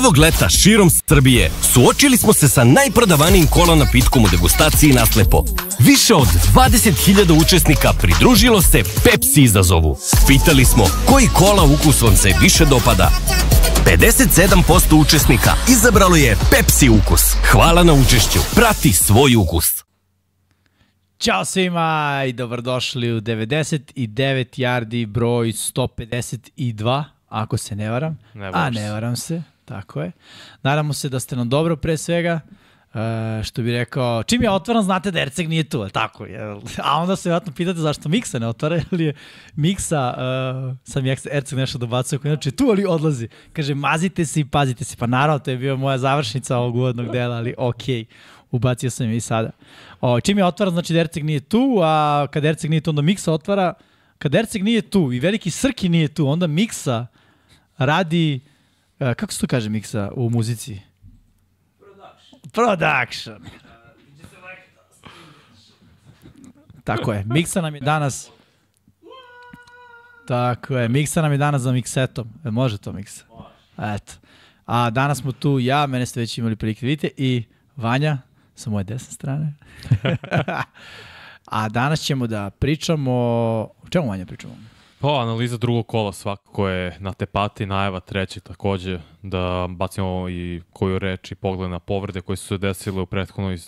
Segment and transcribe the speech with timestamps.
[0.00, 5.44] Ovog leta širom Srbije suočili smo se sa najprodavanijim kola napitkom u degustaciji naslepo.
[5.78, 9.96] Više od 20.000 učesnika pridružilo se Pepsi izazovu.
[10.28, 13.10] Pitali smo koji kola ukus vam se više dopada.
[13.84, 17.22] 57% učesnika izabralo je Pepsi ukus.
[17.52, 18.38] Hvala na učešću.
[18.54, 19.84] Prati svoj ukus.
[21.18, 23.94] Ćao svima i dobrodošli u 99
[24.56, 28.18] yardi broj 152, ako se ne varam.
[28.34, 30.12] Ne A ne varam se, tako je.
[30.62, 32.40] Nadamo se da ste nam dobro pre svega.
[32.94, 36.40] Uh, što bi rekao, čim je otvoran, znate da Erceg nije tu, ali tako je.
[36.84, 39.14] A onda se vjerojatno pitate zašto Miksa ne otvara, ili je
[39.56, 43.28] Miksa, uh, sam je Erceg nešto dobacuje, koji je tu, ali odlazi.
[43.52, 44.96] Kaže, mazite se i pazite se.
[44.96, 48.04] Pa naravno, to je bio moja završnica ovog uvodnog dela, ali okej.
[48.04, 48.06] Okay
[48.50, 49.50] ubacio sam je i sada.
[50.00, 53.02] O, čim je otvara, znači da Erceg nije tu, a kad Erceg nije tu, onda
[53.02, 53.74] Miksa otvara.
[54.18, 57.06] Kad Erceg nije tu i veliki Srki nije tu, onda Miksa
[57.78, 58.40] radi,
[59.00, 60.80] uh, kako se to kaže Miksa u muzici?
[62.52, 63.46] Production.
[66.84, 67.24] Tako je.
[67.26, 68.30] Miksa nam je danas...
[70.28, 70.88] Tako je.
[70.88, 72.28] Miksa nam je danas za miksetom.
[72.44, 73.24] E, može to Miksa?
[73.78, 74.12] Eto.
[74.66, 77.44] A danas smo tu ja, mene ste već imali prilike vidite, i
[77.76, 78.18] Vanja
[78.54, 79.54] sa moje desne strane.
[81.50, 83.12] A danas ćemo da pričamo...
[83.82, 84.54] O čemu Vanja pričamo?
[85.00, 90.98] Pa, analiza drugog kola svakako je na tepati, najava treći takođe, da bacimo i koju
[90.98, 93.58] reč i pogled na povrede koje su se desile u prethodnoj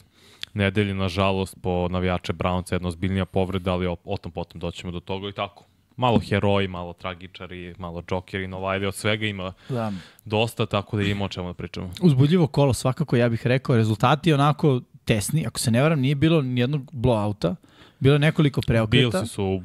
[0.54, 5.00] nedelji, nažalost, po navijače Brownca, jedna ozbiljnija povreda, ali o, o tom potom doćemo do
[5.00, 5.64] toga i tako.
[5.96, 9.92] Malo heroji, malo tragičari, malo džokeri, Novajli, od svega ima Da.
[10.24, 11.90] dosta, tako da ima o čemu da pričamo.
[12.02, 16.42] Uzbudljivo kolo, svakako, ja bih rekao, rezultati onako tesni, ako se ne varam, nije bilo
[16.42, 17.54] nijednog blowouta,
[18.00, 19.18] bilo je nekoliko preokreta.
[19.18, 19.62] Bilsi su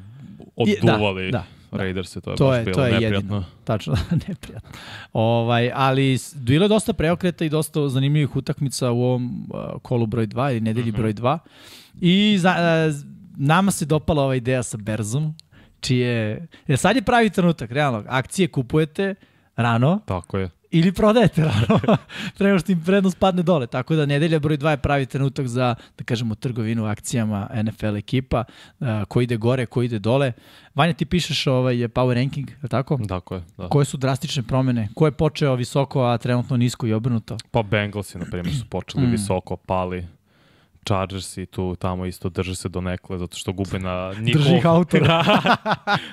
[0.56, 1.57] odduvali da, da.
[1.70, 3.16] Raiders, to je To baš je, bilo to je neprijatno.
[3.16, 3.44] jedino.
[3.64, 3.94] Tačno,
[4.28, 4.70] neprijatno.
[5.12, 10.26] Ovaj, ali bilo je dosta preokreta i dosta zanimljivih utakmica u ovom uh, kolu broj
[10.26, 11.38] 2 ili nedelji broj 2.
[12.00, 12.94] I za, uh,
[13.36, 15.34] nama se dopala ova ideja sa Berzom,
[15.80, 16.46] čije...
[16.66, 18.04] Jer sad je pravi trenutak, realno.
[18.08, 19.14] Akcije kupujete
[19.56, 20.50] rano, Tako je.
[20.70, 21.80] Ili prodajete rano,
[22.38, 23.66] pre nego što im prednost padne dole.
[23.66, 28.44] Tako da nedelja broj 2 je pravi trenutak za, da kažemo, trgovinu akcijama NFL ekipa,
[28.80, 30.32] uh, ko ide gore, ko ide dole.
[30.74, 32.98] Vanja, ti pišeš ovaj power ranking, je li tako?
[33.08, 33.68] Tako je, da.
[33.68, 34.88] Koje su drastične promene?
[34.94, 37.36] Ko je počeo visoko, a trenutno nisko i obrnuto?
[37.50, 39.10] Pa Bengalsi, na primjer, su počeli Mm.
[39.10, 40.06] visoko, pali.
[40.86, 45.24] Chargersi tu tamo isto drže se do nekle zato što gube na njihov, Drži na,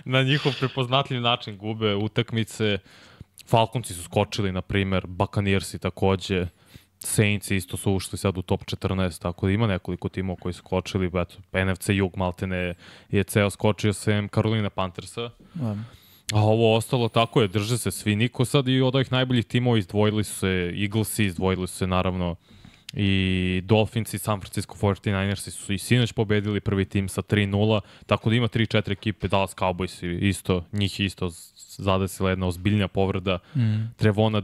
[0.05, 2.77] na njihov prepoznatljiv način gube utakmice.
[3.47, 6.47] Falconci su skočili, na primjer, Buccaneersi takođe,
[6.99, 10.59] Saints isto su ušli sad u top 14, tako da ima nekoliko timova koji su
[10.59, 11.35] skočili, pa eto,
[11.71, 12.73] NFC Jug Maltene
[13.09, 15.29] je ceo skočio sem Carolina Panthersa.
[15.61, 15.85] Um,
[16.33, 18.15] A ovo ostalo tako je, drže se svi.
[18.15, 22.35] Niko sad i od ovih najboljih timova izdvojili su se Eaglesi, izdvojili su se naravno
[22.93, 28.29] i Dolphins i San Francisco 49ersi su i sinoć pobedili prvi tim sa 3-0, tako
[28.29, 31.29] da ima 3-4 ekipe, Dallas Cowboys isto, njih isto
[31.77, 33.93] zadesila jedna ozbiljnja povreda mm.
[33.95, 34.41] Trevona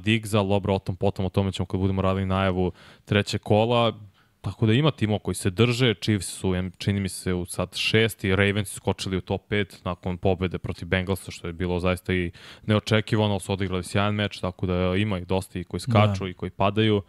[0.48, 2.72] dobro, o tom potom, o tome ćemo kad budemo radili najavu
[3.06, 3.94] treće kola.
[4.42, 8.36] Tako da ima timova koji se drže, Chiefs su, čini mi se, u sad šesti,
[8.36, 12.32] Ravens su skočili u top 5 nakon pobede protiv Bengalsa, što je bilo zaista i
[12.66, 16.30] neočekivano, ali su odigrali sjajan meč, tako da ima ih dosta i koji skaču Da.
[16.30, 17.02] i koji padaju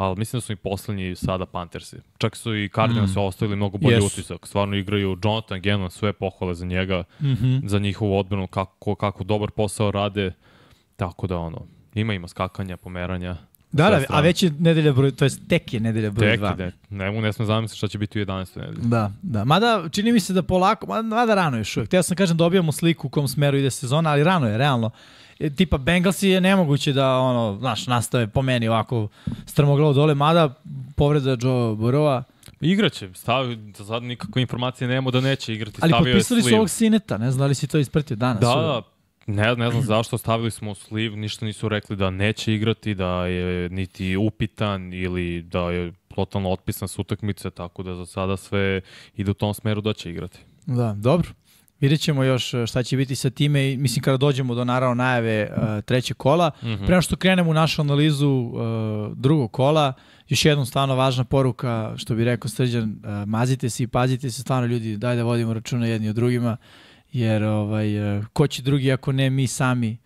[0.00, 1.96] ali mislim da su i poslednji sada Panthersi.
[2.18, 3.18] Čak su i Cardinals mm.
[3.18, 4.06] ostavili mnogo bolji Jesu.
[4.06, 4.46] utisak.
[4.46, 7.68] Stvarno igraju Jonathan Gannon, sve pohvale za njega, Mm -hmm.
[7.68, 10.32] za njihovu odbranu, kako, kako dobar posao rade.
[10.96, 13.36] Tako da ono, ima ima skakanja, pomeranja.
[13.72, 16.56] Da, da, a već je nedelja broj, to jest tek je nedelja broj Tek, 2.
[16.58, 18.56] ne, ne, ne smem zamisliti šta će biti u 11.
[18.56, 18.88] nedelji.
[18.88, 19.44] Da, da.
[19.44, 21.90] Mada čini mi se da polako, mada, mada rano je još uvijek.
[21.90, 24.90] Teo sam kažem dobijamo sliku u kom smeru ide sezona, ali rano je, realno.
[25.40, 29.08] E, tipa Bengalsi je nemoguće da ono, znaš, nastave po meni ovako
[29.46, 30.54] strmoglavo dole, mada
[30.96, 32.22] povreda Joe Burrowa,
[32.60, 35.78] Igraće, stavi, za sad nikakve informacije nemamo da neće igrati.
[35.82, 38.40] ali stavio potpisali su ovog Sineta, ne znam da li si to ispratio danas.
[38.40, 38.82] Da, da,
[39.26, 43.68] ne, ne znam zašto, stavili smo sliv, ništa nisu rekli da neće igrati, da je
[43.68, 48.80] niti upitan ili da je totalno otpisan s utakmice, tako da za sada sve
[49.16, 50.38] ide u tom smeru da će igrati.
[50.66, 51.28] Da, dobro.
[51.80, 54.94] Vidjet ćemo još e, šta će biti sa time i mislim kada dođemo do naravno
[54.94, 56.50] najave uh, trećeg kola.
[56.62, 56.66] Mm.
[56.66, 56.86] -hmm.
[56.86, 58.62] Pre nego što krenemo u našu analizu uh,
[59.16, 59.92] drugog kola,
[60.28, 64.42] još jednom stvarno važna poruka, što bi rekao Srđan, uh, mazite se i pazite se
[64.42, 66.56] stvarno ljudi, daj da vodimo računa jedni o drugima,
[67.12, 69.98] jer ovaj, uh, ko će drugi ako ne mi sami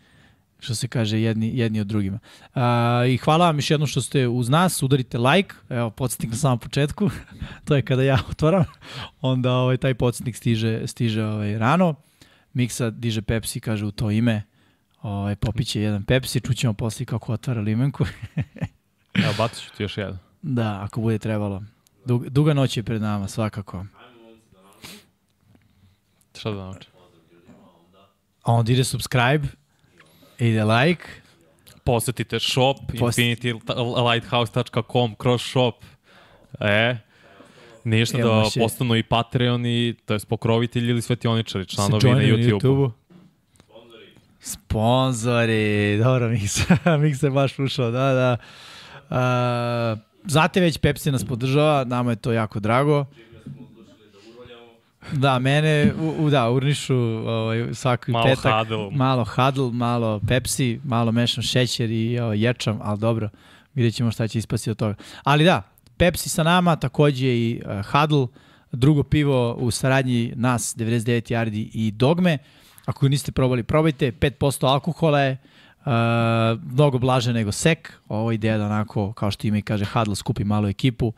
[0.65, 2.19] što se kaže jedni, jedni od drugima.
[2.55, 2.63] Uh,
[3.09, 6.59] I hvala vam još jednom što ste uz nas, udarite like, evo podsjetnik na samom
[6.59, 7.11] početku,
[7.65, 8.65] to je kada ja otvaram,
[9.21, 11.95] onda ovaj, taj podsjetnik stiže, stiže ovaj, rano,
[12.53, 14.43] Miksa diže Pepsi, kaže u to ime,
[15.05, 18.05] Ovaj, popiće jedan Pepsi, čućemo posle kako otvara limenku.
[19.25, 20.19] Evo, bacit ću ti još jedan.
[20.43, 21.63] da, ako bude trebalo.
[22.05, 23.85] Dug, duga noć je pred nama, svakako.
[26.39, 26.91] Šta da naučim?
[28.43, 29.49] A onda ide subscribe,
[30.39, 31.05] ide like,
[31.85, 35.75] Posetite shop, Post- infinitylighthouse.com kroz shop.
[36.61, 36.97] E,
[37.85, 42.19] ništa Evo da je- postanu i Patreon i to je pokrovitelji ili svetioničari, članovi na
[42.19, 42.91] YouTube-u.
[44.41, 48.37] Sponzori, dobro, Miksa, Miksa je baš ušao, da, da.
[49.03, 53.05] Uh, znate već, Pepsi nas podržava, nama je to jako drago.
[55.13, 56.97] Da, mene, u, u, da, urnišu
[57.27, 58.53] ovaj, svaki Malo petak.
[58.53, 58.89] hadl.
[58.93, 63.29] Malo hadl, malo Pepsi, malo mešam šećer i ovaj, ječam, ali dobro,
[63.75, 64.95] vidjet ćemo šta će ispasti od toga.
[65.25, 65.63] Ali da,
[65.97, 68.25] Pepsi sa nama, takođe i uh, hadl,
[68.73, 72.39] drugo pivo u saradnji nas, 99 Yardi i Dogme.
[72.85, 74.13] Ako niste probali, probajte.
[74.13, 75.93] 5% alkohola je, uh,
[76.73, 77.93] mnogo blaže nego sek.
[78.09, 81.13] Ovo ideja da onako, kao što ime kaže, hadl skupi malu ekipu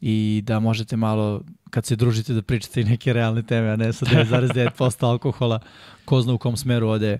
[0.00, 3.92] i da možete malo, kad se družite, da pričate i neke realne teme, a ne
[3.92, 5.58] sa 9,9% alkohola,
[6.04, 7.18] ko zna u kom smeru ode,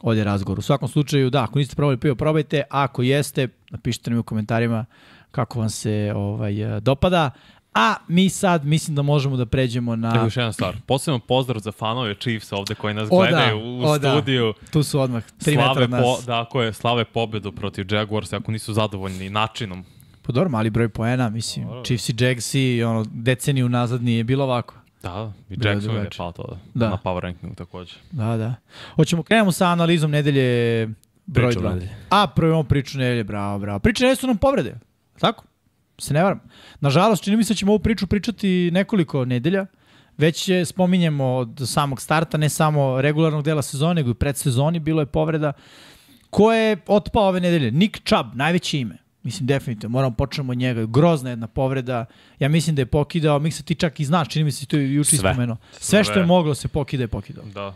[0.00, 0.58] ode razgovor.
[0.58, 2.62] U svakom slučaju, da, ako niste probali pivo, probajte.
[2.70, 4.84] A ako jeste, napišite nam u komentarima
[5.30, 7.30] kako vam se ovaj, dopada.
[7.74, 10.24] A mi sad mislim da možemo da pređemo na...
[10.24, 10.76] još jedna stvar.
[10.86, 14.10] Posebno pozdrav za fanove Chiefs ovde koji nas O, da, gledaju u o, da.
[14.10, 14.54] studiju.
[14.72, 16.02] Tu su odmah 3 metra Slave, od nas.
[16.02, 19.84] po, da, ako je, slave pobedu protiv Jaguars ako nisu zadovoljni načinom.
[20.22, 21.66] Po dobro, mali broj poena, mislim.
[21.66, 21.84] Dobro.
[21.84, 24.74] Chiefs i Jagsi, ono, deceniju nazad nije bilo ovako.
[25.02, 26.88] Da, i Jackson je pao to Da.
[26.88, 27.94] na power rankingu takođe.
[28.10, 28.54] Da, da.
[28.96, 30.86] Hoćemo krenemo sa analizom nedelje
[31.26, 31.68] broj Priču 2.
[31.74, 31.90] nedelje.
[32.10, 33.78] A, prvo imamo priču nedelje, bravo, bravo.
[33.78, 34.74] Priče nedelje su nam povrede,
[35.20, 35.44] tako?
[35.98, 36.40] Se ne varam.
[36.80, 39.66] Nažalost, čini mi se da ćemo ovu priču pričati nekoliko nedelja.
[40.18, 45.02] Već je, spominjemo od samog starta, ne samo regularnog dela sezone, nego i predsezoni, bilo
[45.02, 45.52] je povreda.
[46.30, 47.70] Ko je otpao ove nedelje?
[47.70, 48.98] Nick Chubb, najveće ime.
[49.22, 50.86] Mislim, definitivno, moramo počnemo od njega.
[50.86, 52.04] Grozna jedna povreda.
[52.38, 54.94] Ja mislim da je pokidao, Miksa ti čak i znaš, čini mi se to je
[54.94, 55.16] juče Sve.
[55.16, 55.56] ispomenuo.
[55.72, 57.44] Sve što je moglo se pokida je pokidao.
[57.44, 57.74] Da,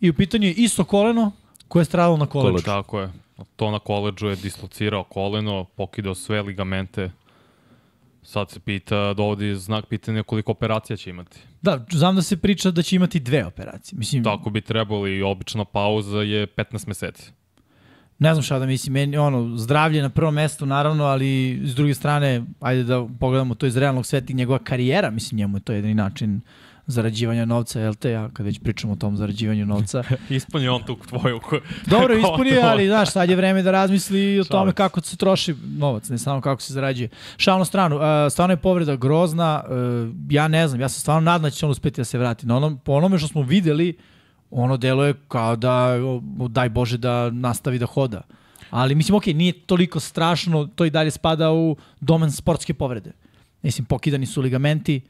[0.00, 1.32] I u pitanju je isto koleno
[1.68, 2.64] koje je stradalo na koleđu.
[2.64, 3.10] tako je.
[3.56, 7.10] To na koleđu je dislocirao koleno, pokidao sve ligamente.
[8.22, 11.38] Sad se pita, dovodi znak pitanja koliko operacija će imati.
[11.62, 13.98] Da, znam da se priča da će imati dve operacije.
[13.98, 17.32] Mislim, Tako bi trebalo i obična pauza je 15 meseci.
[18.18, 21.94] Ne znam šta da mislim, meni, ono, zdravlje na prvom mestu, naravno, ali s druge
[21.94, 25.72] strane, ajde da pogledamo to iz realnog sveta i njegova karijera, mislim, njemu je to
[25.72, 26.40] jedini način
[26.88, 30.02] zarađivanja novca, jel te, ja kad već pričam o tom zarađivanju novca.
[30.30, 31.40] Ispunio on tu tvoju...
[31.86, 36.08] Dobro, ispunio, ali znaš, sad je vreme da razmisli o tome kako se troši novac,
[36.08, 37.08] ne samo kako se zarađuje.
[37.36, 39.74] Šalno stranu, uh, stvarno je povreda grozna, uh,
[40.30, 42.46] ja ne znam, ja se stvarno nadam da će on uspeti da se vrati.
[42.46, 43.96] Na onom, po onome što smo videli,
[44.50, 45.96] ono deluje kao da,
[46.48, 48.22] daj Bože, da nastavi da hoda.
[48.70, 53.12] Ali mislim, okej, nije toliko strašno, to i dalje spada u domen sportske povrede.
[53.62, 55.00] Mislim, pokidani su ligamenti,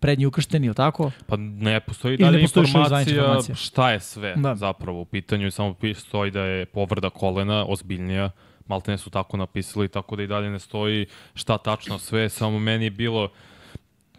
[0.00, 1.10] prednji ukršteni, ili tako?
[1.26, 3.54] Pa ne postoji Ili ne dalje postoji informacija, informacija?
[3.54, 4.54] šta je sve Da.
[4.54, 5.50] zapravo u pitanju.
[5.50, 8.30] Samo stoji da je povreda kolena ozbiljnija.
[8.66, 12.28] Maltene su tako napisali, tako da i dalje ne stoji šta tačno sve.
[12.28, 13.28] Samo meni je bilo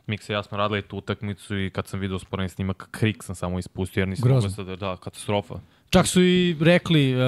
[0.08, 3.36] Miksa i ja smo radili tu utakmicu i kad sam video sporedni snimak, krik sam
[3.36, 5.56] samo ispustio jer nisam mogao sad da, da, katastrofa.
[5.90, 7.22] Čak su i rekli uh,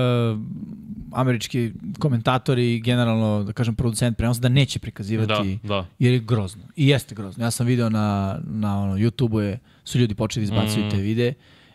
[1.12, 5.86] američki komentatori i generalno, da kažem, producent prenosa da neće prikazivati Da, da.
[6.00, 6.64] jer je grozno.
[6.76, 7.44] I jeste grozno.
[7.46, 10.90] Ja sam video na, na ono, YouTube-u je, su ljudi počeli da izbacuju Mm.
[10.90, 11.34] te videe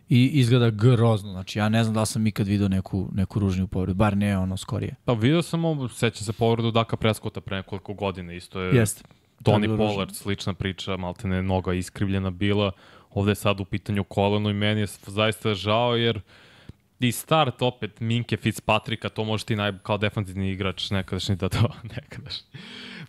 [0.09, 1.31] i izgleda grozno.
[1.33, 4.39] Znači, ja ne znam da li sam ikad video neku, neku ružniju povredu, bar ne
[4.39, 4.95] ono skorije.
[5.05, 9.03] Pa video sam sećam se povredu Daka Preskota pre nekoliko godina, isto je Jeste.
[9.45, 9.77] Tony ružno.
[9.77, 12.73] Pollard, slična priča, maltene noga iskrivljena bila,
[13.11, 16.21] ovde je sad u pitanju koleno i meni je zaista žao jer
[17.01, 21.71] i start opet Minke Fitzpatricka, to može ti naj, kao defanzivni igrač nekadašnji da to,
[21.97, 22.47] nekadašnji.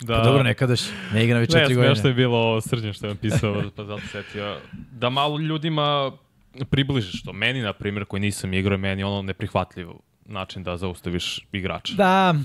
[0.02, 0.82] Da, Pa dobro, nekadaš,
[1.14, 2.10] ne igra već ne, četiri smiješno godine.
[2.10, 4.58] je bilo srđan što je pisao, pa zato setio.
[4.92, 6.12] Da malo ljudima
[6.70, 7.34] približiš to.
[7.34, 9.88] Meni, na primjer, koji nisam igrao, meni ono neprihvatljiv
[10.26, 11.94] način da zaustaviš igrača.
[11.94, 12.36] Da,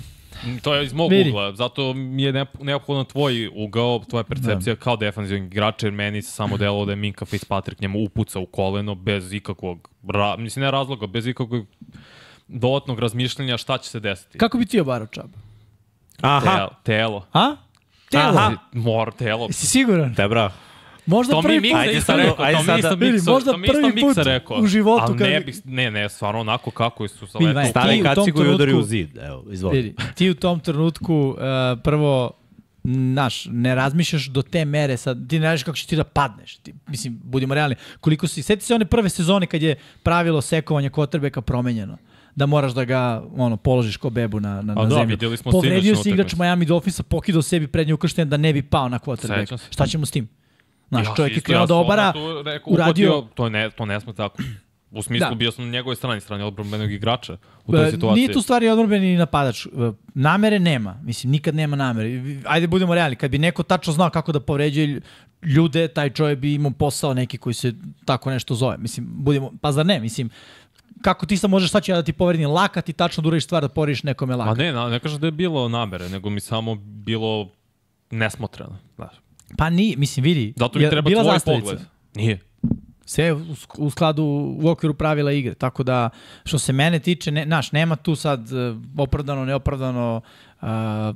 [0.63, 1.31] To je iz mog Vidi.
[1.31, 4.81] ugla, zato mi je neophodno tvoj ugao, tvoja percepcija da.
[4.81, 8.47] kao defensivni igrač, jer meni se samo delalo da je Minka Fitzpatrick njemu upuca u
[8.47, 11.67] koleno bez ikakvog, ra, mislim ne razloga, bez ikakvog
[12.49, 14.39] dodatnog razmišljanja šta će se desiti.
[14.39, 15.31] kako bi ti obarao čab?
[16.21, 16.71] Aha, Telo.
[16.83, 17.27] telo.
[17.33, 17.57] A?
[18.11, 18.25] Telo?
[18.25, 18.53] Aha.
[18.73, 19.47] Mor, telo.
[19.47, 20.15] Jesi siguran?
[20.15, 20.53] te bravo.
[21.07, 21.81] Možda To mi prvi Miksa put.
[21.81, 24.59] Ajde sad, rekao, ajde to mi sad da- Vidi, možda to mi prvi put rekao.
[24.59, 27.65] u životu Ali kad- ne, bih, ne, ne, stvarno onako kako su sa letom.
[27.67, 29.17] Stane kacigu i udari u zid.
[29.19, 29.77] Evo, izvoli.
[29.77, 31.37] Vidi, ti u tom trenutku uh,
[31.81, 32.31] prvo
[32.85, 36.57] naš, ne razmišljaš do te mere, sad, ti ne znaš kako će ti da padneš.
[36.57, 37.77] Ti, mislim, budimo realni.
[38.01, 41.99] Koliko si, seti se one prve sezone kad je pravilo sekovanja kvotrbeka promenjeno.
[42.35, 43.01] da moraš da ga
[43.37, 45.07] ono, položiš ko bebu na, na, A na da, zemlju.
[45.09, 46.35] vidjeli smo Povredio se igrač.
[46.35, 49.59] Miami Dolphinsa, pokidao sebi prednje ukrštenje da ne bi pao na quarterback.
[49.71, 50.29] Šta ćemo s tim?
[50.89, 53.49] Znaš, Ja, čovjek je krenuo ja da sam obara, odmah tu rekao, uradio- uhodio, to,
[53.49, 54.43] ne, to ne sme tako.
[54.91, 55.35] U smislu, Da.
[55.35, 58.15] bio sam na njegovoj strani, strani odbranbenog igrača u toj E, situaciji.
[58.17, 59.67] Nije tu stvari odbrbeni napadač.
[59.67, 59.71] E,
[60.15, 61.01] Namere nema.
[61.03, 62.11] Mislim, nikad nema namere.
[62.45, 63.17] Ajde budemo realni.
[63.17, 65.01] Kad bi neko tačno znao kako da povređuje
[65.45, 67.73] ljude, taj čovjek bi imao posao neki koji se
[68.05, 68.77] tako nešto zove.
[68.79, 70.01] Mislim, budemo, pa zar ne?
[70.01, 70.31] Mislim,
[71.03, 73.45] kako ti sad možeš, sad ću ja da ti povredim lakat i tačno da uradiš
[73.45, 74.59] stvar da povrijediš nekome Ma lakat.
[74.59, 77.49] ne, ne kažem da je bilo namere, nego mi samo bilo
[78.11, 78.79] nesmotreno.
[79.57, 80.53] Pa nije, mislim, vidi.
[80.57, 81.65] Zato mi je treba tvoj zastavica.
[81.65, 81.81] pogled.
[82.15, 82.41] Nije.
[83.05, 84.25] Sve u, u skladu,
[84.63, 85.55] u okviru pravila igre.
[85.55, 86.11] Tako da,
[86.45, 90.21] što se mene tiče, ne, naš, nema tu sad e, opravdano, neopravdano.
[90.61, 90.69] Uh,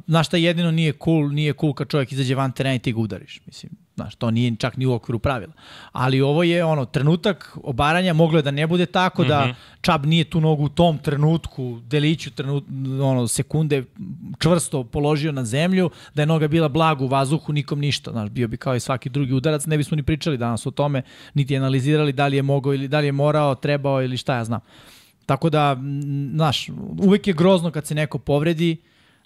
[0.07, 3.01] znaš šta jedino nije cool, nije cool kad čovjek izađe van terena i ti ga
[3.01, 3.41] udariš.
[3.47, 5.53] Mislim, znaš, to nije čak ni u okviru pravila.
[5.93, 9.29] Ali ovo je ono, trenutak obaranja, moglo je da ne bude tako, mm -hmm.
[9.29, 12.65] da Čab nije tu nogu u tom trenutku, deliću trenut,
[13.03, 13.85] ono, sekunde
[14.39, 18.11] čvrsto položio na zemlju, da je noga bila blago u vazduhu, nikom ništa.
[18.11, 21.03] Znaš, bio bi kao i svaki drugi udarac, ne bismo ni pričali danas o tome,
[21.35, 24.45] niti analizirali da li je mogao ili da li je morao, trebao ili šta ja
[24.45, 24.61] znam.
[25.27, 25.77] Tako da,
[26.35, 28.77] znaš, uvek je grozno kad se neko povredi,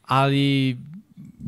[0.03, 0.77] ali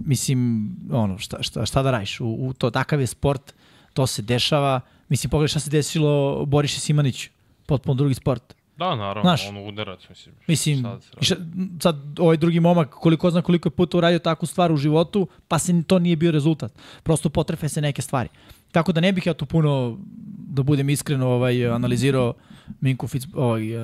[0.04, 3.54] mislim, ono, šta, šta, šta da radiš, u, u to, takav je sport,
[3.94, 7.30] to se dešava, mislim, pogledaj šta se desilo Boriše Simaniću,
[7.66, 8.56] potpuno drugi sport.
[8.76, 10.34] Da, naravno, Znaš, ono udarac, mislim.
[10.46, 11.36] Mislim, da i šta,
[11.82, 15.58] sad ovaj drugi momak koliko zna koliko je puta uradio takvu stvar u životu, pa
[15.58, 16.72] se to nije bio rezultat.
[17.02, 18.28] Prosto potrefe se neke stvari.
[18.76, 19.98] Tako da ne bih ja tu puno,
[20.48, 22.34] da budem iskreno, ovaj, analizirao
[22.80, 23.82] Minku Fitz, ovaj, uh,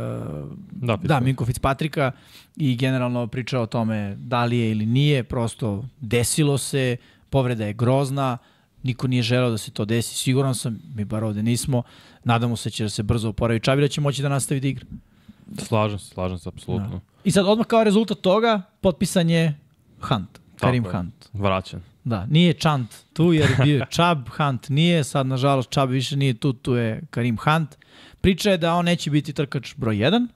[0.70, 2.12] Da, da, Minko Fitzpatricka
[2.56, 6.96] i generalno pričao o tome da li je ili nije, prosto desilo se,
[7.30, 8.38] povreda je grozna,
[8.82, 11.82] niko nije želeo da se to desi, siguran sam, mi bar ovde nismo,
[12.24, 14.86] nadamo se da će da se brzo oporavi Čabira će moći da nastavi da igra.
[15.58, 16.88] Slažem se, slažem se, apsolutno.
[16.88, 17.00] Da.
[17.24, 19.58] I sad odmah kao rezultat toga potpisan je
[20.00, 21.00] Hunt, Karim Tako je.
[21.00, 21.28] Hunt.
[21.32, 21.91] Vraćan.
[22.04, 26.34] Da, nije Chant tu jer je bio Čab, Hunt nije, sad nažalost Čab više nije
[26.34, 27.76] tu, tu je Karim Hunt.
[28.20, 30.26] Priča je da on neće biti trkač broj 1,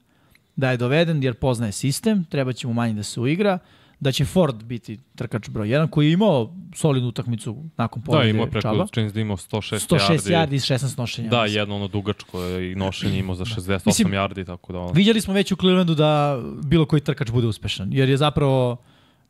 [0.57, 3.59] da je doveden jer poznaje sistem, treba će mu manje da se uigra,
[4.01, 8.31] da će Ford biti trkač broj 1 koji je imao solidnu utakmicu nakon Da, povrede
[8.31, 10.33] imao preko, čini da imao 106, 106 yardi.
[10.33, 11.29] yardi i 16 nošenja.
[11.29, 11.61] Da, mislim.
[11.61, 14.93] jedno ono dugačko je i nošenje imao za 68 Mislim, yardi, tako da ono.
[14.93, 18.77] Viđali smo već u Clevelandu da bilo koji trkač bude uspešan, jer je zapravo,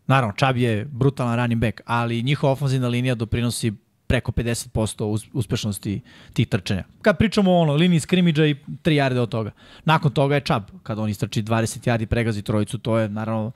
[0.06, 3.72] naravno, Čab je brutalan running back, ali njihova ofenzivna linija doprinosi
[4.06, 6.00] preko 50% us- uspešnosti
[6.32, 6.84] tih trčanja.
[7.02, 9.50] Kad pričamo o ono, liniji skrimidža i 3 jarde od toga.
[9.84, 13.52] Nakon toga je Čab, kada on istrči 20 jardi, pregazi trojicu, to je naravno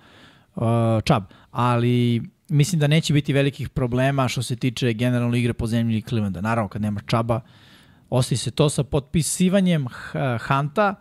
[0.57, 0.63] uh,
[1.05, 1.23] Čab.
[1.51, 6.41] Ali mislim da neće biti velikih problema što se tiče generalno igre po zemlji Clevelanda.
[6.41, 7.41] Naravno, kad nema Čaba,
[8.11, 9.87] ostaje se to sa potpisivanjem
[10.41, 10.95] Hanta,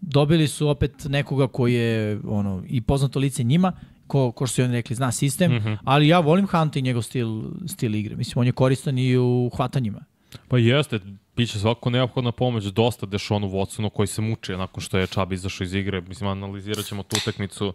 [0.00, 3.72] dobili su opet nekoga koji je ono, i poznato lice njima,
[4.14, 5.78] ko, ko što su oni rekli, zna sistem, mm -hmm.
[5.84, 7.28] ali ja volim Hunt i njegov stil,
[7.66, 8.16] stil igre.
[8.16, 10.04] Mislim, on je koristan i u hvatanjima.
[10.48, 11.00] Pa jeste,
[11.36, 15.64] biće svako neophodna pomoć, dosta Dešonu Watsonu koji se muči nakon što je Čab izašao
[15.64, 16.00] iz igre.
[16.00, 17.72] Mislim, analizirat ćemo tu utakmicu,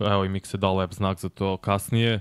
[0.00, 2.20] evo i Mik se dao lep znak za to kasnije.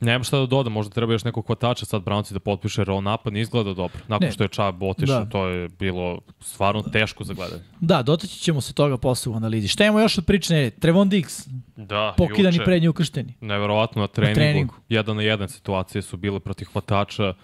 [0.00, 3.04] Nema šta da dodam, možda treba još nekog hvatača sad Brownci da potpiše, jer on
[3.04, 3.98] napad ne izgleda dobro.
[4.08, 4.32] Nakon Ne.
[4.32, 5.30] što je Čab otišao, Da.
[5.30, 7.62] to je bilo stvarno teško za gledanje.
[7.80, 9.68] Da, dotaći ćemo se toga posle u analizi.
[9.68, 10.54] Šta imamo još od priče?
[10.54, 11.46] Ne, Trevon Diggs,
[11.76, 12.64] Da, pokidani juče.
[12.64, 13.34] prednji ukršteni.
[13.40, 14.34] Neverovatno na treningu.
[14.34, 14.74] treningu.
[14.88, 17.34] Jedan na jedan situacije su bile protiv hvatača.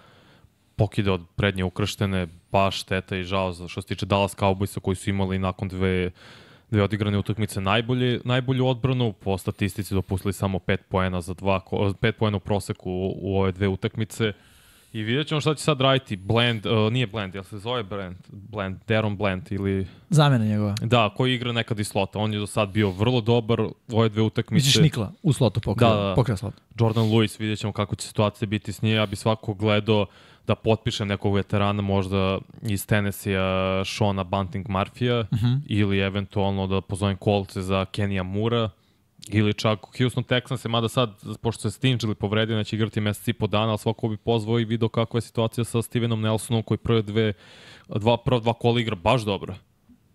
[0.75, 4.95] Pokide od prednje ukrštene, baš šteta i žao za što se tiče Dallas Cowboysa koji
[4.95, 6.11] su imali nakon dve
[6.71, 11.93] dve odigrane utakmice najbolje, najbolju odbranu, po statistici dopustili samo 5 poena za dva, ko-
[11.93, 14.33] 5 poena u proseku u, u ove dve utakmice.
[14.93, 16.15] I vidjet ćemo šta će sad raditi.
[16.15, 18.15] Blend, uh, nije Blend, jel se zove Blend?
[18.29, 19.87] Blend, Deron Blend ili...
[20.09, 20.75] Zamena njegova.
[20.81, 22.19] Da, koji igra nekad iz slota.
[22.19, 24.53] On je do sad bio vrlo dobar u ove dve utakmice.
[24.67, 26.37] Misliš Nikla u slotu pokreo, Da, da.
[26.37, 26.53] slot.
[26.79, 28.95] Jordan Lewis, vidjet ćemo kako će situacija biti s njim.
[28.95, 30.05] Ja bi svako gledao
[30.51, 35.59] da potpiše nekog veterana, možda iz Tennessee-a Shona Bunting Marfija, uh -huh.
[35.67, 38.69] ili eventualno da pozovem kolce za Kenija Mura,
[39.29, 41.09] ili čak Houston Texans, mada sad,
[41.41, 44.65] pošto se Stingeli povredio, neće igrati mesec i po dana, ali svako bi pozvao i
[44.65, 47.33] video kakva je situacija sa Stevenom Nelsonom, koji prve dve,
[47.87, 49.55] dva, prva dva kola igra baš dobro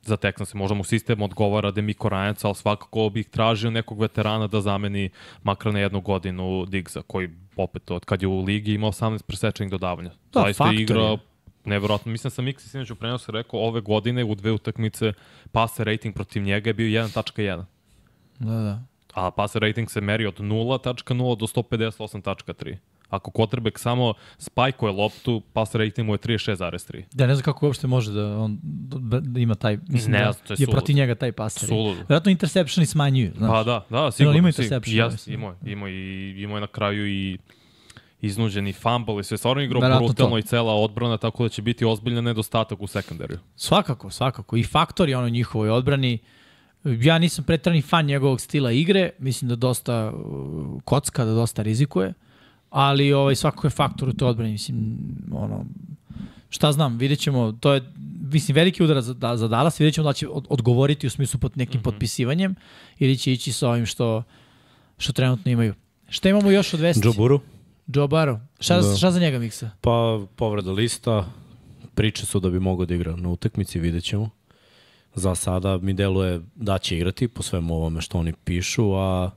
[0.07, 0.55] za Texans.
[0.55, 5.11] Možda mu sistem odgovara Demiko Rajac, ali svakako bih tražio nekog veterana da zameni
[5.43, 9.71] makar na jednu godinu Diggsa, koji opet od kad je u ligi imao 18 presečenih
[9.71, 10.11] dodavanja.
[10.33, 10.83] Da, Zaista faktor je.
[10.83, 11.17] igra
[11.65, 12.13] neverovatno.
[12.13, 15.13] Mislim sam Miksi sinoć u prenosu rekao ove godine u dve utakmice
[15.53, 17.65] passer rating protiv njega je bio 1.1.
[18.39, 18.83] Da, da.
[19.15, 22.77] A passer rating se meri od 0.0 do 158.3.
[23.11, 27.03] Ako quarterback samo spajkuje loptu, pass rating mu je 36,3.
[27.15, 30.33] Ja ne znam kako uopšte može da on da, da ima taj, mislim Ne, da
[30.33, 31.69] to je je protiv njega taj paser.
[31.69, 31.95] Suludo.
[31.95, 33.51] Vjerojatno interceptioni smanjuju, znaš.
[33.51, 34.39] Pa da, da, sigurno.
[34.39, 37.39] ima interception, Jas, imao, imao, i, imao je na kraju i
[38.21, 40.39] iznuđeni fumble i sve stvarno igrao Verovatno brutalno to.
[40.39, 43.39] i cela odbrana, tako da će biti ozbiljan nedostatak u sekundariju.
[43.57, 44.57] Svakako, svakako.
[44.57, 46.19] I faktor je ono njihovoj odbrani.
[46.85, 52.15] Ja nisam pretrani fan njegovog stila igre, mislim da dosta uh, kocka, da dosta rizikuje,
[52.71, 54.53] ali ovaj, svakako je faktor u toj odbrani.
[54.53, 54.99] Mislim,
[55.33, 55.65] ono,
[56.49, 57.93] šta znam, vidjet ćemo, to je,
[58.33, 61.41] mislim, veliki udar za, da, za Dallas, vidjet ćemo da će od, odgovoriti u smislu
[61.41, 61.85] pod nekim mm -hmm.
[61.85, 62.55] potpisivanjem
[62.99, 64.23] ili će ići sa ovim što,
[64.99, 65.75] što trenutno imaju.
[66.09, 67.03] Šta imamo još od vesti?
[67.87, 68.39] Joe Barrow.
[68.61, 68.97] Šta, Da.
[68.97, 69.71] šta za njega miksa?
[69.81, 71.27] Pa povreda lista,
[71.95, 74.31] priče su da bi mogao da igra na utakmici, vidjet ćemo.
[75.15, 79.31] Za sada mi deluje da će igrati po svemu ovome što oni pišu, a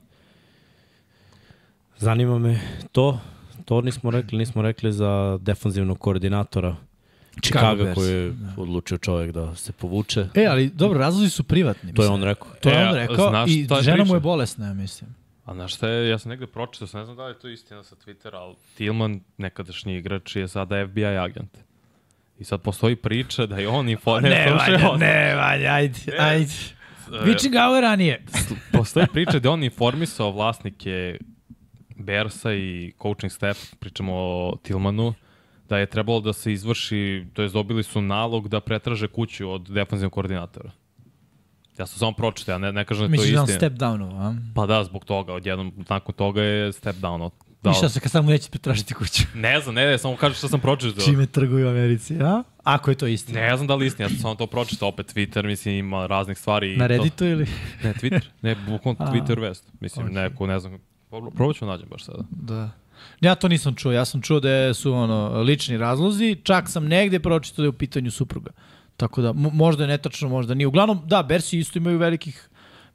[2.00, 2.60] zanima me
[2.92, 3.20] to,
[3.64, 6.76] to nismo rekli, nismo rekli za defanzivnog koordinatora
[7.42, 10.26] Chicago koji je odlučio čovjek da se povuče.
[10.34, 11.94] E, ali dobro, razlozi su privatni.
[11.94, 12.48] To je on rekao.
[12.60, 14.14] To je E, on rekao znaš i žena mu priča?
[14.14, 15.14] je bolesna, ja mislim.
[15.44, 17.48] A znaš šta je, ja sam negde pročitao, sam ne znam da li je to
[17.48, 21.58] istina sa Twittera, ali Tillman, nekadašnji igrač, je sada FBI agent.
[22.38, 24.38] I sad postoji priča da je on informisan.
[24.38, 26.52] Ne, Vanja, ne, Vanja, ajde, ajde.
[27.24, 28.24] Viči ga ovo ranije.
[28.72, 31.18] Postoji priča da je on informisao vlasnike
[32.00, 35.14] Bersa i coaching staff, pričamo o Tillmanu,
[35.68, 39.62] da je trebalo da se izvrši, to je dobili su nalog da pretraže kuću od
[39.62, 40.70] defanzivnog koordinatora.
[41.78, 43.58] Ja sam samo pročitao, ja ne, ne kažem da je to Misliš da istina.
[43.58, 44.34] step downu, a?
[44.54, 47.30] Pa da, zbog toga, odjednom, nakon toga je step down.
[47.62, 47.70] Da.
[47.70, 49.22] I šta se kad samo neće pretražiti kuću?
[49.34, 51.04] Ne znam, ne, ne, samo kažem što sam pročitao.
[51.04, 52.42] Čime trguju u Americi, a?
[52.64, 53.40] Ako je to istina.
[53.40, 56.38] Ne znam da li istina, ja sam samo to pročitao, opet Twitter, mislim, ima raznih
[56.38, 56.76] stvari.
[56.76, 57.46] Na to- Redditu ili?
[57.84, 58.98] Ne, Twitter, ne, bukvalno.
[59.12, 59.72] Twitter vest.
[59.80, 60.14] Mislim, Okej.
[60.14, 60.78] neko, ne znam,
[61.30, 62.24] probat ću nađem baš sada.
[62.30, 62.70] Da.
[63.20, 67.20] Ja to nisam čuo, ja sam čuo da su ono lični razlozi, čak sam negde
[67.20, 68.50] pročitao da je u pitanju supruga.
[68.96, 70.66] Tako da mo- možda je netačno, možda nije.
[70.66, 72.46] Uglavnom, da, Bersi isto imaju velikih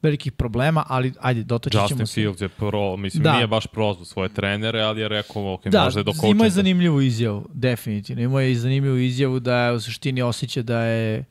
[0.01, 2.13] velikih problema, ali ajde, ćemo Justin se.
[2.13, 3.29] Fields je pro, mislim, Da.
[3.29, 3.35] da.
[3.35, 6.29] nije baš prozvao svoje trenere, ali je rekao, ok, Da, možda je do imao je
[6.29, 6.49] coachinga.
[6.49, 8.21] zanimljivu izjavu, definitivno.
[8.23, 11.25] Imao je i zanimljivu izjavu da je u suštini osjeća da je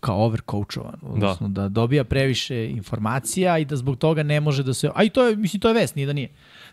[0.00, 1.62] kao overcoachovan, odnosno da.
[1.62, 5.26] da dobija previše informacija i da zbog toga ne može da se, a i to
[5.26, 6.28] je, mislim, to je vest, nije da nije,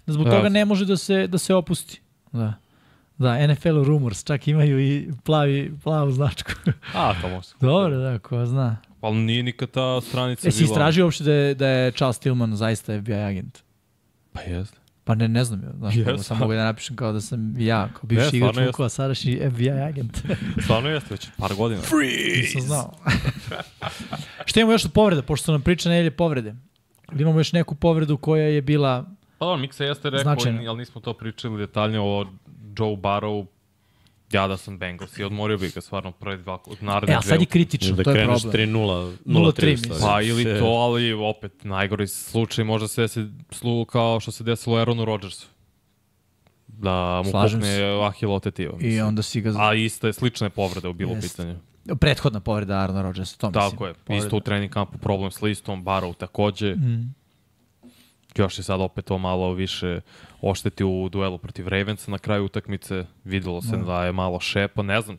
[0.08, 0.32] da zbog Da.
[0.32, 2.02] toga ne može da se, da se opusti.
[2.32, 2.54] Da.
[3.18, 6.52] Da, NFL Rumors, čak imaju i plavi, plavu značku.
[6.94, 7.48] A, to može.
[7.62, 8.78] Dobro, da, ko zna.
[9.02, 10.72] Ali nije nikad ta stranica E, si bila...
[10.72, 13.60] istražio uopšte da je, da je Charles Tillman zaista FBI agent?
[14.34, 14.78] Pa jeste.
[15.06, 16.24] Pa ne, ne znam, znaš, yes.
[16.24, 18.68] samo mogu da napišem kao da sam ja, kao bivši stvarno igrač.
[18.68, 20.18] Vukova, sadašnji FBI agent.
[20.64, 21.82] Stvarno jeste, već par godina.
[22.36, 22.94] Nisam znao.
[24.46, 26.56] Šta imamo još od povreda, pošto su nam priča nedelje povrede?
[27.12, 29.06] Ili imamo još neku povredu koja je bila...
[29.38, 30.70] Pa dobro, Miksa jeste rekao, Značajno.
[30.70, 32.26] ali nismo to pričali detaljnije o
[32.78, 33.46] Joe Barrow.
[34.32, 37.40] Ja da sam Bengals i odmorio bih ga stvarno prve dva, naredne E, a sad
[37.40, 38.70] je kritično, Da to je kreneš problem.
[38.70, 40.00] 3-0, 0-3 0-3 mislim.
[40.02, 44.78] Pa ili to, ali opet najgori slučaj može se desi slu kao što se desilo
[44.78, 45.48] Aaronu Rodgersu.
[46.68, 48.78] Da mu Slažem pukne Ahilo tetiva.
[48.82, 49.54] I onda si ga...
[49.58, 51.28] A iste, slične povrede u bilo Jeste.
[51.30, 51.60] pitanju.
[52.00, 53.72] Prethodna povreda Arna Rodgersa, to mislim.
[53.72, 54.26] Tako je, Povreda.
[54.26, 56.76] isto u trening kampu problem s listom, Barrow takođe.
[56.76, 57.16] Mm.
[58.38, 60.02] Još je sad opet to malo više
[60.50, 63.06] ošteti u duelu protiv Ravensa na kraju utakmice.
[63.24, 65.18] Videlo se da je malo šepa, ne znam.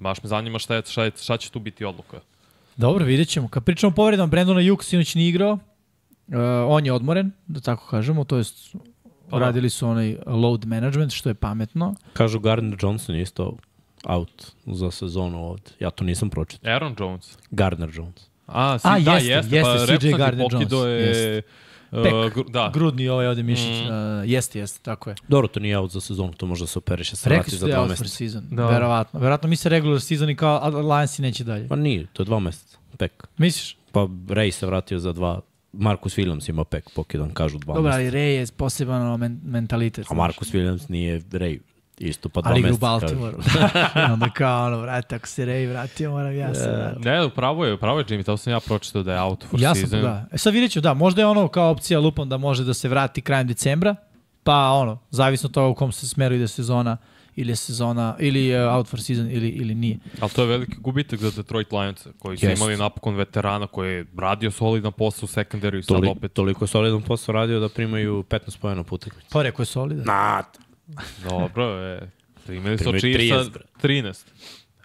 [0.00, 2.20] Baš me zanima šta, je, šta, je, šta će tu biti odluka.
[2.76, 3.48] Dobro, vidjet ćemo.
[3.48, 5.52] Kad pričamo o povredama, Brandona Juk sinoć nije igrao.
[5.52, 6.34] Uh,
[6.66, 8.76] on je odmoren, da tako kažemo, to jest
[9.30, 9.44] Pa da.
[9.44, 11.94] radili su onaj load management, što je pametno.
[12.12, 13.56] Kažu Gardner Johnson je isto
[14.04, 15.70] out za sezonu ovde.
[15.80, 16.72] Ja to nisam pročitao.
[16.72, 17.38] Aaron Jones.
[17.50, 18.28] Gardner Jones.
[18.46, 21.06] A, si, A, da, jeste, jeste, jeste, pa CJ Gardner Jones, je...
[21.06, 21.42] jeste.
[21.96, 23.80] Uh, Pek, gru- da, Grudni ovaj ovde mišić.
[23.80, 23.86] Mm.
[23.86, 25.16] Uh, jeste, jeste, tako je.
[25.28, 27.66] Dobro, to nije out za sezonu, to može da se operiše se Rekli vrati za
[27.66, 28.16] da je dva out for meseca.
[28.16, 28.44] season.
[28.50, 28.66] Da.
[28.66, 29.20] Verovatno.
[29.20, 31.68] Verovatno mi se regular season i kao a Lionsi neće dalje.
[31.68, 33.26] Pa nije, to je dva meseca, pek.
[33.38, 33.76] Misliš?
[33.92, 35.40] Pa Ray se vratio za dva,
[35.72, 38.00] Marcus Williams ima pek pokidan, kažu dva Dobro, meseca.
[38.00, 40.06] ali Ray je poseban men mentalitet.
[40.10, 40.14] A.
[40.14, 41.58] Marcus Williams nije Ray,
[41.98, 42.78] isto pa dva Ali igra u.
[44.08, 47.08] I onda kao ono, vrati, ako se Ray vratio, moram ja se vratiti.
[47.08, 49.74] Ne, upravo je, upravo je Jimmy, to sam ja pročitao da je out for Ja
[49.74, 50.02] sam, season.
[50.02, 50.26] da.
[50.32, 52.88] E sad vidjet ću, da, možda je ono kao opcija lupom da može da se
[52.88, 53.96] vrati krajem decembra,
[54.42, 56.96] pa ono, zavisno toga u kom se smeru ide sezona,
[57.36, 59.98] ili je sezona, ili je out for season, ili, ili nije.
[60.20, 62.60] Ali to je veliki gubitak za Detroit Lions, koji su Jest.
[62.60, 66.32] imali napokon veterana koji je radio solidan posao u sekundariju i sad Toli, opet...
[66.32, 69.28] Toliko je solidan posao radio da primaju 15 pojena po utakmici.
[69.32, 70.04] Pa rekao je solidan.
[70.06, 70.42] Na,
[71.30, 72.10] Dobro, je.
[72.46, 73.64] Primili su Primili Chiefs 30, bre.
[73.82, 74.24] 13.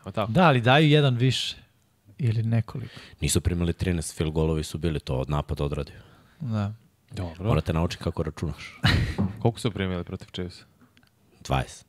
[0.01, 0.31] Evo tako.
[0.31, 1.55] Da, ali daju jedan više.
[2.17, 2.93] Ili nekoliko.
[3.21, 5.95] nisu primali 13, field golovi su bili to od napada odradio.
[6.39, 6.73] Da.
[7.11, 7.43] Dobro.
[7.43, 8.79] Morate naučiti kako računaš.
[9.41, 10.57] Koliko su primili protiv Chiefs?
[11.43, 11.83] 20.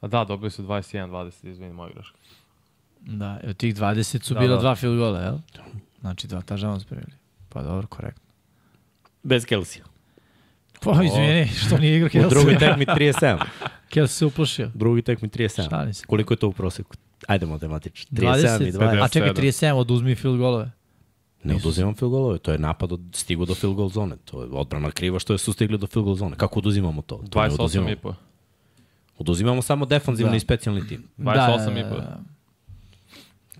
[0.00, 2.16] A da, dobili su 21-20, izvini moja greška.
[3.00, 4.60] Da, od tih 20 su Da, bila da.
[4.60, 5.38] dva field gola, jel?
[6.00, 7.12] Znači dva tažama spremili.
[7.48, 8.22] Pa dobro, korektno.
[9.22, 9.84] Bez Kelsija.
[10.80, 12.58] Pa, izvini, što nije igra U drugoj Kelsey.
[12.60, 13.38] tekmi 37.
[13.90, 14.70] Kelsey se uplašio.
[14.74, 15.68] Drugi tekmi 37.
[15.70, 16.06] Šalim se.
[16.06, 16.94] Koliko je to u proseku?
[17.26, 18.08] Ajde matematično.
[18.12, 19.02] 37 i 20, 20.
[19.02, 19.34] a čekaj, 57.
[19.34, 20.70] 37, oduzmi field golove.
[21.44, 24.16] Ne oduzimam field golove, to je napad od, stigu do field goal zone.
[24.24, 26.36] To je odbrana kriva što je su stigli do field goal zone.
[26.36, 27.16] Kako oduzimamo to?
[27.30, 27.90] to ne 28 oduzimamo.
[27.90, 28.14] i po.
[29.18, 30.36] Oduzimamo samo defanzivni Da.
[30.36, 31.04] i specijalni tim.
[31.18, 31.96] 28 i po.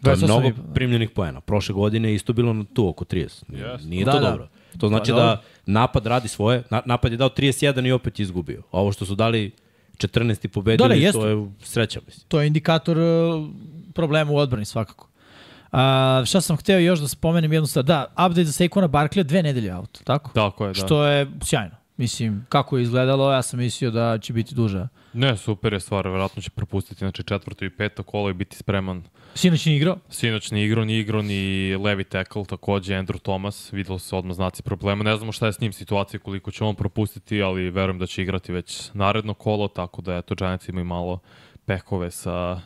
[0.03, 0.73] To je 28 mnogo da.
[0.75, 1.41] primljenih poena.
[1.41, 3.43] Prošle godine je isto bilo na tu oko 30.
[3.49, 3.85] Nije, Yes.
[3.85, 4.31] nije Da, to da.
[4.31, 4.49] dobro.
[4.79, 5.43] To znači Pa, da dobro.
[5.67, 6.63] napad radi svoje.
[6.71, 8.63] Na, napad je dao 31 i opet izgubio.
[8.71, 9.51] A ovo što su dali
[9.99, 11.19] 14 i pobedili, Da, da, jeste.
[11.21, 12.25] to je sreća, mislim.
[12.29, 13.49] To je indikator uh,
[13.95, 15.09] problema u odbrani svakako.
[15.73, 17.85] A, šta sam hteo još da spomenem jednu stvar.
[17.85, 20.31] Da, update za Saquona Barkley dve nedelje out, tako?
[20.35, 20.75] Tako je, da.
[20.75, 21.75] Što je sjajno.
[21.97, 24.89] Mislim, kako je izgledalo, ja sam mislio da će biti duža.
[25.13, 29.03] Ne, super je stvar, verovatno će propustiti znači četvrto i peto kolo i biti spreman.
[29.35, 29.99] Sinoć nije igrao.
[30.09, 34.63] Sinoć ni igrao, ni igrao, ni levi tackle, takođe Andrew Thomas, videlo se odmah znaci
[34.63, 35.05] problema.
[35.05, 38.23] Ne znamo šta je s njim situacija, koliko će on propustiti, ali verujem da će
[38.23, 41.19] igrati već naredno kolo, tako da eto, Giants imaju malo
[41.65, 42.61] pekove sa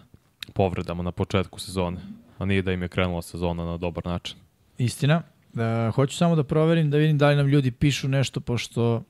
[0.55, 2.01] povredama na početku sezone.
[2.39, 4.37] A nije da im je krenula sezona na dobar način.
[4.79, 5.23] Istina.
[5.53, 9.03] Da, hoću samo da proverim, da vidim da li nam ljudi pišu nešto, pošto...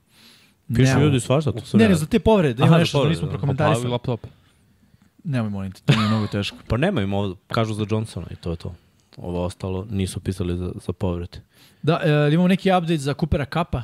[0.75, 3.25] Pišu ljudi svašta, to su Ne, ne, za te povrede, da ima nešto da nismo
[3.25, 3.29] da.
[3.31, 3.75] prokomentarisali.
[3.83, 4.19] Popavi laptop.
[5.23, 6.57] Nemoj, molim te, to mi je mnogo teško.
[6.67, 8.75] Pa nema im ovo, kažu za Johnsona i to je to.
[9.17, 11.41] Ovo ostalo nisu pisali za, za povrede.
[11.81, 13.83] Da, e, imamo neki update za Coopera Kappa.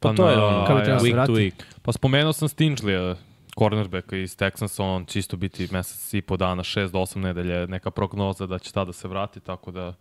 [0.00, 1.32] Pa to je ono, Kako bi trebalo se week to vrati?
[1.32, 1.52] week.
[1.82, 3.14] Pa spomenuo sam Stingley,
[3.58, 7.66] cornerbacka iz Texansa, on će isto biti mesec i po dana, 6 do 8 nedelje,
[7.66, 9.94] neka prognoza da će tada se vrati, tako da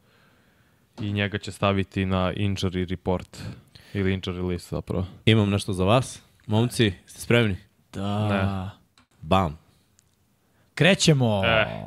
[1.01, 3.37] i njega će staviti na injury report
[3.93, 5.05] ili injury list zapravo.
[5.25, 6.21] Imam nešto za vas.
[6.47, 7.55] Momci, ste spremni?
[7.93, 8.27] Da.
[8.27, 8.69] Ne.
[9.21, 9.57] Bam.
[10.75, 11.41] Krećemo.
[11.45, 11.85] Eh.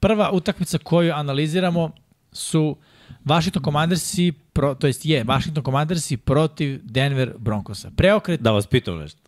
[0.00, 1.90] Prva utakmica koju analiziramo
[2.32, 2.76] su
[3.24, 7.90] Washington Commandersi, pro, to jest je, Washington Commandersi protiv Denver Broncosa.
[7.96, 9.20] Preokret, Da vas pitam nešto.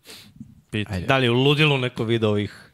[0.71, 0.93] Piti.
[0.93, 1.07] Ajde.
[1.07, 2.73] Da li je u ludilu neko video ovih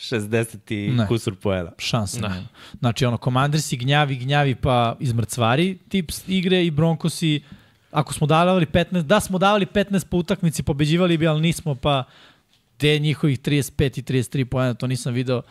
[0.00, 1.06] 60 i Ne.
[1.06, 1.70] kusur poena?
[1.78, 2.20] šanse.
[2.20, 2.46] Ne.
[2.78, 7.42] Znači, ono, Commandersi gnjavi, gnjavi pa izmrcvari tip igre i Broncosi,
[7.96, 12.04] ako smo davali 15, da smo davali 15 po utakmici, pobeđivali bi, ali nismo, pa
[12.76, 15.42] te njihovih 35 i 33 pojena, to nisam video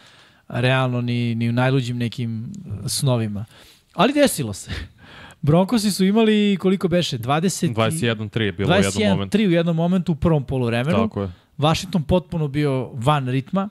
[0.48, 2.52] realno ni, ni u najluđim nekim
[2.88, 3.46] snovima.
[3.94, 4.72] Ali desilo se.
[5.42, 7.18] Broncosi su imali koliko beše?
[7.18, 9.38] 20 i- 21-3 je bilo u jednom 21 momentu.
[9.38, 10.98] 3 u jednom momentu u prvom poluvremenu.
[10.98, 11.32] Tako je.
[11.58, 13.70] Washington potpuno bio van ritma.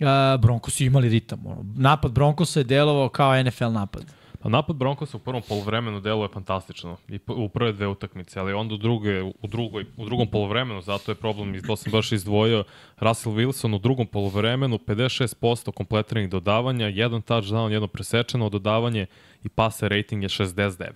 [0.00, 0.06] Uh,
[0.40, 1.46] Broncos su imali ritam.
[1.46, 1.64] Ono.
[1.76, 4.19] Napad Broncosa je delovao kao NFL napad.
[4.42, 8.74] Pa napad Broncosa u prvom polovremenu deluje fantastično i u prve dve utakmice, ali onda
[8.74, 12.64] u, druge, u, drugoj, u drugom polovremenu, zato je problem, to sam baš izdvojio,
[12.98, 19.06] Russell Wilson u drugom polovremenu 56% kompletiranih dodavanja, jedan touchdown, jedno presečeno dodavanje
[19.44, 20.90] i passer rating je 69.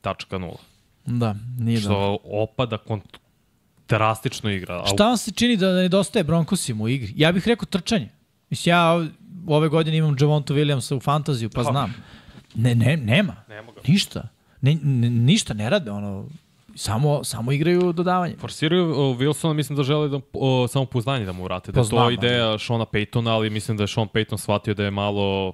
[0.00, 0.58] Tačka nula.
[1.06, 1.96] Da, nije dobro.
[1.96, 3.18] Što opada kont
[3.88, 4.84] drastično igra.
[4.86, 7.12] Šta vam se čini da nedostaje Broncosima u igri?
[7.16, 8.08] Ja bih rekao trčanje.
[8.50, 9.08] Mislim, ja ov-
[9.46, 11.94] ove godine imam Javontu Williamsa u fantaziju, pa znam.
[12.54, 13.36] Ne, ne, nema.
[13.48, 13.80] Nema ga.
[13.88, 14.28] Ništa.
[14.60, 16.26] Ne, ne, ništa ne rade, ono,
[16.74, 18.36] samo, samo igraju dodavanje.
[18.38, 21.72] Forsiraju uh, Wilsona, mislim da žele da, uh, samo pouzdanje da mu vrate.
[21.72, 24.84] Da Pa je to ideja Shona Paytona, ali mislim da je Sean Payton shvatio da
[24.84, 25.52] je malo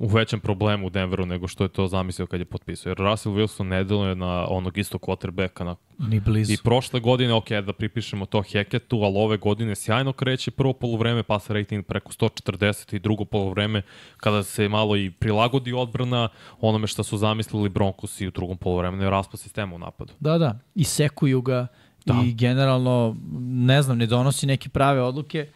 [0.00, 2.90] u većem problemu u Denveru nego što je to zamislio kad je potpisao.
[2.90, 5.64] Jer Russell Wilson ne deluje na onog istog quarterbacka.
[5.64, 5.76] Na...
[5.98, 6.52] Ni blizu.
[6.52, 11.22] I prošle godine, ok, da pripišemo to Heketu, ali ove godine sjajno kreće prvo polovreme,
[11.22, 13.82] pasa rating preko 140 i drugo polovreme
[14.16, 16.28] kada se malo i prilagodi odbrana
[16.60, 20.12] onome što su zamislili Broncos i u drugom polovremenu je raspad sistema u napadu.
[20.20, 20.58] Da, da.
[20.74, 21.66] I sekuju ga
[22.06, 22.22] da.
[22.24, 25.48] i generalno, ne znam, ne donosi neke prave odluke.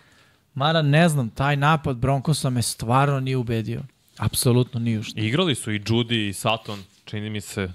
[0.55, 3.83] Mada ne znam, taj napad Broncosa me stvarno nije ubedio.
[4.19, 5.21] Apsolutno nije ušto.
[5.21, 7.73] Igrali su i Judy i Sutton, čini mi se,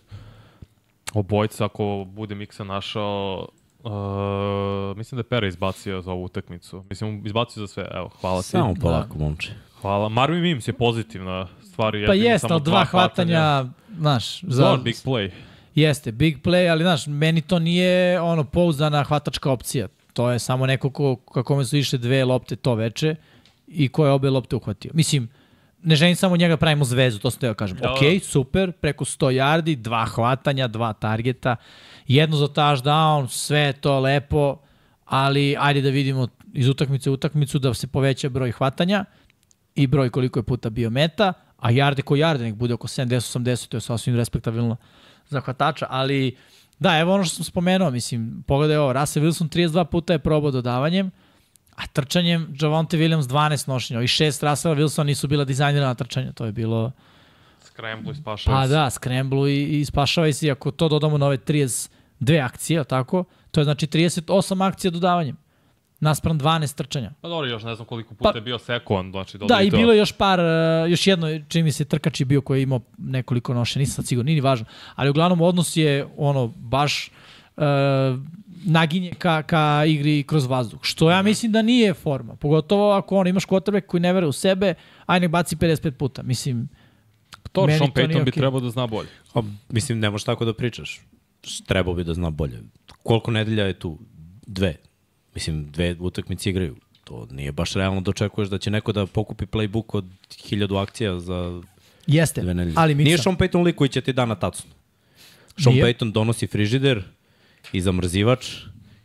[1.14, 3.48] obojca, ako bude Miksa našao,
[3.84, 6.84] uh, mislim da je Pera izbacio za ovu utakmicu.
[6.90, 8.48] Mislim, izbacio za sve, evo, hvala ti.
[8.48, 9.52] Samo polako, momče.
[9.82, 10.10] Hvala.
[10.10, 11.94] Marvin Mims je pozitivna stvar.
[12.08, 13.66] Pa jeste, samo ali dva hvatanja,
[13.98, 15.32] znaš, za, Dobar big play.
[15.76, 19.88] jeste, big play, ali znaš, meni to nije ono pouzdana hvatačka opcija.
[20.14, 23.16] To je samo neko ko, kako me su išle dve lopte to veče
[23.68, 24.92] i ko je obe lopte uhvatio.
[24.94, 25.30] Mislim,
[25.84, 27.78] ne želim samo njega pravimo zvezu, to sam teo kažem.
[27.78, 27.92] Da.
[27.92, 31.56] Ok, super, preko 100 yardi, dva hvatanja, dva targeta,
[32.08, 34.58] jedno za touchdown, sve je to lepo,
[35.06, 39.06] ali ajde da vidimo iz utakmice u utakmicu da se poveća broj hvatanja
[39.76, 43.68] i broj koliko je puta bio meta, a jarde ko jarde nek bude oko 70-80,
[43.68, 44.76] to je sasvim respektabilno
[45.30, 46.36] za hvatača, ali
[46.80, 50.52] Da, evo ono što sam spomenuo, mislim, pogledaj ovo, Russell Wilson 32 puta je probao
[50.52, 51.12] dodavanjem,
[51.80, 53.98] a trčanjem Javonte Williams 12 nošenja.
[53.98, 56.92] Ovih šest Russella Wilsona nisu bila dizajnirana na trčanje, to je bilo...
[57.64, 61.38] Scramble i spašava Pa da, scramble i, i spašavaj se, ako to dodamo na ove
[61.38, 61.90] 32
[62.46, 65.38] akcije, tako, to je znači 38 akcija dodavanjem,
[66.00, 67.12] naspram 12 trčanja.
[67.22, 69.78] Pa dobro, još ne znam koliko puta Pa- je bio sekund, znači Da, i to.
[69.78, 72.64] bilo je još par, uh, još jedno, čini mi se, trkač je bio koji je
[72.64, 74.66] imao nekoliko noše, nisam sad sigurno, nije ni važno.
[74.96, 77.12] Ali uglavnom odnos je ono, baš
[77.58, 77.64] uh,
[78.66, 80.80] naginje ka, ka igri kroz vazduh.
[80.82, 82.36] Što ja mislim da nije forma.
[82.36, 84.74] Pogotovo ako ono, imaš quarterback koji ne vere u sebe,
[85.06, 86.24] aj nek baci 55 puta.
[86.24, 86.70] Mislim,
[87.52, 88.40] To meni Sean to nije Payton bi okej.
[88.42, 89.10] trebao da zna bolje.
[89.34, 91.02] A, mislim, ne možeš tako da pričaš.
[91.68, 92.60] Trebao bi da zna bolje.
[93.04, 93.98] Koliko nedelja je tu?
[94.48, 94.76] Dve.
[95.36, 96.76] Mislim, dve utakmice igraju.
[97.04, 100.06] To nije baš realno da očekuješ da će neko da pokupi playbook od
[100.48, 101.62] hiljadu akcija za
[102.08, 102.76] jeste, dve nedelje.
[102.78, 104.72] ali Nije Miksa, Sean Payton lik koji će ti da na tacnu.
[105.64, 105.86] Sean Nije.
[105.86, 107.04] Payton donosi frižider
[107.74, 108.56] i zamrzivač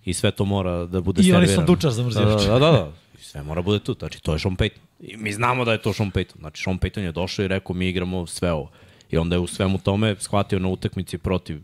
[0.05, 1.67] i sve to mora da bude I oni servirano.
[1.67, 2.43] sandučar zamrzivač.
[2.47, 2.93] Da, da, da, da.
[3.21, 3.95] I sve mora bude tu.
[3.99, 4.79] Znači, to je Sean Payton.
[5.01, 6.39] I mi znamo da je to Sean Payton.
[6.39, 8.71] Znači, Sean Payton je došao i rekao mi igramo sve ovo.
[9.11, 11.61] I onda je u svemu tome shvatio na utakmici protiv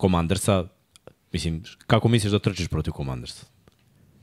[0.00, 0.64] Commandersa.
[1.32, 3.46] Mislim, kako misliš da trčiš protiv Commandersa?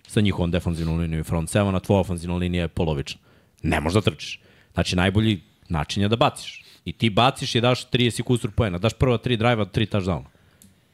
[0.08, 3.22] Sa njihovom defanzivnom linijom i front seven, a tvoja ofanzivna linija je polovična.
[3.64, 4.40] Ne možeš da trčiš.
[4.74, 6.64] Znači, najbolji način je da baciš.
[6.86, 8.78] I ti baciš i daš 30 kusur poena.
[8.78, 10.35] Daš prva tri drive-a, tri touchdowna.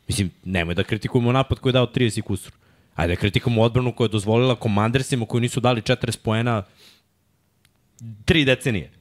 [0.08, 2.54] Mislim, nemoj da kritikujemo napad koji je dao 30 kusur.
[2.96, 6.64] Ajde da kritikujemo odbranu koja je dozvolila komandersima koji nisu dali 40 poena
[8.26, 8.92] tri decenije.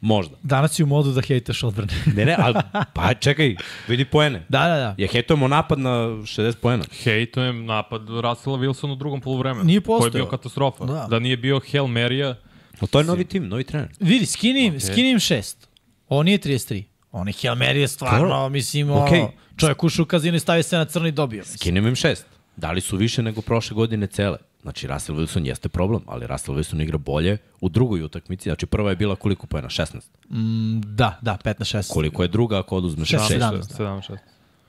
[0.00, 0.36] Možda.
[0.42, 1.92] danas si u modu da hejtaš odbrane.
[2.16, 2.54] Ne, ne, ali
[2.94, 3.56] pa čekaj,
[3.88, 4.44] vidi poene.
[4.48, 4.94] da, da, da.
[4.98, 6.84] Je hejtujemo napad na 60 poena.
[7.02, 9.64] Hejtujem napad Russella Wilsona u drugom poluvremenu.
[9.64, 10.84] Nije Koji je bio katastrofa.
[10.84, 11.06] Da.
[11.10, 12.34] Da, nije bio Hail Marija,
[12.80, 13.88] No to je novi tim, novi trener.
[14.00, 14.80] Vidi, skini im, Okej.
[14.80, 15.68] skini im šest.
[16.08, 16.82] On nije 33.
[17.12, 18.48] On je Hail Mary je stvarno, Dobro.
[18.48, 21.38] mislim, ono, čovjek ušao u kazino i stavio se na crno i dobio.
[21.38, 21.58] Mislim.
[21.58, 22.26] Skinem im šest.
[22.56, 24.38] Dali su više nego prošle godine cele.
[24.62, 28.48] Znači, Russell Wilson jeste problem, ali Russell Wilson igra bolje u drugoj utakmici.
[28.48, 29.68] Znači, prva je bila koliko poena?
[29.68, 29.96] 16.
[30.30, 31.92] Mm, da, da, 15-16.
[31.92, 33.28] Koliko je druga ako oduzmeš Šest, 6?
[33.28, 33.54] sedam.
[33.54, 34.16] 17, 17,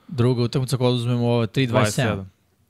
[0.08, 1.68] Druga utakmica ako oduzmemo ovo 3-27.
[1.68, 2.26] 27.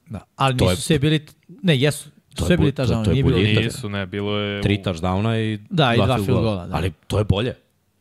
[0.10, 0.19] Da.
[0.36, 1.25] Ali To nisu je- sve bili,
[1.63, 3.38] ne, jesu, To je sve bili bu- to- to je nije bilo.
[3.62, 4.62] Nisu, ne, bilo je...
[4.62, 6.75] Tri touchdowna i Da, i dva field field goala, da.
[6.75, 7.55] Ali to je bolje.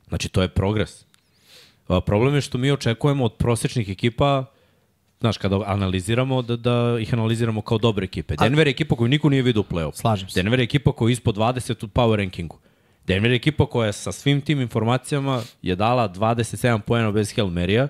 [0.08, 1.04] Znači, to je progres.
[2.06, 4.44] Problem je što mi očekujemo od prosečnih ekipa
[5.20, 8.36] Znaš, kada analiziramo, da, da ih analiziramo kao dobre ekipe.
[8.36, 9.94] Denver je ekipa koju niko nije vidio u play-off.
[9.94, 10.42] Slažem se.
[10.42, 12.58] Denver je ekipa koja je ispod 20 u power rankingu.
[13.06, 17.88] Denver je ekipa koja sa svim tim informacijama je dala 27 poena bez Hail Marija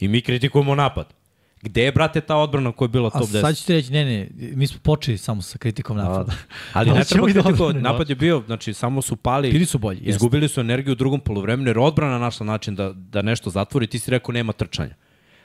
[0.00, 1.14] i mi kritikujemo napad.
[1.62, 3.40] Gde je, brate, ta odbrana koja je bila A top 10?
[3.40, 6.32] sad ću ti reći, ne, ne, mi smo počeli samo sa kritikom napada.
[6.72, 7.80] Ali Ali ne treba odbrane.
[7.80, 9.50] Napad je bio, znači, samo su pali.
[9.50, 10.00] Bili su bolji.
[10.00, 13.86] Izgubili su energiju u drugom poluvremenu, jer odbrana našla način da, da nešto zatvori.
[13.86, 14.94] Ti si rekao nema trčanja.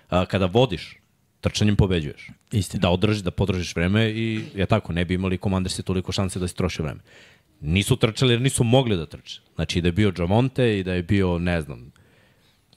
[0.10, 0.98] A, kada vodiš,
[1.42, 2.28] trčanjem pobeđuješ.
[2.52, 2.82] Istina.
[2.82, 6.48] Da održiš, da podržiš vreme i je tako, ne bi imali komandersi toliko šanse da
[6.48, 7.00] se troši vreme.
[7.62, 9.42] Nisu trčali jer nisu mogli da trče.
[9.56, 11.92] Znači da je bio Jamonte i da je bio, ne znam,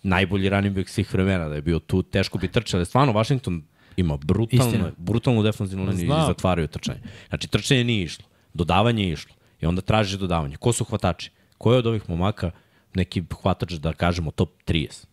[0.07, 2.85] najbolji running back svih vremena, da je bio tu, teško bi trčali.
[2.85, 3.62] Stvarno, Washington
[3.97, 4.92] ima brutalno, Istina.
[4.97, 7.01] brutalnu defensivnu liniju i zatvaraju trčanje.
[7.29, 10.57] Znači, trčanje nije išlo, dodavanje je išlo i onda tražiš dodavanje.
[10.57, 11.31] Ko su hvatači?
[11.59, 12.51] Ko je od ovih momaka
[12.95, 15.07] neki hvatač, da kažemo, top 30?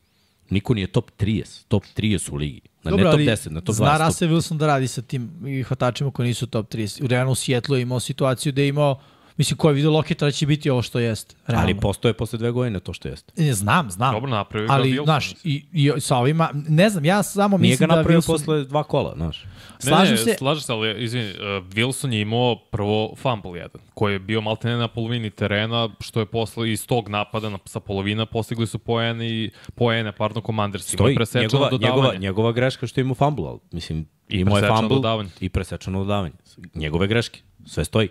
[0.50, 2.62] Niko nije top 30, top 30 u ligi.
[2.84, 3.78] Na ne top 10, na top 20.
[3.78, 5.32] zna Russell Wilson da radi sa tim
[5.68, 7.04] hvatačima koji nisu top 30.
[7.04, 9.00] U realno u Sjetlu je imao situaciju da je imao,
[9.38, 11.36] mislim, ko je vidio Loketa da će biti ovo što jeste.
[11.48, 11.64] Realno.
[11.64, 13.34] Ali postoje posle dve godine to što jeste.
[13.40, 14.14] E, Znam, znam.
[14.14, 15.04] Dobro napravio ga Ali, Wilson.
[15.04, 18.28] znaš, i, i sa ovima, ne znam, ja samo Nije mislim ga da napravio Wilson...
[18.28, 19.46] posle dva kola, znaš.
[19.80, 23.82] Slažem ne, se- ne, slažem se, ali izvini, uh, Wilson je imao prvo fumble jedan,
[23.94, 27.80] koji je bio maltene na polovini terena, što je posle iz tog napada na, sa
[27.80, 30.94] polovina postigli su poene i poene, pardon, Commanders.
[30.94, 31.96] Ima Stoji, presečeno njegova, dodavanje.
[31.96, 35.30] njegova, njegova greška što ima fumble, ali, mislim, I imao je fumble dodavanje.
[35.40, 36.34] i presečeno dodavanje.
[36.76, 38.10] Njegove greške, sve stoji.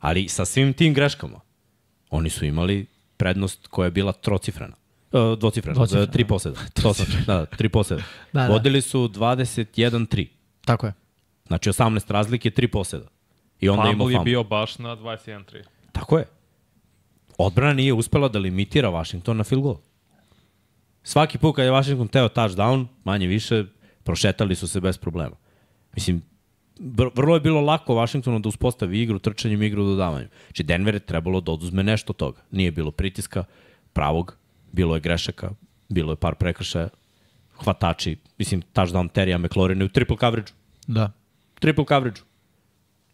[0.00, 1.40] Ali sa svim tim greškama,
[2.10, 2.86] oni su imali
[3.16, 4.76] prednost koja je bila trocifrena.
[5.12, 6.58] Uh, dvocifrena, Dvocifrena, uh, tri poseda.
[6.82, 8.02] To sam, da, tri poseda.
[8.32, 8.48] Da, da.
[8.48, 10.26] Vodili su 21-3.
[10.64, 10.92] Tako je.
[11.46, 13.06] Znači 18 razlike, tri poseda.
[13.60, 14.24] I onda Fumble je fumble.
[14.24, 15.62] bio baš na 21-3.
[15.92, 16.24] Tako je.
[17.38, 19.76] Odbrana nije uspela da limitira Washington na field goal.
[21.02, 23.64] Svaki put kad je Washington teo touchdown, manje više,
[24.04, 25.36] prošetali su se bez problema.
[25.94, 26.22] Mislim,
[27.14, 30.28] vrlo je bilo lako Washingtonu da uspostavi igru, trčanjem igru dodavanjem.
[30.46, 32.40] Znači Denver je trebalo da oduzme nešto od toga.
[32.50, 33.44] Nije bilo pritiska
[33.92, 34.36] pravog,
[34.72, 35.50] bilo je grešaka,
[35.88, 36.88] bilo je par prekršaja,
[37.64, 40.52] hvatači, mislim, touchdown Terija McLaurin u triple coverage
[40.86, 41.12] Da.
[41.58, 42.20] triple coverage.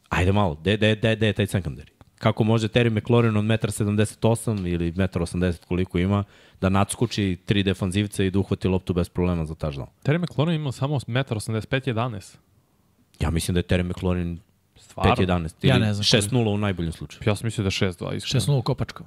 [0.09, 1.97] Ajde malo, de, de, de, de je taj secondary?
[2.19, 6.25] kako može Terry McLaurin od 1,78 m ili 1,80 m koliko ima,
[6.61, 9.87] da nadskuči tri defanzivca i da uhvati loptu bez problema za touchdown.
[10.05, 12.37] Terry McLaurin ima samo 1,85 11.
[13.21, 14.39] Ja mislim da je Terry McLaurin
[14.77, 15.15] Stvarno?
[15.15, 17.23] 5-11 Ja ili ne znam 6-0 u najboljem slučaju.
[17.27, 18.17] Ja sam mislio da je 6-2.
[18.17, 18.45] iskreno.
[18.45, 19.07] 6-0 u kopačkom.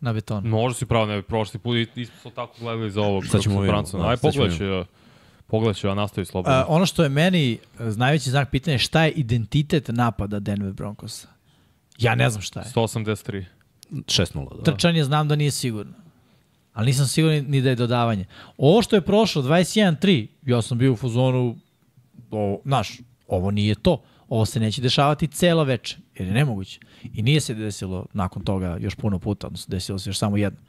[0.00, 0.48] Na betonu.
[0.48, 3.26] Možda si pravo, ne bi prošli put i isto smo tako gledali za ovog.
[3.26, 4.84] Sad ćemo vidjeti, da, Aj, pogledat ću, ja.
[5.46, 6.56] Pogledat ću, ja nastavi slobodno.
[6.56, 7.58] A, ono što je meni e,
[7.96, 11.28] najveći znak pitanja je šta je identitet napada Denver Broncosa.
[11.98, 12.66] Ja ne znam šta je.
[12.66, 13.44] 183.
[13.90, 14.62] 6-0, da.
[14.62, 15.92] Trčanje znam da nije sigurno.
[16.72, 18.24] Ali nisam siguran ni da je dodavanje.
[18.56, 21.56] Ovo što je prošlo, 21-3, ja sam bio u fazonu,
[22.30, 24.02] o, znaš, ovo nije to.
[24.28, 26.80] Ovo se neće dešavati celo veče, jer je nemoguće.
[27.14, 30.60] I nije se desilo nakon toga još puno puta, odnosno desilo se još samo jedno.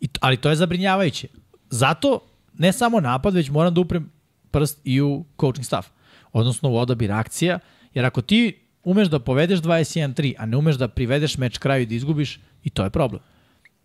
[0.00, 1.28] I, ali to je zabrinjavajuće.
[1.70, 2.20] Zato
[2.58, 4.10] ne samo napad, već moram da uprem
[4.50, 5.88] prst i u coaching staff.
[6.32, 7.58] Odnosno u odabir akcija,
[7.94, 11.86] jer ako ti umeš da povedeš 21-3, a ne umeš da privedeš meč kraju i
[11.86, 13.22] da izgubiš, i to je problem.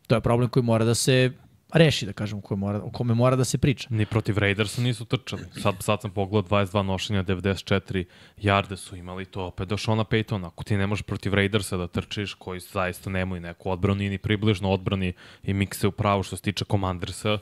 [0.07, 1.31] To je problem koji mora da se
[1.73, 3.87] reši, da kažem, koji mora, o kome mora da se priča.
[3.91, 5.43] Ni protiv Raidersa nisu trčali.
[5.61, 8.03] Sad, sad sam pogledao 22 nošenja, 94
[8.37, 10.47] jarde su imali to opet do Shona Paytona.
[10.47, 14.71] Ako ti ne možeš protiv Raidersa da trčiš, koji zaista nemaju neku odbranu, ni približno
[14.71, 17.37] odbrani i mikse u pravu što se tiče Commandersa,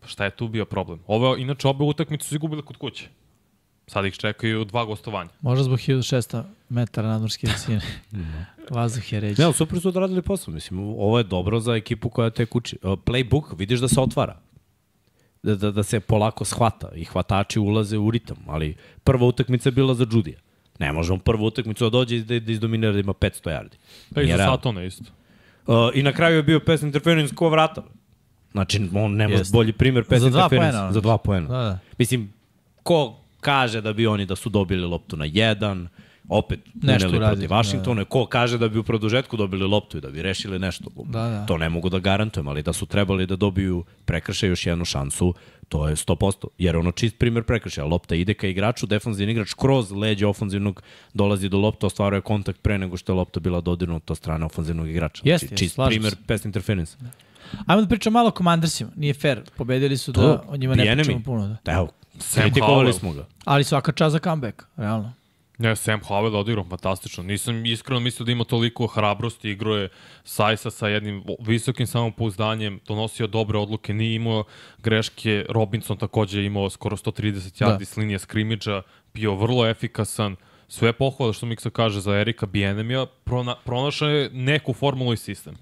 [0.00, 1.00] pa šta je tu bio problem?
[1.06, 3.08] Ove, inače, obe utakmice su izgubile kod kuće.
[3.86, 5.30] Sad ih čekaju dva gostovanja.
[5.40, 7.80] Možda zbog 1600 metara nadmorske visine.
[8.70, 9.42] Vazduh je reći.
[9.42, 10.54] Ne, super su odradili posao.
[10.54, 12.78] Mislim, ovo je dobro za ekipu koja te kući.
[12.82, 14.36] Uh, Playbook, vidiš da se otvara.
[15.42, 18.36] Da, da, da se polako shvata i hvatači ulaze u ritam.
[18.46, 20.38] Ali prva utakmica je bila za Judija.
[20.78, 23.76] Ne možemo prvu utakmicu da dođe i da, da izdominira da ima 500 yardi.
[24.14, 24.36] Pa i za.
[24.36, 25.04] Satona isto.
[25.66, 27.82] Uh, I na kraju je bio pass interference ko vrata.
[28.52, 29.52] Znači, on nema Jeste.
[29.52, 30.92] bolji primer pass Za dva poena.
[30.92, 31.48] Za dva poena.
[31.48, 31.78] Da, da.
[31.98, 32.32] Mislim,
[32.82, 35.88] ko kaže da bi oni da su dobili loptu na jedan,
[36.28, 40.10] opet Nešto uneli protiv Washingtona, ko kaže da bi u produžetku dobili loptu i da
[40.10, 40.90] bi rešili nešto.
[41.04, 41.46] Da, da.
[41.46, 45.34] To ne mogu da garantujem, ali da su trebali da dobiju prekršaj još jednu šansu,
[45.68, 46.46] to je 100%.
[46.58, 50.82] Jer ono čist primer prekršaja, lopta ide ka igraču, defanzivni igrač kroz leđe ofanzivnog
[51.14, 54.88] dolazi do lopta, ostvaruje kontakt pre nego što je lopta bila dodirnuta od strane ofanzivnog
[54.88, 55.22] igrača.
[55.24, 56.18] Jeste, Znači, jeste, čist slažem primer se.
[56.26, 56.96] pass interference.
[57.66, 58.90] Ajmo da pričamo malo o Commandersima.
[58.96, 59.40] Nije fair.
[59.56, 61.46] Pobedili su da o njima ne pričamo puno.
[61.48, 61.56] Da.
[61.64, 62.98] Da, evo, Sam kritikovali Howell.
[62.98, 63.26] smo ga.
[63.44, 65.12] Ali svaka čast za comeback, realno.
[65.58, 67.22] Ne, Sam Howell odigrao fantastično.
[67.24, 69.50] Nisam iskreno mislio da ima toliko hrabrosti.
[69.50, 69.88] Igrao je
[70.24, 74.44] Sajsa sa jednim visokim samopouzdanjem, donosio dobre odluke, nije imao
[74.78, 75.46] greške.
[75.48, 77.84] Robinson takođe je imao skoro 130 yardi Da.
[77.84, 78.82] s linije skrimidža,
[79.14, 80.36] bio vrlo efikasan.
[80.68, 85.56] Sve pohvala što Miksa kaže za Erika Bienemija, prona, pronašao je neku formulu i sistem.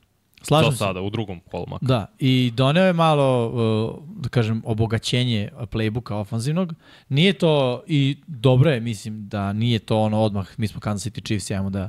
[0.47, 0.79] Slažem se.
[0.79, 1.89] sada, u drugom kolu makar.
[1.89, 6.75] Da, i doneo je malo, uh, da kažem, obogaćenje playbooka ofanzivnog.
[7.09, 11.25] Nije to, i dobro je, mislim, da nije to ono odmah, mi smo Kansas City
[11.25, 11.89] Chiefs, ajmo da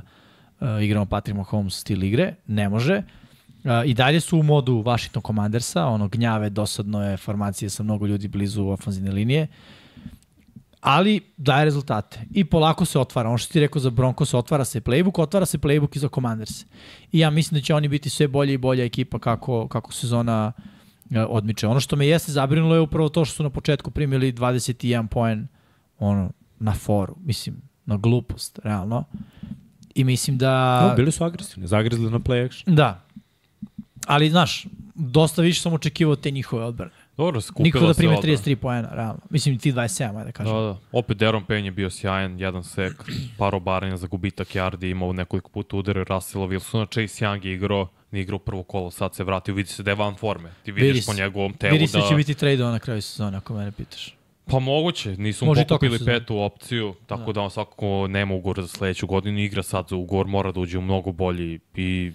[0.60, 3.02] uh, igramo Patrick Mahomes stil igre, ne može.
[3.64, 8.06] Uh, I dalje su u modu Washington Commandersa, ono gnjave, dosadno je formacije sa mnogo
[8.06, 9.46] ljudi blizu ofanzivne linije,
[10.80, 12.20] ali daje rezultate.
[12.30, 13.28] I polako se otvara.
[13.28, 16.64] Ono što ti rekao za Broncos, otvara se playbook, otvara se playbook i za Commanders.
[17.12, 20.52] I ja mislim da će oni biti sve bolje i bolja ekipa kako, kako sezona
[21.10, 21.66] e, odmiče.
[21.66, 25.48] Ono što me jeste zabrinulo je upravo to što su na početku primili 21 poen
[25.98, 27.16] ono, na foru.
[27.24, 27.56] Mislim,
[27.86, 29.04] na glupost, realno.
[29.94, 30.80] I mislim da...
[30.88, 32.74] No, bili su agresivni, zagrizli na play action.
[32.74, 33.04] Da.
[34.06, 36.92] Ali, znaš, dosta više sam očekivao te njihove odbrane.
[37.16, 38.36] Dobro, skupila Niko da prime odbrana.
[38.36, 39.20] 33 poena, realno.
[39.30, 40.54] Mislim, ti 27, ajde da kažem.
[40.54, 40.76] Da, da.
[40.92, 42.92] Opet Deron Payne je bio sjajan, jedan sek,
[43.38, 47.88] par obaranja za gubitak yardi, imao nekoliko puta udare Russella Wilsona, Chase Young je igrao,
[48.10, 50.50] nije igrao prvo kolo, sad se vratio, vidi se da je van forme.
[50.62, 52.02] Ti vidiš Vidi po njegovom telu Vidi se da...
[52.02, 54.16] da će biti trade na kraju sezone, ako mene pitaš.
[54.50, 57.32] Pa moguće, nisu mu pokupili petu opciju, tako da.
[57.32, 60.78] da on svakako nema ugovor za sledeću godinu, igra sad za ugovor, mora da uđe
[60.78, 62.12] u mnogo bolji i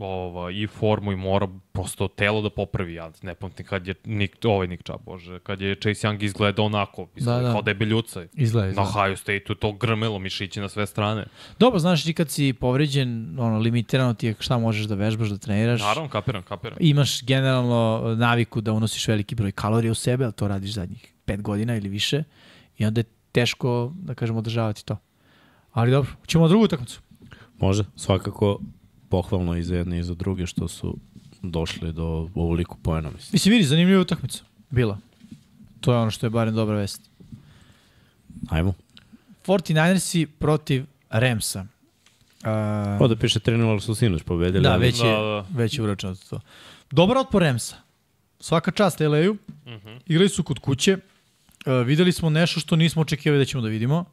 [0.00, 2.94] ova, i formu i mora prosto telo da popravi.
[2.94, 6.64] Ja ne pamtim kad je Nick, ovaj Nick Chubb, bože, kad je Chase Young izgledao
[6.64, 7.52] onako, izgleda Da, da, da.
[7.54, 8.24] kao debeljuca.
[8.32, 8.90] Izgleda, Na izgleda.
[9.00, 11.24] Ohio State-u to grmelo mišići na sve strane.
[11.58, 15.38] Dobro, znaš ti kad si povređen, ono, limitirano ti je šta možeš da vežbaš, da
[15.38, 15.80] treniraš.
[15.80, 16.76] Naravno, kapiram, kapiram.
[16.80, 21.42] Imaš generalno naviku da unosiš veliki broj kalorija u sebe, ali to radiš zadnjih pet
[21.42, 22.22] godina ili više.
[22.78, 24.96] I onda je teško, da kažemo, održavati to.
[25.72, 27.00] Ali dobro, ćemo na drugu utakmicu.
[27.58, 28.60] Može, svakako
[29.14, 30.96] pohvalno i za jedne i za druge što su
[31.42, 32.04] došli do
[32.34, 33.30] ovoliku pojena, mislim.
[33.32, 34.42] Mislim, vidi, zanimljiva utakmica.
[34.70, 34.98] Bila.
[35.80, 37.02] To je ono što je barem dobra vest.
[38.48, 38.74] Ajmo.
[39.46, 41.66] 49ersi protiv Ramsa.
[42.44, 44.62] Uh, Ovde piše 3-0, ali su sinoć pobedili.
[44.62, 45.46] da, ali- već je, Da, da.
[45.54, 46.40] već je uračeno to.
[46.90, 47.76] Dobar otpor Ramsa.
[48.40, 49.30] Svaka čast LA-u.
[49.32, 49.98] Uh -huh.
[50.06, 50.94] Igrali su kod kuće.
[50.94, 54.04] Uh, videli smo nešto što nismo očekivali da ćemo da vidimo.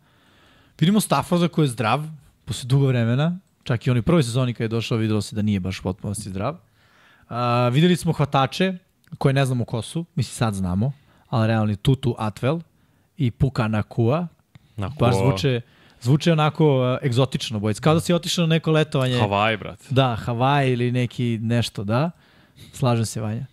[0.80, 2.04] Vidimo Stafforda koji je zdrav
[2.46, 3.38] posle dugo vremena.
[3.64, 6.54] Čak i onoj prvoj sezoni kada je došao videlo se da nije baš potpunosti zdrav.
[6.54, 7.36] Uh,
[7.72, 8.78] videli smo hvatače
[9.18, 10.92] koje ne znamo ko su, mislim sad znamo,
[11.30, 12.62] ali realni Tutu Atwell
[13.18, 14.28] i Puka Nakua.
[14.78, 15.08] Nakua.
[15.08, 15.62] Baš zvuče,
[16.02, 17.80] zvuče onako uh, egzotično bojec.
[17.80, 19.20] Kao da si otišao na neko letovanje.
[19.20, 19.86] Hawaii, brate.
[19.90, 22.12] Da, Hawaii ili neki nešto, da.
[22.74, 23.46] Slažem se, Vanja.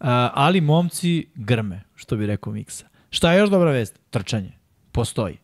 [0.00, 2.86] Uh, ali momci grme, što bi rekao Miksa.
[3.10, 4.00] Šta je još dobra vest?
[4.10, 4.52] Trčanje.
[4.92, 5.36] Postoji.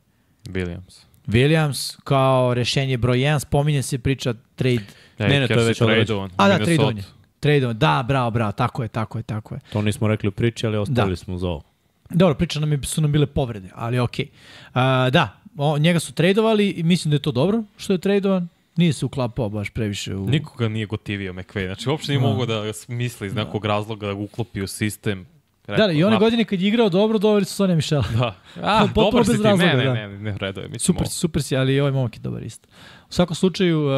[0.45, 1.14] Williams.
[1.27, 4.85] Williams kao rešenje broj 1, spominje se priča trade.
[5.19, 6.31] Ej, Ne, ne, to je već tradovan.
[6.37, 6.65] A da, Minnesota.
[6.65, 7.03] tradeovanje.
[7.41, 7.79] Tradeovanje.
[7.79, 9.61] Da, bravo, bravo, tako je, tako je, tako je.
[9.73, 11.17] To nismo rekli u priči, ali ostavili Da.
[11.17, 11.63] smo za ovo.
[12.11, 14.27] Dobro, priča nam je, su nam bile povrede, ali okej.
[14.75, 15.11] Okay.
[15.11, 18.49] da, o, njega su tradovali i mislim da je to dobro što je tradovan.
[18.77, 20.27] Nije se uklapao baš previše u...
[20.27, 21.67] Nikoga nije gotivio McVay.
[21.67, 22.27] Znači, uopšte nije Da.
[22.27, 25.27] mogao da misli iz nekog razloga da ga uklopi u sistem.
[25.67, 28.05] Da, da, i one "Ma, godine kad je igrao dobro, doveli su Sonja Mišela.
[28.11, 28.35] Da.
[28.63, 29.43] A, dobar si ti.
[29.43, 29.93] razloga, ne, ne, da.
[29.95, 30.65] ne, ne, reduje.
[30.65, 32.69] Mi ćemo- Super si, super si, ali i ovaj momak je dobar isto.
[33.01, 33.91] U svakom slučaju, uh,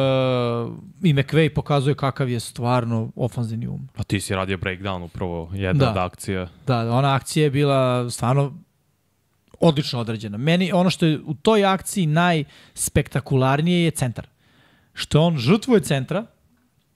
[1.03, 3.87] i McVay pokazuje kakav je stvarno ofanzivni um.
[3.93, 5.91] Pa ti si radio breakdown upravo, jedna Da.
[5.91, 6.47] od akcija.
[6.67, 8.53] Da, ona akcija je bila stvarno
[9.59, 10.37] odlično određena.
[10.37, 14.27] Meni ono što je u toj akciji najspektakularnije je centar.
[14.93, 16.25] Što on žrtvuje centra,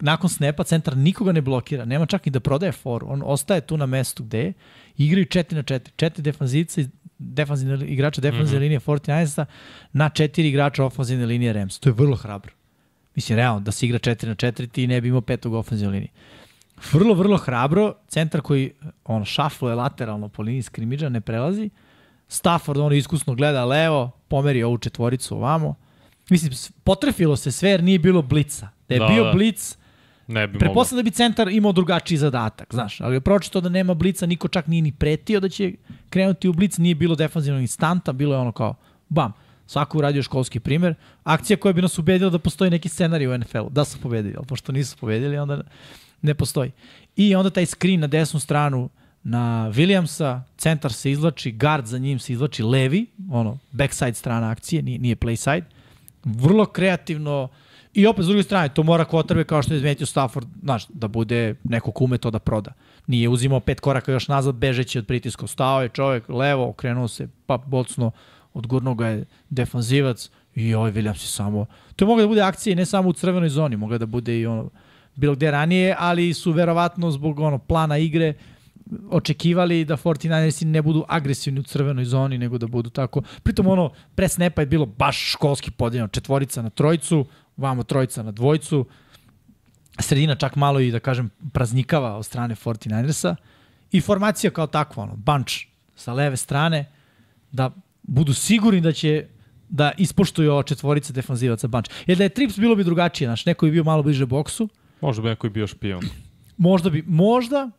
[0.02, 3.08] nakon snepa centar nikoga ne blokira, nema čak i da prodaje foru.
[3.10, 4.54] On ostaje tu na mestu gde je,
[4.97, 6.82] igraju 4 na 4, četiri defanzivca,
[7.18, 8.80] defanzivne igrača defanzivne mm -hmm.
[8.80, 9.45] linije 49
[9.93, 11.80] na četiri igrača ofanzivne linije Rams.
[11.80, 12.52] To je vrlo hrabro.
[13.16, 16.12] Mislim, realno, da se igra 4 na 4, ti ne bi imao petog ofanzivne linije.
[16.91, 18.72] Vrlo, vrlo hrabro, centar koji
[19.06, 21.70] on šafluje lateralno po liniji skrimidža, ne prelazi.
[22.28, 25.76] Stafford on iskusno gleda levo, pomeri ovu četvoricu ovamo.
[26.30, 26.52] Mislim,
[26.84, 28.70] potrefilo se sve jer nije bilo blica.
[28.89, 29.32] Da je Da, bio da.
[29.32, 29.78] blic,
[30.28, 30.60] Ne bi.
[30.60, 34.48] Pretpostavljam da bi centar imao drugačiji zadatak, znaš, ali je pročito da nema blica, niko
[34.48, 35.74] čak nije ni pretio da će
[36.10, 38.76] krenuti u blic, nije bilo defanzivnog instanta, bilo je ono kao,
[39.10, 39.34] bam,
[39.68, 40.96] svako uradio školski primer.
[41.24, 44.46] Akcija koja bi nas ubedila da postoji neki scenarij u NFL-u, da su pobedili, ali
[44.46, 45.62] pošto nisu pobedili, onda
[46.22, 46.72] ne postoji.
[47.16, 48.90] I onda taj screen na desnu stranu
[49.24, 54.82] na Williamsa, centar se izvlači, guard za njim se izvlači levi, ono, backside strana akcije,
[54.82, 55.66] nije, nije play side.
[56.24, 57.48] Vrlo kreativno,
[57.94, 61.08] I opet, s druge strane, to mora quarterback kao što je izmetio Stafford, znaš, da
[61.08, 62.74] bude neko ko ume to da proda.
[63.08, 65.48] Nije uzimao pet koraka još nazad, bežeći od pritiska.
[65.48, 68.12] Stao je čovjek levo, okrenuo se, pa bocno,
[68.54, 71.66] odgurnuo ga je defanzivac i ovaj Williams je samo...
[71.96, 74.46] To je mogla da bude akcija ne samo u crvenoj zoni, mogla da bude i
[74.46, 74.70] ono,
[75.16, 78.34] bilo gde ranije, ali su verovatno zbog ono plana igre
[79.10, 83.22] očekivali da 49ersi ne budu agresivni u crvenoj zoni, nego da budu tako.
[83.44, 87.26] Pritom ono, pre snepa je bilo baš školski podeljeno, četvorica na trojicu,
[87.62, 88.86] vamo trojica na dvojcu,
[89.99, 93.36] sredina čak malo i da kažem praznikava od strane 49ersa
[93.91, 95.53] i formacija kao takva, ono, bunch
[95.95, 96.86] sa leve strane,
[97.51, 97.72] da
[98.03, 99.28] budu sigurni da će
[99.70, 101.91] da ispoštuju ova četvorica defanzivaca bunch.
[102.07, 104.70] Jer da je Trips bilo bi drugačije, znaš, neko bi bio malo bliže boksu,
[105.01, 106.03] Možda bi neko i bio špion.
[106.57, 107.70] Možda bi, možda,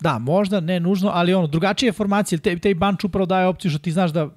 [0.00, 3.70] da, možda, ne nužno, ali ono, drugačija je formacija, te, tej bunch upravo daje opciju
[3.70, 4.28] što ti znaš da,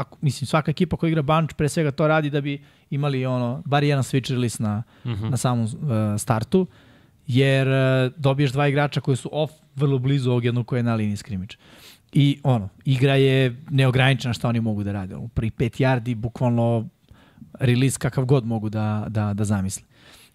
[0.00, 3.62] ako, mislim, svaka ekipa koja igra bunch pre svega to radi da bi imali ono,
[3.64, 5.30] bar jedan switch release na, mm -hmm.
[5.30, 5.70] na samom uh,
[6.18, 6.66] startu,
[7.26, 10.94] jer uh, dobiješ dva igrača koji su off vrlo blizu ovog jednog koji je na
[10.94, 11.58] liniji skrimiča.
[12.12, 15.16] I ono, igra je neograničena šta oni mogu da rade.
[15.16, 16.88] U pri 5 yardi bukvalno
[17.60, 19.82] release kakav god mogu da, da, da zamisle.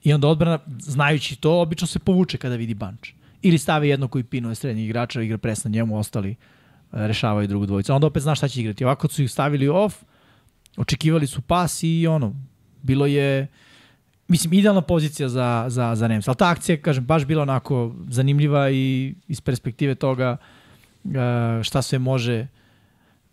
[0.04, 3.10] I onda odbrana, znajući to, obično se povuče kada vidi bunch.
[3.42, 6.36] Ili stave jedno koji pinuje srednjih igrača, igra pres na njemu, ostali e,
[6.94, 7.94] rešavaju drugu dvojicu.
[7.94, 8.86] Onda opet znaš šta će igrati.
[8.86, 10.04] Ovako su ih stavili off,
[10.78, 12.36] očekivali su pas i ono,
[12.82, 13.48] bilo je
[14.28, 16.28] mislim, idealna pozicija za, za, za Rams.
[16.28, 20.38] Ali ta akcija, kažem, baš bila onako zanimljiva i iz perspektive toga
[21.04, 21.12] uh,
[21.64, 22.48] šta sve može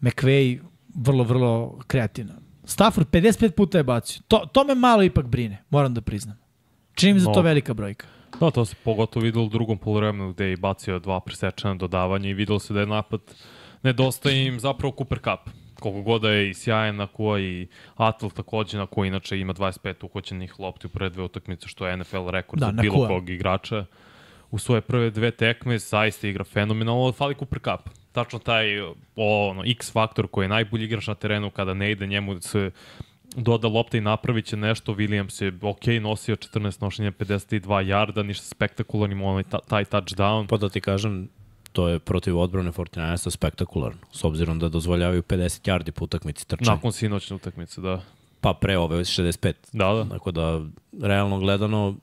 [0.00, 0.58] McVay
[0.94, 2.32] vrlo, vrlo kreativno.
[2.64, 4.22] Stafford 55 puta je bacio.
[4.28, 6.38] To, to me malo ipak brine, moram da priznam.
[6.94, 8.06] Čini mi se da to velika brojka.
[8.40, 12.34] Da, to se pogotovo videlo u drugom polovremenu gde je bacio dva presečena dodavanja i
[12.34, 13.20] videlo se da je napad
[13.82, 15.54] nedostaje im zapravo Cooper Cup.
[15.80, 17.66] Koliko god da je i sjajan na koja i
[17.96, 21.96] Atl takođe na koji inače ima 25 uhoćenih lopti u prve dve utakmice što je
[21.96, 23.84] NFL rekord Da, za bilo kog igrača.
[24.50, 27.90] U svoje prve dve tekme zaista igra fenomenalno, ali fali Cooper Cup.
[28.12, 32.06] Tačno taj o, ono, X faktor koji je najbolji igrač na terenu kada ne ide
[32.06, 32.70] njemu se
[33.36, 34.94] doda lopta i napravit će nešto.
[34.94, 40.46] Williams je ok, nosio 14 nošenja, 52 jarda, ništa spektakularno, imao onaj ta, taj touchdown.
[40.46, 41.28] Pa da ti kažem,
[41.72, 46.74] to je protiv odbrane 49 spektakularno, s obzirom da dozvoljavaju 50 yardi po utakmici trčanja.
[46.74, 48.02] Nakon sinoćne utakmice, da.
[48.40, 49.52] Pa pre ove 65.
[49.72, 50.08] Da, da.
[50.08, 50.60] Tako da,
[51.02, 51.96] realno gledano,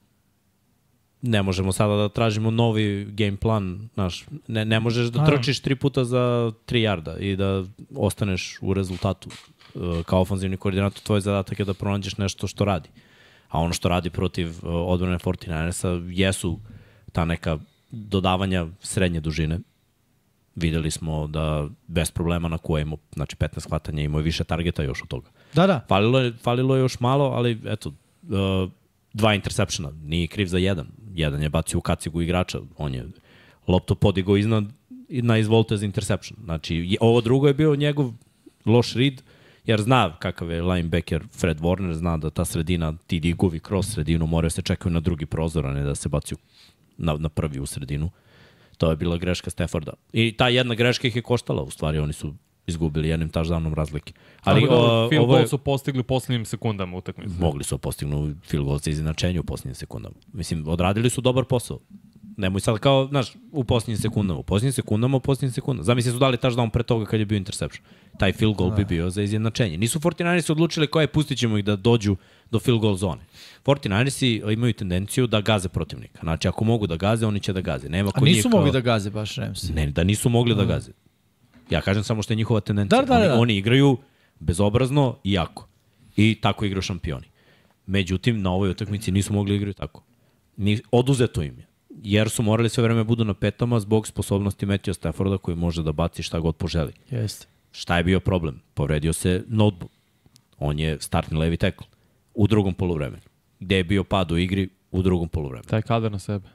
[1.21, 5.75] ne možemo sada da tražimo novi game plan, znaš, ne, ne možeš da trčiš tri
[5.75, 7.63] puta za 3 yarda i da
[7.95, 9.29] ostaneš u rezultatu.
[9.77, 12.89] E, Kao ofanzivni koordinator, tvoj zadatak je da pronađeš nešto što radi.
[13.49, 16.59] A ono što radi protiv uh, odbrane 49ersa jesu
[17.11, 17.57] ta neka
[17.91, 19.59] dodavanja srednje dužine.
[20.55, 25.01] Videli smo da bez problema na koje imao, znači 15 hvatanja imao više targeta još
[25.03, 25.29] od toga.
[25.53, 25.85] Da, da.
[25.87, 28.71] Falilo je, falilo je još malo, ali eto, uh,
[29.13, 30.87] dva intersepšena, nije kriv za jedan.
[31.13, 33.05] Jedan je bacio u kacigu igrača, on je
[33.67, 34.63] loptu podigao iznad
[35.09, 36.39] na izvolte za interception.
[36.43, 38.11] Znači, ovo drugo je bio njegov
[38.65, 39.21] loš read,
[39.67, 44.27] jer zna kakav je linebacker Fred Warner, zna da ta sredina, ti digovi kroz sredinu
[44.27, 46.35] moraju se čekaju na drugi prozor, a ne da se baci
[46.97, 48.09] na, na prvi u sredinu.
[48.77, 49.93] To je bila greška Stafforda.
[50.13, 52.33] I ta jedna greška ih je koštala, u stvari oni su
[52.67, 54.13] izgubili jednim touchdownom razlike.
[54.43, 57.33] Ali o, field ovo goal je, su postigli u poslednjim sekundama utakmice.
[57.39, 60.15] mogli su postignu field goal za izjednačenje u posljednjim sekundama.
[60.33, 61.79] Mislim, odradili su dobar posao.
[62.37, 64.39] Nemoj sad kao, znaš, u posljednjim sekundama.
[64.39, 65.83] U posljednjim sekundama, u posljednjim sekundama.
[65.83, 67.85] Zamisli su dali touchdown pre toga kad je bio interception.
[68.17, 69.77] Taj field goal bi bio za izjednačenje.
[69.77, 72.15] Nisu 49ersi odlučili koje pustit ćemo ih da dođu
[72.51, 73.21] do field goal zone.
[73.63, 76.19] 49ersi imaju tendenciju da gaze protivnika.
[76.23, 77.89] Znači, ako mogu da gaze, oni će da gaze.
[77.89, 78.59] Nema A ko nije nisu kao...
[78.59, 79.69] mogli da gaze baš Rams.
[79.69, 80.91] Ne, da nisu mogli da gaze.
[81.69, 83.01] Ja kažem samo što je njihova tendencija.
[83.01, 83.33] Da, da, da.
[83.33, 83.97] Oni, oni igraju
[84.39, 85.67] bezobrazno i jako.
[86.15, 87.27] I tako igraju šampioni.
[87.85, 90.03] Međutim, na ovoj utakmici nisu mogli igrati tako.
[90.57, 91.67] Ni, oduzeto im je.
[92.03, 95.91] Jer su morali sve vreme budu na petama zbog sposobnosti Matthew Stafforda koji može da
[95.91, 96.91] baci šta god poželi.
[97.09, 97.47] Jeste.
[97.77, 98.61] Šta je bio problem?
[98.73, 99.91] Povredio se notebook.
[100.57, 101.87] On je startni levi tackle.
[102.33, 103.21] U drugom polovremenu.
[103.59, 104.69] Gde je bio pad u igri?
[104.91, 105.69] U drugom polovremenu.
[105.69, 106.49] Taj kadar na sebe.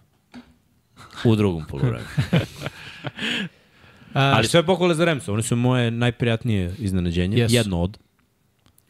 [1.24, 2.06] U drugom polovremenu.
[4.14, 7.54] A, Ali sve pohvale za Remsa, oni su moje najprijatnije iznenađenje, Jesu.
[7.54, 7.98] jedno od,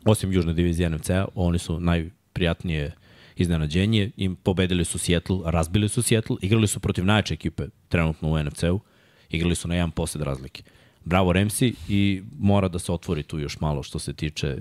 [0.05, 2.93] osim južne divizije NFC-a, oni su najprijatnije
[3.37, 8.43] iznenađenje, im pobedili su Seattle, razbili su Seattle, igrali su protiv najjače ekipe trenutno u
[8.43, 8.80] NFC-u,
[9.30, 10.62] igrali su na jedan posljed razlike.
[11.05, 14.57] Bravo Remsi i mora da se otvori tu još malo što se tiče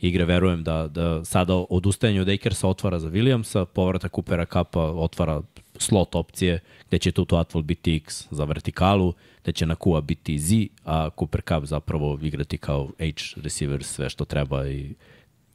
[0.00, 0.24] igre.
[0.24, 5.42] Verujem da, da sada odustajanje od Akersa otvara za Williamsa, povratak Coopera Kapa otvara
[5.78, 10.38] slot opcije, gde će Tutu Atwell biti X za vertikalu, gde će na Kua biti
[10.38, 14.94] Z, a Cooper Cup zapravo igrati kao H receiver sve što treba i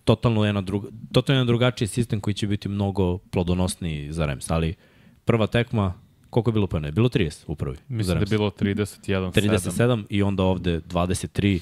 [0.04, 4.76] totalno jedan, drug, totalno jedan drugačiji sistem koji će biti mnogo plodonosniji za Rams, ali
[5.26, 5.94] prva tekma,
[6.30, 6.92] koliko je bilo pojene?
[6.92, 7.76] Bilo 30 u prvi.
[7.76, 9.32] za Mislim da je bilo 31, 7.
[9.32, 11.60] 37 i onda ovde 23,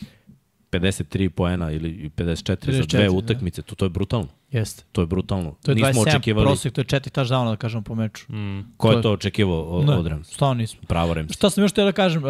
[0.71, 3.11] 53 poena ili 54, za 54, dve da.
[3.11, 3.61] utakmice.
[3.61, 4.27] To, to je brutalno.
[4.51, 4.83] Jeste.
[4.91, 5.55] To je brutalno.
[5.63, 6.45] To je Nismo 27 očekivali.
[6.45, 8.33] prosek, to je četiri touchdowna, da kažem, po meču.
[8.33, 8.61] Mm.
[8.77, 10.27] Ko to je to očekivao od, Ne, od Rams?
[10.27, 10.81] Stvarno nismo.
[10.87, 11.31] Pravo Rams.
[11.31, 12.29] Šta sam još htio da kažem, uh,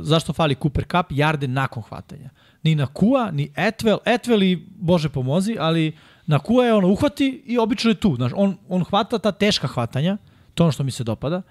[0.00, 1.06] zašto fali Cooper Cup?
[1.10, 2.30] Jarde nakon hvatanja.
[2.62, 3.98] Ni na Kua, ni Etwell.
[4.04, 5.92] Etwell i, bože pomozi, ali
[6.26, 8.16] na Kua je ono uhvati i obično je tu.
[8.16, 10.16] Znaš, on, on hvata ta teška hvatanja,
[10.56, 11.42] to je ono što mi se dopada,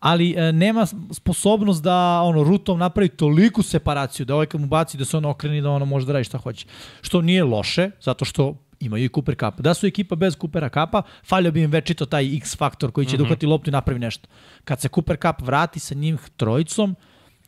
[0.00, 4.98] ali e, nema sposobnost da ono rutom napravi toliku separaciju da ovaj kad mu baci
[4.98, 6.66] da se on okreni da ono može da radi šta hoće.
[7.02, 9.60] Što nije loše, zato što imaju i Cooper Cup.
[9.60, 13.10] Da su ekipa bez Coopera Cupa, falio bi im večito taj X faktor koji će
[13.10, 13.18] mm -hmm.
[13.18, 14.28] da uhvati loptu i napravi nešto.
[14.64, 16.96] Kad se Cooper Cup vrati sa njim trojicom,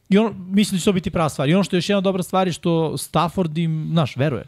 [0.09, 1.49] i on, mislim da će to biti prava stvar.
[1.49, 4.45] I ono što je još jedna dobra stvar je što Stafford im, znaš, veruje.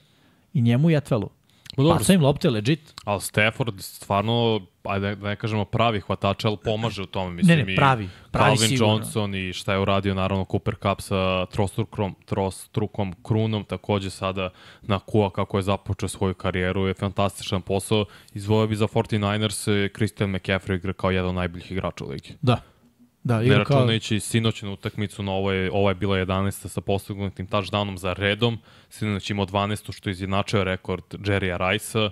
[0.54, 1.28] I njemu i Etwellu.
[1.76, 2.94] Ma dobro, Baca im lopte, legit.
[3.04, 7.30] Ali Stafford stvarno, ajde da ne kažemo pravi hvatač, ali pomaže u tome.
[7.30, 8.94] Mislim, Ne, ne, pravi, pravi Calvin sigurno.
[8.94, 14.50] Johnson i šta je uradio naravno Cooper Cup sa trostrukom, trostrukom krunom, takođe sada
[14.82, 18.04] na Kua kako je započeo svoju karijeru, je fantastičan posao.
[18.34, 22.34] Izvojio bi za 49ers eh, Christian McCaffrey igra kao jedan od najboljih igrača u ligi.
[22.42, 22.60] Da.
[23.26, 23.76] Da, igra kao...
[23.76, 26.68] računajući sinoćnu utakmicu, na ovo je, ovo je bila 11.
[26.68, 28.58] sa postignutim touchdownom za redom,
[28.90, 29.92] sinoć imao 12.
[29.92, 32.10] što je izjednačio rekord Jerrya Rice-a,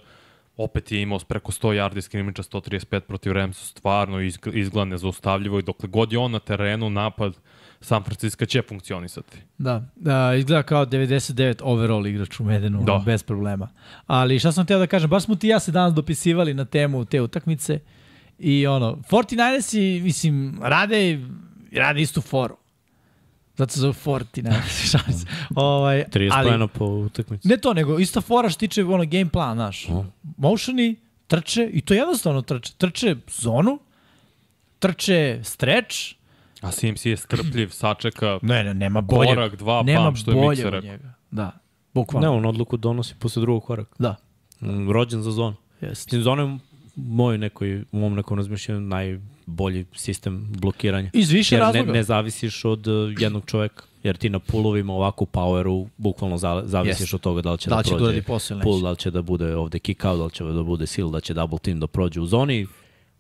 [0.57, 5.63] opet je imao preko 100 yardi skrimidža, 135 protiv Ramsa, stvarno izg- izgleda nezaustavljivo i
[5.63, 7.37] dokle god je on na terenu, napad
[7.81, 9.39] San Francisco će funkcionisati.
[9.59, 13.03] Da, da, izgleda kao 99 overall igrač u Medenu, Da.
[13.07, 13.69] bez problema.
[14.07, 17.05] Ali šta sam htio da kažem, baš smo ti ja se danas dopisivali na temu
[17.05, 17.79] te utakmice
[18.39, 21.21] i ono, 49ersi, mislim, rade,
[21.73, 22.57] rade istu foru.
[23.57, 24.51] Zato se zove 49ersi,
[24.93, 25.27] šalim se.
[25.57, 27.49] ovaj, 30 ali, pojena po utakmici.
[27.49, 29.89] Ne to, nego ista fora što tiče ono game plan, znaš.
[29.89, 30.05] O.
[30.37, 32.73] Motioni, trče, i to jednostavno trče.
[32.75, 33.79] Trče zonu,
[34.79, 35.97] trče stretch,
[36.61, 39.29] A Sims je strpljiv, sačeka, ne, ne, nema bolje.
[39.29, 40.91] Korak, dva, nema pam, što je bolje Miksa rekao.
[40.91, 41.15] njega.
[41.31, 41.51] Da, Ne,
[41.95, 42.33] bukvalno.
[42.33, 43.95] on odluku donosi posle drugog koraka.
[43.99, 44.17] Da,
[44.61, 45.57] Mm, Rođen za zonu.
[45.81, 46.07] jeste.
[46.07, 46.59] Mislim, zona je
[46.97, 51.11] moj nekoj, u mom nekom razmišljanju najbolji sistem blokiranja.
[51.13, 51.93] Iz više jer ne, razloga.
[51.93, 53.85] ne zavisiš od uh, jednog čoveka.
[54.03, 57.15] Jer ti na pulovima ovako poweru bukvalno za, zavisiš Jest.
[57.15, 58.23] od toga da li će Da da, će da prođe ili
[58.63, 61.11] pull, da li će da bude ovde kick out, da li će da bude seal,
[61.11, 62.67] da će double team da prođe u zoni.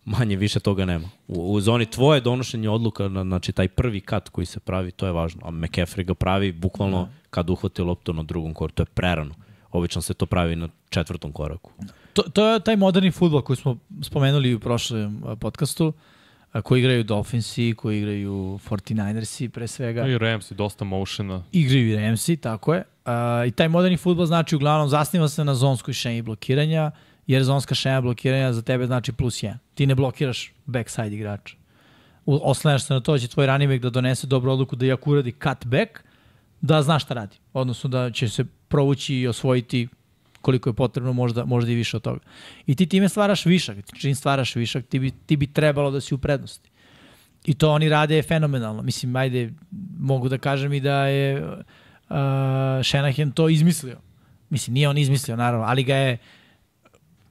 [0.04, 1.08] Manje više toga nema.
[1.28, 5.06] U, u zoni tvoje donošenje odluka, na, znači taj prvi kat koji se pravi, to
[5.06, 5.40] je važno.
[5.44, 8.74] A McCaffrey ga pravi bukvalno kad uhvati loptu na drugom kortu.
[8.74, 9.34] To je prerano.
[9.70, 11.70] Obično se to pravi na četvrtom koraku.
[12.14, 15.92] To, to je taj moderni futbol koji smo spomenuli u prošlom podcastu,
[16.62, 20.06] koji igraju Dolphinsi, koji igraju 49ersi pre svega.
[20.06, 21.42] I Ramsey, dosta motiona.
[21.52, 22.82] Igraju i Ramsey, tako je.
[23.04, 26.90] A, I taj moderni futbol znači uglavnom zasniva se na zonskoj šenji blokiranja,
[27.26, 29.56] jer zonska šenja blokiranja za tebe znači plus 1.
[29.74, 31.56] Ti ne blokiraš backside igrača.
[32.26, 34.92] Oslanjaš se na to da će tvoj running back da donese dobru odluku da i
[34.92, 35.90] ako uradi cut back,
[36.60, 37.36] da zna šta radi.
[37.52, 39.88] Odnosno da će se provući i osvojiti
[40.44, 42.20] koliko je potrebno, možda, možda i više od toga.
[42.66, 43.76] I ti time stvaraš višak.
[43.98, 46.70] Čim stvaraš višak, ti bi, ti bi trebalo da si u prednosti.
[47.44, 48.82] I to oni rade fenomenalno.
[48.82, 49.52] Mislim, ajde,
[49.98, 52.16] mogu da kažem i da je uh,
[52.84, 53.96] Shanahan to izmislio.
[54.50, 56.18] Mislim, nije on izmislio, naravno, ali ga je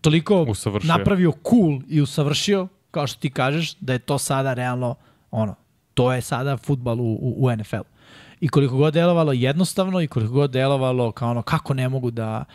[0.02, 0.88] toliko Usavršio.
[0.88, 4.96] napravio cool i usavršio, kao što ti kažeš, da je to sada realno,
[5.32, 5.56] ono,
[5.94, 7.94] to je sada futbal u, u, u NFL-u.
[8.40, 12.46] I koliko god delovalo jednostavno i koliko god delovalo kao ono, kako ne mogu da,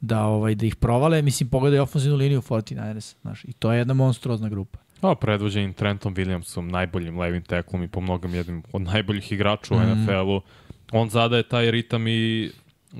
[0.00, 3.94] da, ovaj, da ih provale, mislim, pogledaj ofenzivnu liniju 49ers, znaš, i to je jedna
[3.94, 4.78] monstruozna grupa.
[5.02, 9.78] A, predvođenim Trentom Williamsom, najboljim levim teklom i po mnogom jednim od najboljih igrača u
[9.78, 9.90] Mhm.
[9.92, 10.40] NFL-u.
[10.92, 12.50] On zadaje taj ritam i
[12.92, 12.98] uh,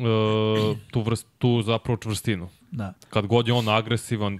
[0.90, 2.48] tu, vrst, tu zapravo čvrstinu.
[2.70, 2.92] Da.
[3.10, 4.38] Kad god je on agresivan,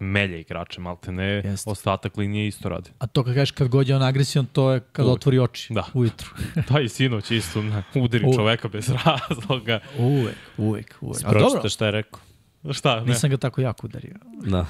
[0.00, 1.70] melje igrače, malte ne, Jeste.
[1.70, 2.90] ostatak linije isto radi.
[2.98, 5.14] A to kad kažeš kad god je on agresivan, to je kad Uvek.
[5.14, 5.84] otvori oči Da.
[5.94, 6.28] ujutru.
[6.68, 8.36] Taj i sinoć isto na, udari Uvek.
[8.36, 9.80] čoveka bez razloga.
[9.98, 11.24] uvek, uvek, uvek.
[11.24, 12.20] A dobro, šta je rekao.
[12.72, 13.06] Šta, ne?
[13.06, 14.14] nisam ga tako jako udario.
[14.40, 14.66] Da.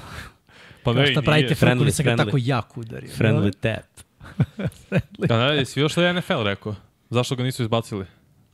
[0.83, 2.25] pa ne, šta pravite Friendly, nisam ga friendly.
[2.25, 3.09] tako jako udario.
[3.09, 3.85] Friendly tap.
[5.19, 6.75] Da, ne, jesi vidio što je NFL rekao?
[7.09, 8.05] Zašto ga nisu izbacili?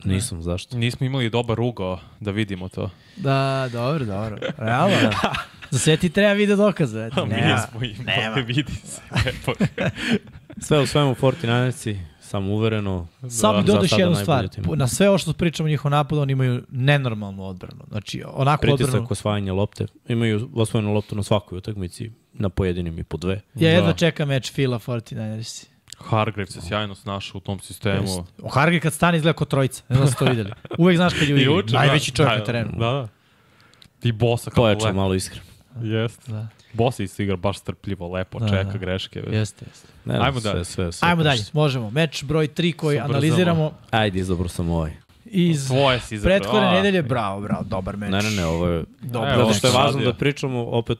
[0.04, 0.76] Nisam, zašto?
[0.76, 2.90] Nismo imali dobar ugao da vidimo to.
[3.16, 4.36] Da, dobro, dobro.
[4.58, 5.32] Realno, da.
[5.70, 7.00] Za sve ti treba video dokaze.
[7.02, 8.34] Eto, Mi nema, smo imali, nema.
[8.36, 9.00] vidi se.
[10.58, 13.06] Sve u svemu 49erci, samo uvereno.
[13.30, 14.48] Samo Da, mi dodaš jednu stvar.
[14.48, 14.64] tim.
[14.68, 17.84] Na sve ovo što pričamo o njihov napadu, oni imaju nenormalnu odbranu.
[17.88, 18.76] Znači, onako odbranu.
[18.92, 19.86] Pritisak osvajanja lopte.
[20.08, 23.40] Imaju osvojenu loptu na svakoj utakmici, na pojedinim i po dve.
[23.54, 23.96] Ja jedva Da.
[23.96, 25.66] čekam meč Fila 49ersi.
[25.98, 28.24] Hargrave se sjajno snašao u tom sistemu.
[28.42, 29.82] O Hargi kad stane izgleda kao trojica.
[29.88, 30.50] Ne znam da ste to videli.
[30.78, 31.72] Uvek znaš kad je u igri.
[31.72, 32.70] Najveći da, čovjek da, na terenu.
[32.72, 33.08] Da, da.
[34.02, 34.96] I bosa kako Pojača lepo.
[34.96, 35.45] malo iskreno.
[35.82, 36.30] Jest.
[36.30, 36.48] Da.
[36.72, 38.78] Bosa isto igra baš strpljivo, lepo, Da, čeka da.
[38.78, 39.18] greške.
[39.20, 39.88] Jeste, jeste.
[40.04, 40.64] Ne, Ajmo sve, dalje.
[40.64, 41.90] Sve, sve, Ajmo dalje, možemo.
[41.90, 43.10] Meč broj 3 koji Ubrzamo.
[43.10, 44.92] analiziramo Ajde, izabro sam ovaj.
[45.24, 46.38] iz Tvoje si izabrao.
[46.38, 47.02] prethodne nedelje.
[47.02, 48.10] Bravo, bravo, dobar meč.
[48.10, 48.84] Ne, ne, ne, ovo je...
[49.00, 50.98] Dobro, Evo, Zato što je važno da pričamo opet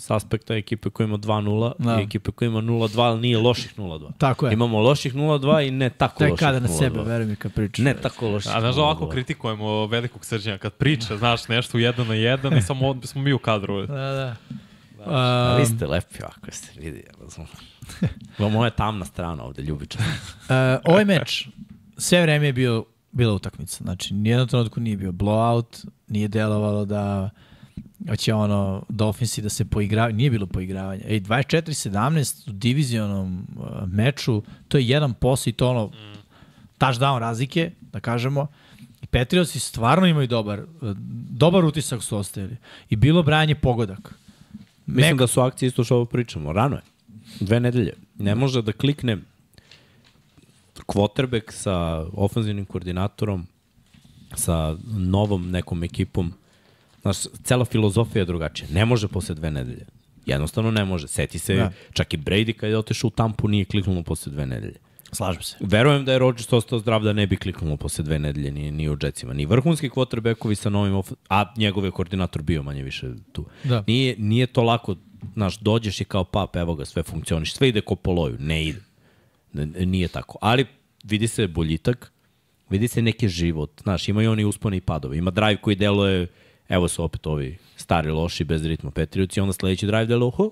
[0.00, 2.00] s aspekta ekipe koja ima 2-0 Da.
[2.00, 4.10] i ekipe koja ima 0-2, ali nije loših 0-2.
[4.18, 4.52] Tako je.
[4.52, 6.78] Imamo loših 0-2 i ne tako Tek loših kada na 0-2.
[6.78, 7.84] sebe, veruj mi kad pričaš.
[7.84, 9.10] Ne tako loših A znaš da ovako 0-2.
[9.10, 13.32] kritikujemo velikog srđana kad priča, znaš, nešto u jedan na jedan i samo smo mi
[13.32, 13.86] u kadru.
[13.86, 14.36] Da, da.
[15.06, 17.48] A Um, vi ste lepi ovako ste vidi, ja razumem.
[18.38, 20.02] Ovo moja je tamna strana ovde, ljubičan.
[20.40, 21.48] Uh, ovaj meč
[21.96, 23.84] sve vreme je bio, bila utakmica.
[23.84, 27.30] Znači, nijednom trenutku nije bio blowout, nije delovalo da
[28.16, 30.14] će ono Dolphinsi da se poigravaju.
[30.14, 31.02] Nije bilo poigravanja.
[31.06, 35.90] Ej, 24-17 u divizionom uh, meču, to je jedan pos i to ono
[36.78, 38.46] touchdown razlike, da kažemo.
[39.02, 40.96] I Patriotsi stvarno imaju dobar, uh,
[41.30, 42.56] dobar utisak su ostavili.
[42.90, 44.14] I bilo branje pogodak.
[44.86, 46.52] Mislim Mek- da su akcije isto što ovo pričamo.
[46.52, 46.82] Rano je.
[47.40, 47.92] Dve nedelje.
[48.18, 49.18] Ne može da klikne
[50.86, 53.46] quarterback sa ofenzivnim koordinatorom,
[54.34, 56.32] sa novom nekom ekipom.
[57.02, 58.68] Znaš, cela filozofija je drugačija.
[58.72, 59.86] Ne može posle dve nedelje.
[60.26, 61.08] Jednostavno ne može.
[61.08, 61.72] Seti se, Da.
[61.92, 64.76] čak i Brady kad je otišao u tampu nije kliknulo posle dve nedelje.
[65.12, 65.56] Slažem se.
[65.60, 68.88] Verujem da je Rodgers ostao zdrav da ne bi kliknulo posle dve nedelje ni, ni
[68.90, 69.32] u Jetsima.
[69.32, 71.12] Ni vrhunski quarterbackovi sa novim, off...
[71.28, 73.46] a njegov je koordinator bio manje više tu.
[73.64, 73.84] Da.
[73.86, 74.96] Nije, nije to lako,
[75.34, 78.36] znaš, dođeš i kao pap, evo ga, sve funkcioniš, sve ide ko po loju.
[78.38, 78.80] Ne ide.
[79.86, 80.38] Nije tako.
[80.40, 80.66] Ali
[81.04, 82.12] vidi se boljitak,
[82.70, 83.70] vidi se neki život.
[83.82, 85.18] Znaš, imaju oni usponi i padovi.
[85.18, 86.26] Ima drive koji deluje,
[86.70, 90.50] evo su opet ovi stari loši bez ritma Petrijuci, onda sledeći drive deluje, oho,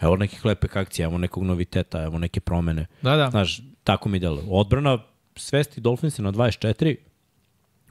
[0.00, 2.86] evo nekih lepih akcija, evo nekog noviteta, evo neke promene.
[3.02, 3.30] Da, da.
[3.30, 4.44] Znaš, tako mi deluje.
[4.48, 4.98] Odbrana
[5.36, 6.96] svesti Dolphinsa na 24,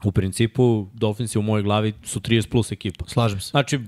[0.04, 3.04] u principu Dolphinsi u mojoj glavi su 30 plus ekipa.
[3.08, 3.50] Slažem se.
[3.50, 3.80] Znači,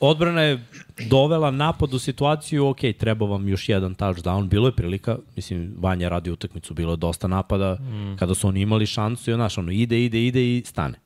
[0.00, 0.64] odbrana je
[1.10, 6.08] dovela napad u situaciju, ok, treba vam još jedan touchdown, bilo je prilika, mislim, Vanja
[6.08, 8.16] radi utakmicu, bilo je dosta napada, mm.
[8.16, 11.03] kada su oni imali šansu i onaš, ono, ide, ide, ide i stane.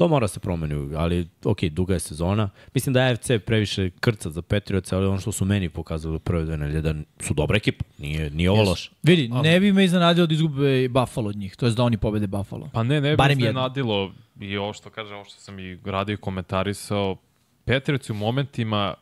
[0.00, 2.50] To mora se promeni, ali ok, duga je sezona.
[2.74, 6.18] Mislim da je AFC previše krca za Patriots, ali ono što su meni pokazali u
[6.18, 8.90] prve dve nedelje, da su dobra ekipa, nije, nije ovo loše.
[9.02, 12.26] Vidi, ne bi me iznenadilo da izgube Buffalo od njih, to je da oni pobede
[12.26, 12.70] Buffalo.
[12.72, 13.60] Pa ne, ne bi Barem se jedno.
[13.60, 17.16] nadilo i ovo što kažem, ovo što sam i radio i komentarisao,
[17.64, 18.94] Petric u momentima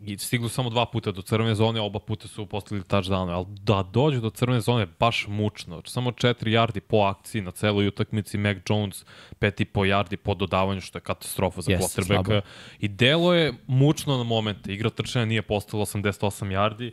[0.00, 3.82] i stigli samo dva puta do crvene zone, oba puta su postavili touchdown, ali da
[3.92, 5.82] dođu do crvene zone je baš mučno.
[5.86, 9.04] Samo 4 yardi po akciji na celoj utakmici, Mac Jones
[9.40, 12.40] 5,5 yardi po dodavanju, što je katastrofa za Yes, quarterbacka.
[12.78, 14.72] I delo je mučno na momente.
[14.72, 16.90] Igra trčanja nije postala 88 yardi,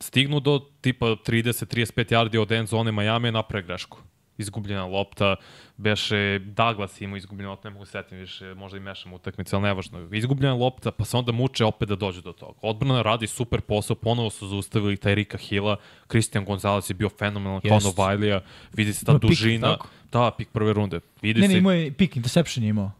[0.00, 3.98] stignu do tipa 30-35 yardi od end zone Miami je napravi grešku.
[4.40, 5.36] Izgubljena lopta,
[5.76, 9.62] beše Douglas imao izgubljena lopta, ne mogu se setim više, možda i mešam utakmice, ali
[9.62, 10.08] nevažno.
[10.12, 12.58] Izgubljena lopta, pa se onda muče opet da dođe do toga.
[12.62, 15.76] Odbrana radi super posao, ponovo su zaustavili taj Rika Hilla,
[16.08, 17.86] Christian Gonzalez je bio fenomenalan, kao Jest.
[17.86, 18.40] Novajlija,
[18.72, 19.72] vidi se ta pik, dužina.
[19.72, 19.88] tako?
[20.12, 21.00] da, pik prve runde.
[21.22, 22.92] Vidi Ne, ne, se, imao je pick interception je imao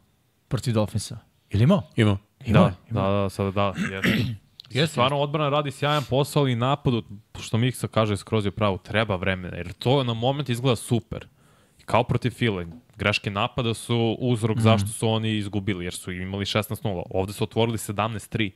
[0.49, 1.19] protiv Dolphinsa.
[1.51, 1.83] Ili imao?
[1.97, 2.19] Ima.
[2.47, 4.35] Imao Da, je, da, da, sada da, jeste.
[4.71, 4.93] Jeste.
[4.93, 6.95] Stvarno odbrana radi sjajan posao ali napad,
[7.41, 11.27] što Miksa kaže skroz je pravo, treba vremena, jer to na moment izgleda super.
[11.79, 12.67] I kao protiv File,
[12.97, 14.61] greške napada su uzrok mm.
[14.61, 17.03] zašto su oni izgubili, jer su imali 16-0.
[17.11, 18.51] Ovde su otvorili 17-3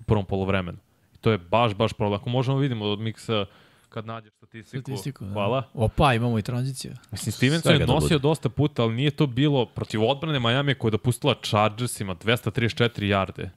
[0.00, 0.78] u prvom polovremenu.
[1.14, 2.20] I to je baš, baš problem.
[2.20, 3.46] Ako možemo vidimo od Miksa
[3.88, 4.82] kad nađeš statistiku.
[4.82, 5.32] Statistiku, da.
[5.32, 5.62] Hvala.
[5.74, 6.92] Opa, imamo i tranziciju.
[7.10, 10.74] Mislim, Stevenson Svega je da nosio dosta puta, ali nije to bilo protiv odbrane Miami
[10.74, 13.50] koja je dopustila Chargersima 234 jarde.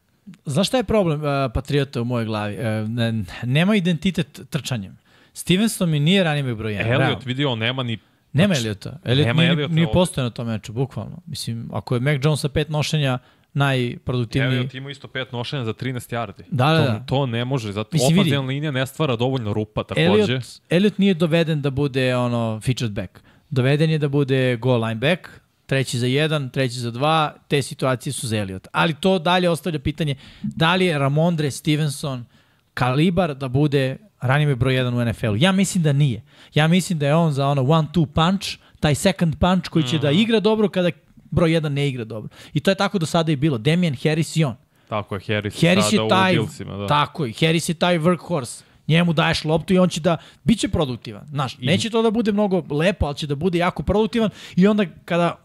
[0.45, 2.55] Znaš šta je problem uh, Patriota u mojoj glavi?
[2.55, 4.97] Uh, ne, nema identitet trčanjem.
[5.33, 6.93] Stevenson mi nije back broj 1.
[6.93, 7.97] Elliot vidio, nema ni
[8.33, 8.99] Nema Eliota.
[9.03, 11.17] Elliot Nema nije, Elliota nije postoje na tom meču, bukvalno.
[11.25, 13.19] Mislim, ako je Mac Jones sa pet nošenja
[13.53, 14.57] najproduktivniji...
[14.57, 16.43] Elliot ima isto pet nošenja za 13 yardi.
[16.51, 16.99] Da, da, to, da.
[17.05, 18.37] to ne može, zato Mislim, vidi.
[18.37, 20.05] linija ne stvara dovoljno rupa takođe.
[20.05, 23.19] Elliot, Elliot nije doveden da bude ono featured back.
[23.49, 25.27] Doveden je da bude goal line back,
[25.67, 28.67] treći za jedan, treći za dva, te situacije su za Elliot.
[28.71, 32.25] Ali to dalje ostavlja pitanje da li je Ramondre Stevenson
[32.73, 35.35] kalibar da bude back broj 1 u NFL-u.
[35.37, 36.21] Ja mislim da nije.
[36.53, 38.47] Ja mislim da je on za ono one-two punch,
[38.79, 39.99] taj second punch koji će mm.
[39.99, 40.19] da Mhm.
[40.19, 40.89] igra dobro kada
[41.31, 42.29] broj 1 ne igra dobro.
[42.53, 43.57] I to je tako do sada i bilo.
[43.57, 44.55] Damian Harris i on.
[44.89, 46.77] Tako je, Harris, Harris je taj, u Billsima.
[46.77, 46.87] Da.
[46.87, 48.61] tako je, Harris je taj workhorse.
[48.87, 51.27] Njemu daješ loptu i on će da, bit će produktivan.
[51.27, 54.85] Znaš, neće to da bude mnogo lepo, ali će da bude jako produktivan i onda
[55.05, 55.37] kada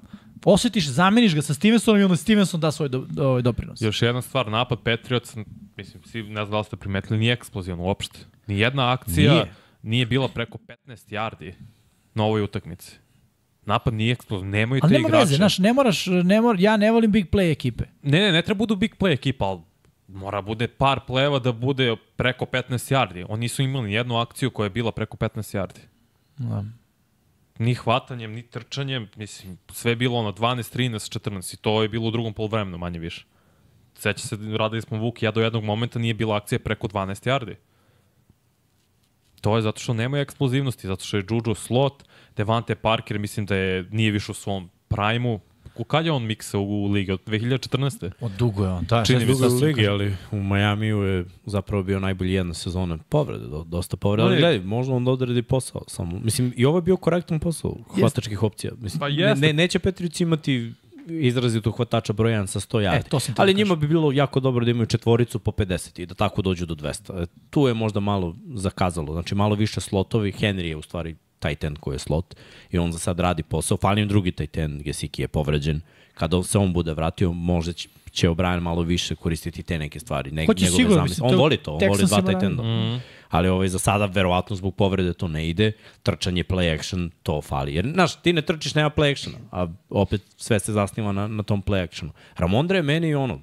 [0.45, 3.81] osjetiš, zameniš ga sa Stevensonom i onda Stevenson da svoj do, do, ovaj doprinos.
[3.81, 5.37] Još jedna stvar, napad Patriots,
[5.77, 8.19] mislim, svi ne znam da li ste primetili, nije eksplozivan uopšte.
[8.47, 9.53] Nijedna akcija Nije.
[9.83, 11.53] nije, bila preko 15 yardi
[12.15, 12.97] na ovoj utakmici.
[13.67, 15.25] Napad nije eksplozivan, nemaju te Ali nema igrače.
[15.25, 17.85] veze, znaš, ne moraš, ne mor, ja ne volim big play ekipe.
[18.03, 19.61] Ne, ne, ne treba budu big play ekipa, ali
[20.09, 23.27] mora bude par pleva da bude preko 15 yardi.
[23.29, 25.81] Oni nisu imali jednu akciju koja je bila preko 15 yardi.
[26.39, 26.65] Da.
[27.59, 31.89] Ni hvatanjem, ni trčanjem, mislim, sve je bilo ono 12, 13, 14 i to je
[31.89, 33.25] bilo u drugom polovremenu manje više.
[33.95, 37.29] Seća se, radili smo Vuk i ja do jednog momenta nije bila akcija preko 12
[37.29, 37.55] yardi.
[39.41, 42.05] To je zato što nema eksplozivnosti, zato što je Juju slot,
[42.37, 45.41] Devante Parker mislim da je, nije više u svom prajmu.
[45.77, 47.13] U kad je on miksa u, u ligi?
[47.13, 48.11] Od 2014.
[48.21, 49.05] Od dugo je on, da.
[49.05, 52.33] Čini sad- mi se Dugo sad u ligi, ali u Majamiju je zapravo bio najbolji
[52.33, 54.23] jedna sezona povrede, do, dosta povrede.
[54.23, 55.83] On Ali gledaj, možda on da odradi posao.
[55.89, 56.19] Samo.
[56.19, 58.73] Mislim, i ovo je bio korektan posao hvatačkih opcija.
[58.79, 59.47] Mislim, Pa ne, jeste.
[59.47, 60.73] ne, neće Petrić imati
[61.09, 62.97] izrazito hvatača broj 1 sa 100 yardi.
[62.97, 65.51] E, to sam teo Ali da njima bi bilo jako dobro da imaju četvoricu po
[65.51, 67.23] 50 i da tako dođu do 200.
[67.23, 69.13] E, Tu je možda malo zakazalo.
[69.13, 70.33] Znači, malo više slotovi.
[70.33, 72.35] Henry je u stvari tight end koji je slot
[72.71, 73.77] i on za sad radi posao.
[73.77, 75.81] Fali im drugi tight end, Gesicki je povređen.
[76.15, 80.31] Kada se on bude vratio, možda će, će O'Brien malo više koristiti te neke stvari.
[80.31, 82.63] Ne, Hoće sigurno, mislim, On voli to, on voli dva tight enda.
[82.63, 82.97] Mhm.
[83.29, 85.73] Ali ovaj, za sada, verovatno zbog povrede to ne ide.
[86.03, 87.75] Trčanje, play action, to fali.
[87.75, 91.43] Jer, znaš, ti ne trčiš, nema play actiona, a opet sve se zasniva na, na
[91.43, 92.13] tom play actionu.
[92.37, 93.41] Ramondre je meni ono,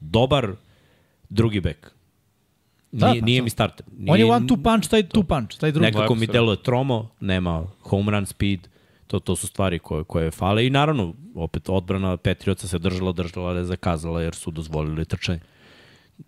[0.00, 0.50] dobar
[1.28, 1.92] drugi bek.
[2.92, 3.44] Da, nije, pa nije to.
[3.44, 3.86] mi starter.
[3.98, 5.86] Nije, On je one two punch, taj two punch, taj drugi.
[5.86, 8.68] Nekako mi deluje tromo, nema home run speed,
[9.06, 10.66] to, to su stvari koje, koje fale.
[10.66, 15.40] I naravno, opet odbrana Petrioca se držala, držala, ali je zakazala jer su dozvolili trčanje.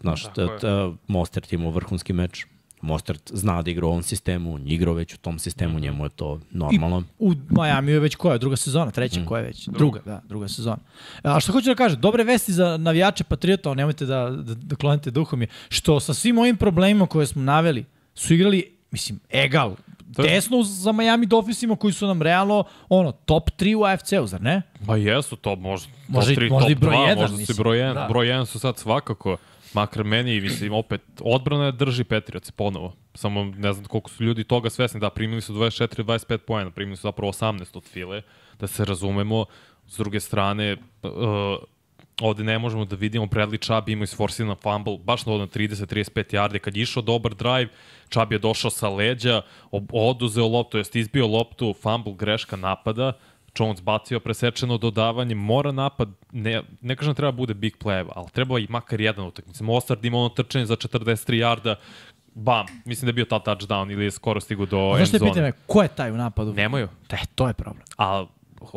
[0.01, 0.67] Znaš, Tako t, t,
[1.07, 2.47] Mostert imao vrhunski meč.
[2.85, 6.05] Mostert zna da igra u ovom sistemu, on je igrao već u tom sistemu, njemu
[6.05, 7.03] je to normalno.
[7.19, 8.39] U Miami je već koja?
[8.39, 8.91] Druga sezona?
[8.91, 9.21] Treća?
[9.21, 9.25] Mm.
[9.25, 9.69] Koja je već?
[9.69, 10.79] Druga, da, druga sezona.
[11.23, 14.77] A što hoću da kažem, dobre vesti za navijače Patriota, ali nemojte da, da, da
[14.77, 19.77] klonite duhom je, što sa svim ovim problemima koje smo naveli, su igrali, mislim, egal,
[20.17, 24.63] tesno za Miami Dolphinsima koji su nam realno ono, top 3 u AFC-u, zar ne?
[24.87, 27.37] Pa jesu to, možda, Možda i- top 3, možda i top broj 2, jedan, možda
[27.37, 27.57] i mislim.
[27.57, 27.95] broj 1.
[27.95, 28.07] Da.
[28.09, 29.37] Broj 1 su sad svakako,
[29.75, 32.95] makar meni, mislim, opet, odbrana drži Petrioci ponovo.
[33.15, 37.03] Samo ne znam koliko su ljudi toga svesni, da primili su 24-25 pojena, primili su
[37.03, 38.23] zapravo 18 od file,
[38.61, 39.45] da se razumemo.
[39.87, 41.11] S druge strane, uh,
[42.21, 46.59] ovde ne možemo da vidimo Bradley Chubb ima isforsiran fumble, baš na ono 30-35 yardi,
[46.59, 47.69] kad je išao dobar drive,
[48.11, 49.43] Chubb je došao sa leđa,
[49.93, 53.13] oduzeo loptu, jest izbio loptu, fumble, greška napada,
[53.59, 58.29] Jones bacio presečeno dodavanje, mora napad, ne, ne kažem da treba bude big play, ali
[58.33, 59.65] treba i makar jedan utakmica.
[59.65, 61.75] Mostard ima ono trčanje za 43 yarda,
[62.35, 65.17] bam, mislim da je bio ta touchdown ili je skoro stigu do end Znaš što
[65.17, 65.31] je zone.
[65.31, 66.53] pitanje, ko je taj u napadu?
[66.53, 66.89] Nemaju.
[67.11, 67.85] E, to je problem.
[67.97, 68.21] A
[68.61, 68.69] uh,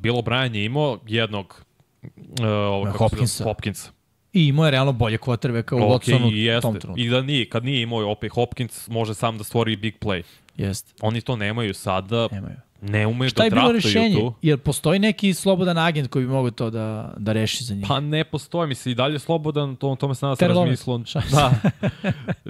[0.00, 1.64] Bill O'Brien je imao jednog
[2.02, 2.10] uh,
[2.46, 3.44] ovog, se zove, Hopkinsa.
[3.44, 3.90] Hopkinsa.
[4.32, 6.80] I imao je realno bolje kvotrbeka u Watsonu i u tom jeste.
[6.80, 7.00] trenutku.
[7.00, 10.22] I da nije, kad nije imao opet Hopkins, može sam da stvori big play.
[10.56, 12.56] Jeste, Oni to nemaju sada, nemaju.
[12.82, 14.14] Ne umeju Šta da je bilo rešenje?
[14.14, 14.34] tu.
[14.42, 17.84] Jer postoji neki slobodan agent koji bi mogao to da, da reši za njih.
[17.88, 20.60] Pa ne postoji, misli, i dalje je slobodan, to, tome se Terry Lawrence.
[20.60, 21.00] razmislio.
[21.06, 21.22] Šta?
[21.30, 21.52] Da.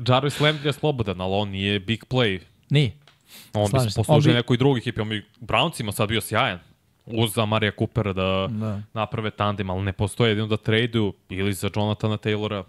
[0.09, 2.41] Jarvis Landry je slobodan, ali on nije big play.
[2.71, 2.93] Nije.
[3.55, 3.97] On Slažem bi se.
[3.97, 5.01] poslužio bi- nekoj drugoj ekipi.
[5.01, 6.59] On bi Browncima sad bio sjajan.
[7.07, 8.83] Uz za Marija Coopera da, Da.
[8.95, 12.63] naprave tandem, ali ne postoje jedino da traduju ili za Jonathana Taylora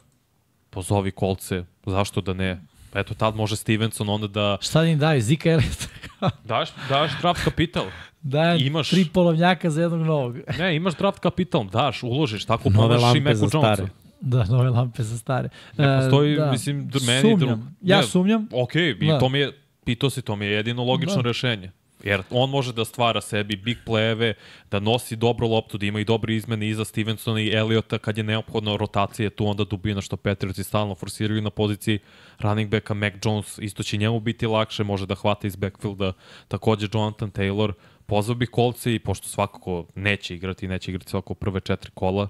[0.70, 2.61] pozovi kolce, zašto da ne?
[2.95, 5.21] Eto, tad može Stevenson onda da Šta da im daju?
[5.21, 5.87] Zika Elliot?
[6.43, 7.85] daš, daš draft kapital.
[8.21, 10.35] da Imaš- tri polovnjaka za jednog novog.
[10.59, 13.75] Ne, imaš draft kapital, daš, uložiš, tako Nove pomaš i lampe Meku za Jonesa.
[13.75, 13.89] stare.
[14.21, 15.49] Da, nove lampe za stare.
[15.77, 16.51] Ne postoji, E, da.
[16.51, 16.77] mislim,
[17.07, 17.21] meni...
[17.21, 17.37] Sumnjam.
[17.39, 17.57] Dru...
[17.81, 18.47] Ja ne, sumnjam.
[18.53, 19.19] Ok, i Da.
[19.19, 19.51] to mi je,
[19.85, 21.21] pitao si, to mi je jedino logično Da.
[21.21, 21.71] rešenje.
[22.04, 24.34] Jer on može da stvara sebi big play-eve,
[24.72, 28.24] da nosi dobru loptu, da ima i dobre izmene iza Stevensona i Eliota kad je
[28.24, 31.99] neophodno rotacije tu onda dubina što Patriotsi stalno forsiraju na poziciji
[32.39, 32.93] running backa.
[32.93, 36.14] Mac Jones, isto će njemu biti lakše, može da hvata iz backfielda,
[36.47, 37.74] takođe Jonathan Taylor,
[38.06, 42.28] pozvao bih kolce i pošto svakako neće igrati, neće igrati svako prve četiri kola,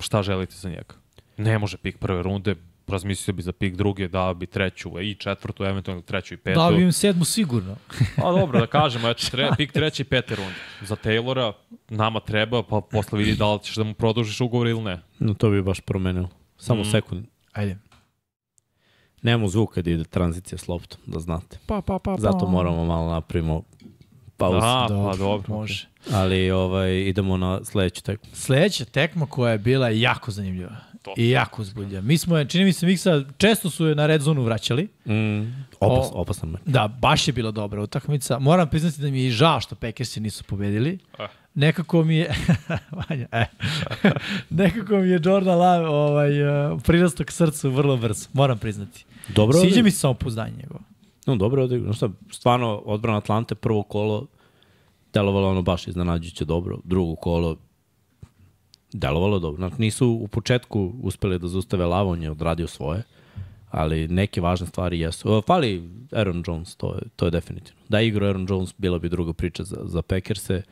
[0.00, 0.94] šta želite za njega?
[1.36, 2.54] Ne može pik prve runde,
[2.90, 6.58] razmislio bi za pik druge, dao bi treću i četvrtu, eventualno treću i petu.
[6.58, 7.76] Dao bi im sedmu sigurno.
[8.16, 10.54] A dobro, da kažemo, eto, tre, pik treći i pete runde.
[10.82, 11.52] Za Taylora
[11.88, 15.02] nama treba, pa posle vidi da li ćeš da mu produžiš ugovor ili ne.
[15.18, 16.28] No, to bi baš promenilo.
[16.56, 16.86] Samo Mm.
[16.86, 16.90] mm.
[16.90, 17.26] sekund.
[17.52, 17.78] Ajde.
[19.22, 21.58] Nemamo zvuk kad ide tranzicija s loptom, da znate.
[21.66, 22.16] Pa, pa, pa, pa.
[22.20, 23.62] Zato moramo malo napravimo
[24.40, 24.58] pauzu.
[24.58, 25.54] A, Dobro, pa dobro.
[25.54, 25.86] Može.
[26.12, 28.30] Ali ovaj, idemo na sledeću tekmu.
[28.34, 30.76] Sledeća tekma koja je bila jako zanimljiva.
[31.02, 31.14] To.
[31.16, 32.00] I jako uzbudljiva.
[32.02, 34.88] Mi smo je, čini mi se, Miksa, često su je na red zonu vraćali.
[35.06, 35.40] Mm,
[35.80, 36.58] opas, O- opasan me.
[36.66, 38.38] Da, baš je bila dobra utakmica.
[38.38, 40.98] Moram priznati da mi je i žao što Packersi nisu pobedili.
[41.18, 41.26] Eh.
[41.54, 42.34] Nekako mi je
[43.00, 43.44] Vanja, e.
[44.50, 49.04] Nekako mi je Jordan Love ovaj uh, prirastao k srcu vrlo brzo, moram priznati.
[49.28, 49.84] Dobro Sviđa odigrao.
[49.84, 50.80] mi se samo pouzdanje njegovo.
[51.30, 51.66] No, dobro.
[51.66, 54.26] Znaš šta, stvarno, odbrana Atlante, prvo kolo,
[55.12, 56.78] delovalo ono baš iznenađujuće dobro.
[56.84, 57.56] Drugo kolo,
[58.92, 59.56] delovalo dobro.
[59.56, 63.02] Znači, nisu u početku uspeli da zaustave Lava, on je odradio svoje,
[63.70, 65.32] ali neke važne stvari jesu.
[65.32, 67.80] O, Fali Aaron Jones, to je, to je definitivno.
[67.88, 70.62] Da je igrao Aaron Jones, bila bi druga priča za, za Packerse.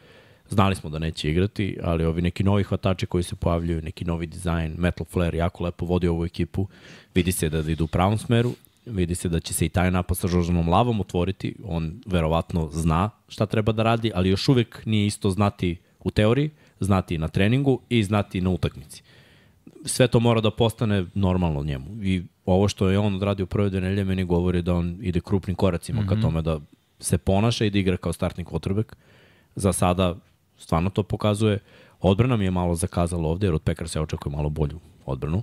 [0.50, 4.26] Znali smo da neće igrati, ali ovi neki novi hvatači koji se pojavljuju, neki novi
[4.26, 6.66] dizajn, Metal Flare jako lepo vodi ovu ekipu.
[7.14, 8.52] Vidi se da idu u pravom smeru,
[8.90, 11.54] vidi se da će se i taj napad sa Žoržanom Lavom otvoriti.
[11.64, 16.50] On verovatno zna šta treba da radi, ali još uvek nije isto znati u teoriji,
[16.80, 19.02] znati na treningu i znati na utakmici.
[19.84, 22.02] Sve to mora da postane normalno njemu.
[22.02, 25.20] I ovo što je on odradio u prve dve nedelje meni govori da on ide
[25.20, 26.08] krupnim koracima mm -hmm.
[26.08, 26.60] ka tome da
[27.00, 28.94] se ponaša i da igra kao startni quarterback.
[29.54, 30.16] Za sada
[30.58, 31.58] stvarno to pokazuje.
[32.00, 35.42] Odbrana mi je malo zakazala ovde, jer od Packers ja očekujem malo bolju odbranu.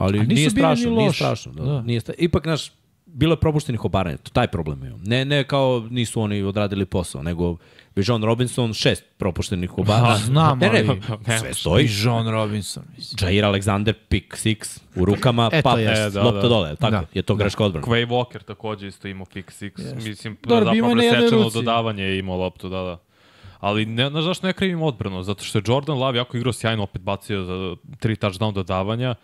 [0.00, 1.52] Ali nije strašno, nije strašno.
[1.52, 1.72] Da, Da.
[1.72, 1.82] da.
[1.82, 2.12] Nije sta...
[2.18, 2.72] Ipak, naš,
[3.06, 4.92] bilo je propuštenih obaranja, to taj problem je.
[5.04, 7.56] Ne, ne kao nisu oni odradili posao, nego
[7.96, 10.16] Bijan Robinson šest propuštenih obaranja.
[10.16, 11.84] Znam, ne, ne, ali- ne, sve stoji.
[11.84, 13.28] I John Robinson, mislim.
[13.28, 16.48] Jair Alexander, pick six u rukama, E, pa e, Da, lopta da.
[16.48, 16.90] dole, tako?
[16.90, 17.04] Da.
[17.14, 17.86] Je to greška odbrana.
[17.86, 19.70] Quay Walker takođe isto imao pick six.
[19.72, 19.94] Yes.
[19.96, 22.98] Mislim, imao zapravo presečeno dodavanje je imao loptu, da, da.
[23.60, 25.22] Ali ne, znaš zašto ne krivim odbranu?
[25.22, 29.14] Zato što je Jordan Love jako igrao sjajno, opet bacio za tri touchdown dodavanja.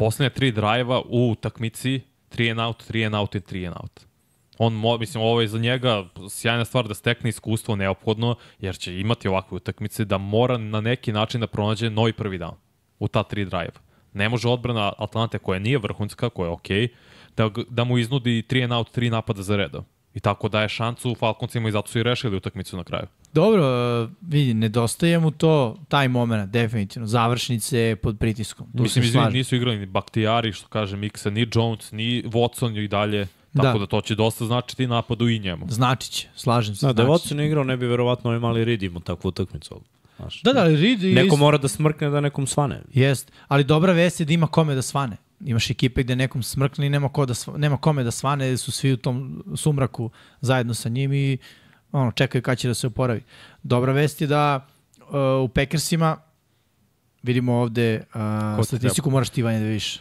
[0.00, 4.00] Poslednje tri drajeva u utakmici, 3 and out, 3 and out i 3 and out.
[4.58, 9.28] On, mislim, ovo je za njega sjajna stvar da stekne iskustvo neophodno, jer će imati
[9.28, 12.54] ovakve utakmice da mora na neki način da pronađe novi prvi down
[12.98, 13.80] u ta tri drajeva.
[14.12, 16.88] Ne može odbrana Atlante koja nije vrhunska, koja je okej,
[17.36, 19.84] da, g- da mu iznudi 3 and out, 3 napada za redom.
[20.14, 23.06] I tako daje šancu Falconcima i zato su i rešili utakmicu na kraju.
[23.32, 27.06] Dobro, e, vidi, nedostaje mu to, taj moment, definitivno.
[27.08, 28.66] Završnice pod pritiskom.
[28.68, 29.32] Tu Mislim, izvini, slažem.
[29.32, 33.26] nisu igrali ni Baktijari, što kaže Miksa, ni Jones, ni Watson i dalje.
[33.56, 33.78] Tako Da.
[33.78, 35.66] da, to će dosta značiti napadu i njemu.
[35.68, 36.86] Znači će, slažem se.
[36.86, 37.24] Da, da je znači.
[37.24, 39.80] Watson igrao, ne bi verovatno ovaj mali Reed imao takvu utakmicu.
[40.16, 42.82] Znaš, Da, da, Reed Neko isto- mora da smrkne da nekom svane.
[42.92, 45.16] Jest, ali dobra vest je da ima kome da svane.
[45.42, 48.72] Imaš ekipe gde nekom smrkne i nema, ko da sva, nema kome da svane, su
[48.72, 50.10] svi u tom sumraku
[50.40, 51.38] zajedno sa njim i
[51.92, 53.22] ono, čekaju kad će da se oporavi.
[53.62, 54.66] Dobra vest je da
[54.98, 55.04] uh,
[55.44, 56.16] u Packersima
[57.22, 58.02] vidimo ovde
[58.58, 60.00] uh, statistiku, moraš ti Vanja da vidiš.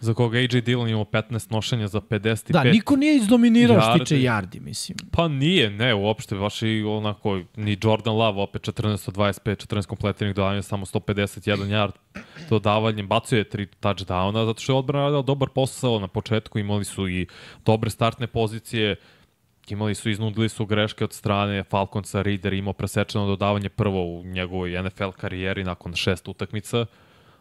[0.00, 2.52] za koga AJ Dillon imao 15 nošenja za 55.
[2.52, 4.98] Da, niko nije izdominirao što tiče yardi, mislim.
[5.10, 9.86] Pa nije, ne, uopšte, baš i onako, ni Jordan Love, opet 14 od 25, 14
[9.86, 15.22] kompletiranih dodavanja, samo 151 yard dodavanjem, bacio je tri touchdowna, zato što je odbrana radila
[15.22, 17.26] dobar posao na početku, imali su i
[17.64, 18.96] dobre startne pozicije,
[19.68, 24.82] imali su, iznudili su greške od strane Falconsa, Reader imao presečeno dodavanje prvo u njegovoj
[24.82, 26.86] NFL karijeri nakon šest utakmica,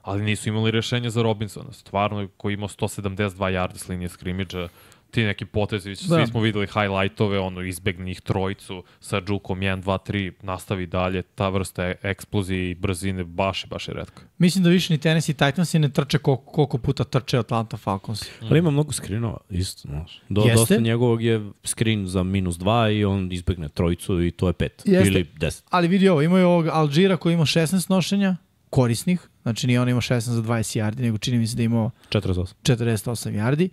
[0.01, 1.72] ali nisu imali rešenje za Robinsona.
[1.72, 4.67] Stvarno, koji imao 172 yardi s linije skrimidža,
[5.12, 5.95] ti neki potezi, da.
[5.95, 11.22] svi smo videli highlightove, ono, izbegne njih trojicu sa džukom 1, 2, 3, nastavi dalje,
[11.22, 14.22] ta vrsta eksplozije i brzine baš je, baš je redka.
[14.38, 18.24] Mislim da više ni Tennessee Titans ne trče koliko, koliko puta trče Atlanta Falcons.
[18.41, 18.45] Mm.
[18.45, 20.22] Ali ima mnogo skrinova, isto, znaš.
[20.30, 20.55] Do, Jeste?
[20.55, 24.70] dosta njegovog je skrin za minus 2 i on izbegne trojicu i to je 5
[24.86, 25.07] Jeste.
[25.07, 25.64] ili 10.
[25.70, 28.36] Ali vidi ovo, imaju ovog Alžira koji ima 16 nošenja,
[28.70, 31.66] korisnih, znači nije on imao 16 za 20 yardi, nego čini mi se da je
[31.66, 32.53] imao 48.
[32.64, 33.70] 48 yardi.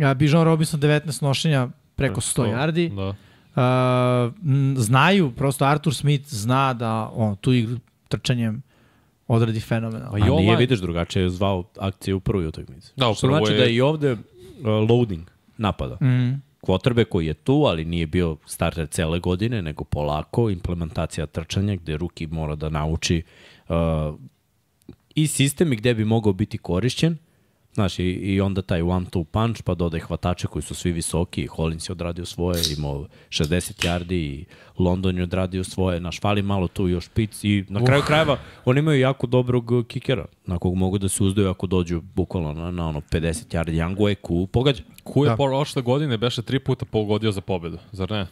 [0.00, 2.94] A, Bijan Robinson 19 nošenja preko 100 yardi.
[2.96, 3.14] Da.
[3.56, 4.32] Uh,
[4.76, 7.76] znaju, prosto Arthur Smith zna da on tu igru
[8.08, 8.62] trčanjem
[9.28, 10.10] odradi fenomenalno.
[10.10, 12.92] Pa A i ovaj- nije, vidiš, drugačije je zvao akcije u prvoj utakmici.
[12.96, 14.18] Da, u Što prvoj znači je- da je i ovde uh,
[14.90, 15.94] loading napada.
[15.96, 16.42] Mm.
[16.60, 21.96] Kvotrbe koji je tu, ali nije bio starter cele godine, nego polako, implementacija trčanja gde
[21.96, 23.22] ruki mora da nauči
[23.68, 23.74] uh,
[25.14, 27.16] i sistem i gde bi mogao biti korišćen,
[27.74, 31.88] Znaš, i, i onda taj one-two punch, pa dodaj hvatače koji su svi visoki, Hollins
[31.88, 34.44] je odradio svoje, imao 60 yardi i
[34.78, 38.78] London je odradio svoje, naš fali malo tu još pic i na kraju krajeva oni
[38.78, 42.70] imaju jako dobrog uh, kikera, na kog mogu da se uzdaju ako dođu bukvalno na,
[42.70, 44.82] na ono 50 yardi, Yangu je ku pogađa.
[45.04, 45.36] Ku je Da.
[45.36, 48.26] prošle godine beše tri puta pogodio za pobedu, zar ne?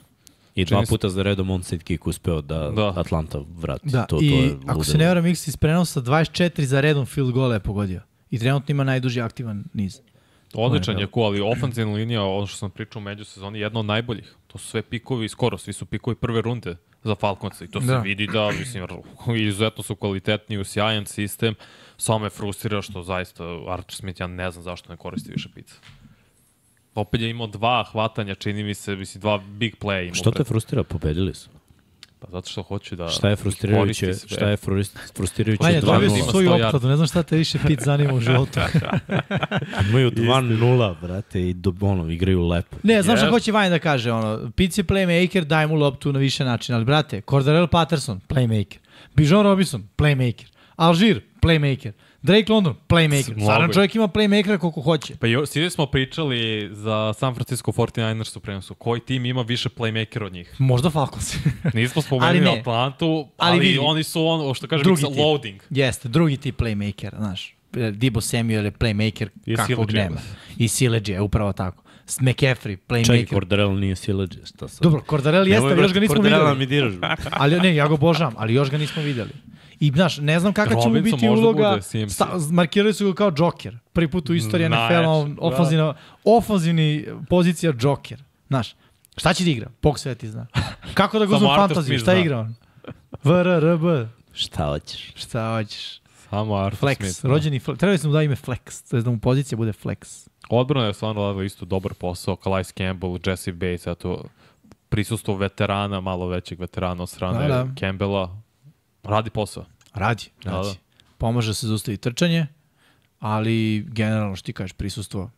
[0.54, 2.92] I dva puta za redom onside kick uspeo da, da.
[2.96, 3.88] Atlanta vrati.
[3.88, 7.06] Da, to, to i je ako se ne varam, X iz prenosa 24 za redom
[7.06, 8.00] field gola je pogodio.
[8.32, 10.00] I trenutno ima najduži aktivan niz.
[10.54, 14.34] Odličan je ku, ali ofenzivna linija, ono što sam pričao u međusezoni, jedna od najboljih.
[14.46, 17.86] To su sve pikovi, skoro svi su pikovi prve runde za Falconsa i to se
[17.86, 17.98] Da.
[17.98, 18.86] vidi da, mislim,
[19.48, 21.54] izuzetno su kvalitetni u sjajan sistem,
[21.96, 25.74] samo me frustrira što zaista Arthur Smith, ja ne znam zašto ne koristi više pica.
[26.94, 30.02] Opet je imao dva hvatanja, čini mi se, mislim, dva big play.
[30.02, 30.82] Imao Što te frustrira?
[30.82, 31.50] Pobedili su.
[32.22, 33.08] Pa zato što hoću da...
[33.08, 34.12] Šta je frustrirajuće?
[34.26, 35.62] Šta je frus- frustrirajuće?
[35.62, 36.30] Vanja, dobio si 2:0.
[36.30, 36.66] svoju 100 yardi.
[36.66, 38.60] opkladu, ne znam šta te više pit zanima u životu.
[39.88, 42.76] Imaju 2-0, brate, i do, ono, igraju lepo.
[42.82, 43.30] Ne, znam šta Yes.
[43.30, 46.84] hoće Vanja da kaže, ono, Pitts je playmaker, daj mu loptu na više načina, ali
[46.84, 48.76] brate, Cordarel Patterson, playmaker,
[49.14, 50.44] Bijan Robinson, playmaker,
[50.76, 51.92] Alžir, playmaker,
[52.22, 53.40] Drake London, playmaker.
[53.42, 53.72] Stvarno je.
[53.72, 55.16] čovjek ima playmakera koliko hoće.
[55.16, 58.74] Pa jo, svi smo pričali za San Francisco 49ers u prenosu.
[58.74, 60.54] Koji tim ima više playmakera od njih?
[60.58, 61.34] Možda Falcons.
[61.74, 62.58] Nismo Ali spomenuli ne.
[62.60, 63.78] Atlantu, Ali ali, vidi.
[63.82, 65.60] oni su ono, što kaže Drugi loading.
[65.70, 67.54] Jeste, drugi tip playmaker, znaš.
[67.92, 70.04] Dibo Samuel je playmaker I kakvog Sileđe.
[70.04, 70.20] nema.
[70.58, 71.82] I Sileđe, upravo tako.
[72.20, 73.30] McCaffrey, Čaj, playmaker.
[73.34, 74.82] Cordarel nije sileđe, šta sad?
[74.82, 76.58] Dobro, Cordarel jeste, ali još ga nismo Cordarela videli.
[76.90, 77.16] mi diraš.
[77.30, 79.30] Ali ne, ja ga obožavam, ali još ga nismo videli.
[79.82, 81.78] I znaš, ne znam kakva će mu biti uloga.
[82.08, 83.78] Sta, markirali su ga kao Joker.
[83.92, 85.42] Prvi put u istoriji NFL-a, on- da.
[85.42, 88.22] ofanzivna, ofanzivni pozicija Joker.
[88.48, 88.74] Znaš,
[89.16, 89.70] šta će da igra?
[89.82, 90.46] Bog sve ti zna.
[90.94, 91.98] Kako da ga Arthur fantaziju?
[91.98, 92.20] Šta zna.
[92.20, 92.54] igra on?
[93.24, 94.08] VRRB.
[94.32, 95.12] Šta hoćeš?
[95.14, 96.00] Šta hoćeš?
[96.30, 97.22] Samo Arthur Flex, Smith.
[97.22, 97.28] da.
[97.28, 97.76] rođeni Flex.
[97.76, 100.28] Trebali smo da ime Flex, to je da mu pozicija bude Flex.
[100.50, 102.36] Odbrana je stvarno radila isto dobar posao.
[102.36, 104.24] Calais Campbell, Jesse Bates, eto,
[104.88, 107.74] prisustvo veterana, malo većeg veterana od strane Da, da, da.
[107.80, 108.42] Campbella.
[109.02, 109.64] Radi posao.
[109.94, 110.68] Radi, Da, radi.
[110.68, 110.74] da.
[111.18, 112.46] Pomaže se zaustavi trčanje,
[113.18, 115.30] ali generalno što ti kažeš, prisustvo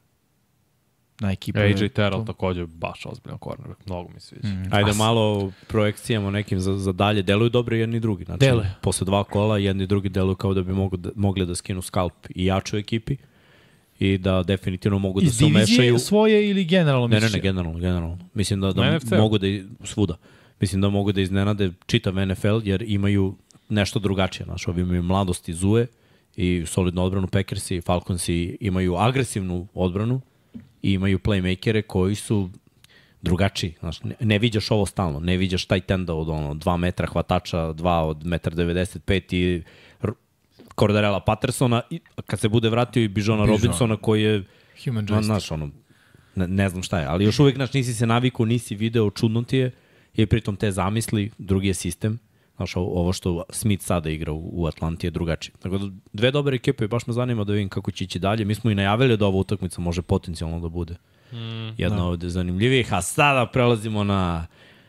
[1.21, 1.59] na ekipu.
[1.59, 2.25] je AJ Terrell to.
[2.25, 3.87] takođe baš ozbiljan cornerback.
[3.87, 4.49] Mnogo mi se sviđa.
[4.49, 4.69] Mm.
[4.71, 7.23] Ajde A s- malo o projekcijama nekim za, za dalje.
[7.23, 8.25] Deluju dobro jedni i drugi.
[8.25, 8.75] Znači, Deluje.
[8.83, 11.83] Posle dva kola jedni i drugi deluju kao da bi mogu da, mogli da skinu
[11.83, 13.17] skalp i jaču ekipi
[13.99, 15.67] i da definitivno mogu da Iz se umešaju.
[15.67, 17.33] divizije svoje ili generalno Ne, ne, misliš?
[17.35, 18.19] ne, generalno, generalno.
[18.35, 20.17] Mislim da, da mogu da, i- svuda.
[20.61, 23.37] Mislim da mogu da iznenade čitav NFL jer imaju
[23.75, 24.45] nešto drugačije.
[24.45, 25.87] Znaš, ovi imaju mladost i Zue
[26.37, 30.21] i solidnu odbranu Packersi i Falconsi imaju agresivnu odbranu
[30.83, 32.51] i imaju playmakere koji su
[33.23, 33.75] drugačiji.
[33.81, 35.21] Znaš, ne, ne viđaš ovo stalno.
[35.21, 39.63] Ne viđaš taj tenda od ono, 2 metra hvatača, 2 od 1,95 i
[40.79, 43.57] Cordarela Pattersona i kad se bude vratio i Bijona Bižona.
[43.57, 44.45] Robinsona koji je
[44.85, 45.23] Human joystick.
[45.23, 45.71] znaš, ono,
[46.35, 49.43] ne, ne znam šta je, ali još uvijek, znaš, nisi se naviku, nisi video, čudno
[49.43, 49.71] ti je,
[50.15, 52.19] i pritom te zamisli, drugi je sistem,
[52.57, 55.55] znaš, ovo što Smith sada igra u, u Atlanti je drugačije.
[55.63, 58.45] Tako da, dve dobre ekipe, i baš me zanima da vidim kako će ići dalje.
[58.45, 60.97] Mi smo i najavili da ova utakmica može potencijalno da bude
[61.33, 62.05] Mm, jedna da.
[62.05, 64.47] od zanimljivijih, a sada prelazimo na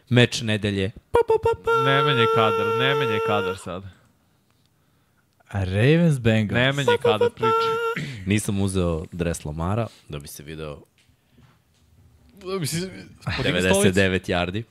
[0.09, 0.91] meč nedelje.
[1.11, 1.71] Pa, pa, pa, pa.
[1.89, 3.83] ne menjaj kadar, ne menjaj kadar sad.
[5.51, 6.53] Ravens Bengals.
[6.55, 7.71] Nemenje kada priča.
[8.25, 10.81] Nisam uzeo dres Lamara da bi se video
[12.59, 12.91] Mislim,
[13.43, 14.63] 99 yardi.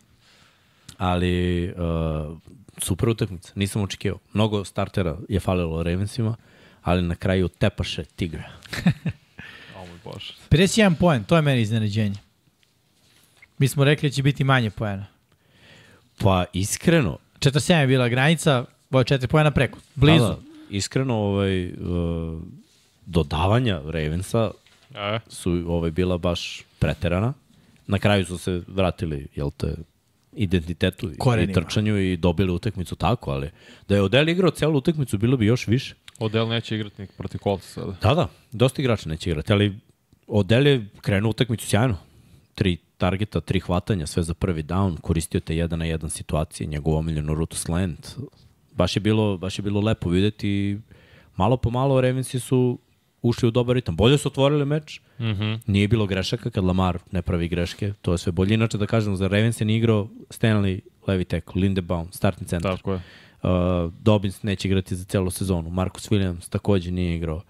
[0.98, 2.38] Ali uh,
[2.78, 4.18] super utakmica, nisam očekivao.
[4.32, 6.36] Mnogo startera je falilo Ravensima,
[6.82, 8.44] ali na kraju tepaše Tigra.
[9.76, 10.34] O moj bože.
[10.50, 12.16] 51 poen, to je meni iznenađenje.
[13.58, 15.06] Mi smo rekli da će biti manje poena.
[16.18, 19.78] Pa iskreno, 47 je bila granica, ovo je 4 poena preko.
[19.94, 20.24] Blizu.
[20.24, 20.38] Da, da,
[20.70, 22.42] iskreno ovaj, uh,
[23.06, 24.50] dodavanja Ravensa
[24.94, 27.32] E, su ovaj, bila baš preterana.
[27.86, 29.74] Na kraju su se vratili, jel te,
[30.36, 31.52] identitetu i- i Korenima.
[31.54, 33.50] trčanju i dobili utakmicu tako, ali
[33.88, 35.94] da je Odell igrao celu utakmicu bilo bi još više.
[36.18, 37.96] Odell neće igrati ni protiv Colts sada.
[38.02, 39.78] Da, da, dosta igrača neće igrati, ali
[40.26, 41.96] Odell je krenuo utakmicu sjajno.
[42.54, 46.96] Tri targeta, tri hvatanja, sve za prvi down, koristio te jedan na jedan situacije, njegovu
[46.96, 48.08] omiljenu rutu slant.
[48.72, 50.78] Baš je bilo, baš je bilo lepo videti
[51.36, 52.78] malo po malo Ravensi su
[53.24, 53.96] ušli u dobar ritam.
[53.96, 55.24] Bolje su otvorili meč, mm.
[55.24, 55.58] -hmm.
[55.66, 58.54] nije bilo grešaka kad Lamar ne pravi greške, to je sve bolje.
[58.54, 62.76] Inače da kažem, za Ravens je igrao Stanley, levi tackle, Lindebaum, startni centar.
[62.76, 63.00] Tako je.
[63.42, 63.50] Uh,
[64.00, 65.70] Dobbins neće igrati za celu sezonu.
[65.70, 67.42] Marcus Williams takođe nije igrao.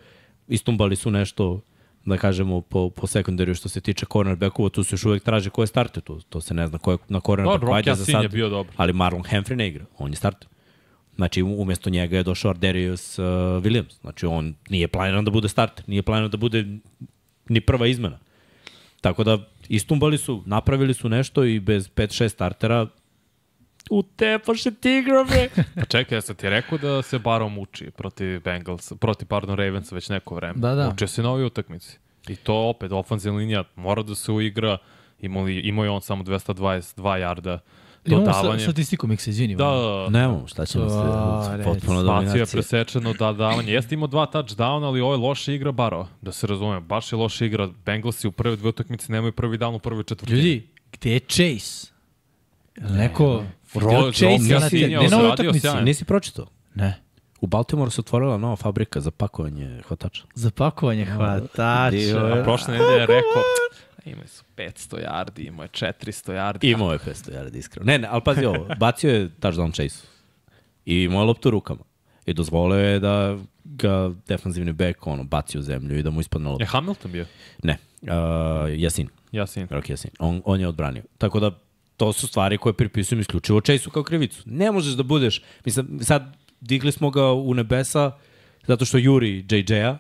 [0.48, 1.60] Istumbali su nešto
[2.04, 5.62] da kažemo po, po sekundariju što se tiče cornerbackova, tu se još uvek traže ko
[5.62, 6.20] je starter tu.
[6.20, 7.58] To se ne zna ko je na cornerbacku.
[7.58, 8.22] Dobro, Rock Ajde za sad.
[8.22, 8.74] je bio dobar.
[8.76, 9.84] Ali Marlon Humphrey ne igra.
[9.98, 10.48] On je starter.
[11.16, 13.24] Znači, umesto njega je došao Arderius uh,
[13.62, 14.00] Williams.
[14.00, 15.84] Znači, on nije planiran da bude starter.
[15.86, 16.66] Nije planiran da bude
[17.48, 18.18] ni prva izmena.
[19.00, 19.38] Tako da,
[19.68, 22.86] istumbali su, napravili su nešto i bez 5-6 startera
[23.90, 25.48] utepaše tigra, bre.
[25.80, 29.94] Pa čekaj, ja sam ti rekao da se Baro muči protiv Bengals, protiv, pardon, Ravensa
[29.94, 30.54] već neko vreme.
[30.56, 30.88] Da, da.
[30.88, 31.98] Mučio se na ovoj utakmici.
[32.28, 34.78] I to opet, ofenzivna linija mora da se uigra.
[35.20, 37.58] Imao, imao je on samo 222 jarda
[38.07, 38.62] Imamo sa, dodavanje.
[38.62, 39.57] statistiku, Miksa, izvini.
[39.57, 40.09] Da, da, da.
[40.11, 40.96] Nemamo, šta ćemo se,
[41.64, 42.46] potpuno Spacio je dominacija.
[42.48, 43.72] presečeno da davanje.
[43.72, 46.07] Jeste imao dva touchdowna, ali ovo je loša igra Baro.
[46.22, 47.68] Da se razume, baš je loša igra.
[47.86, 50.38] Bengalsi u prve dve utakmice nemaju prvi down u prvoj četvrtini.
[50.38, 51.86] Ljudi, gde je Chase?
[52.78, 53.44] Neko...
[53.74, 54.78] Rod Chase je na te...
[54.78, 55.68] je Ne na ovoj utakmici.
[55.82, 56.47] Nisi pročitao?
[56.74, 57.01] Ne.
[57.40, 60.22] U Baltimoru se otvorila nova fabrika za pakovanje hvatača.
[60.35, 61.97] Za pakovanje dio hvatača.
[61.97, 63.43] je- A prošle nedelje je rekao,
[64.05, 66.72] imaju su 500 yardi, imao je 400 yardi.
[66.72, 67.86] Imao je 500 yardi, iskreno.
[67.86, 70.06] Ne, ne, ali pazi ovo, bacio je touchdown chase
[70.86, 71.85] i imao je loptu rukama.
[72.26, 76.48] I dozvolio je da ga defanzivni back ono, baci u zemlju i da mu ispadne
[76.48, 76.62] lopta.
[76.62, 77.26] Je Hamilton bio?
[77.62, 78.09] Ne, uh,
[78.81, 79.66] Jasin, Ja sam.
[79.70, 80.10] Rock Jasin.
[80.18, 81.02] On, on je odbranio.
[81.18, 81.51] Tako da,
[81.97, 84.43] to su stvari koje pripisujem isključivo Chase-u kao krivicu.
[84.47, 88.12] Ne možeš da budeš, mislim, sad digli smo ga u nebesa
[88.66, 89.98] zato što juri JJ-a,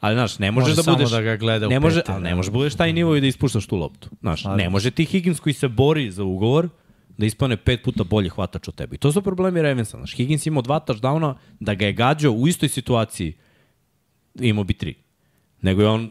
[0.00, 1.10] ali znaš, ne možeš Može da samo budeš...
[1.10, 3.66] da ga gleda ne može, pete, ne možeš da budeš taj nivo i da ispuštaš
[3.66, 4.08] tu loptu.
[4.20, 6.68] Znaš, ne može ti Higgins koji se bori za ugovor
[7.18, 8.94] da ispane pet puta bolji hvatač od tebe.
[8.94, 9.96] I to su problemi Ravensa.
[9.96, 13.34] Znaš, Higgins imao dva touchdowna, da ga je gađao u istoj situaciji,
[14.34, 14.94] imao bi tri.
[15.62, 16.10] Nego je on,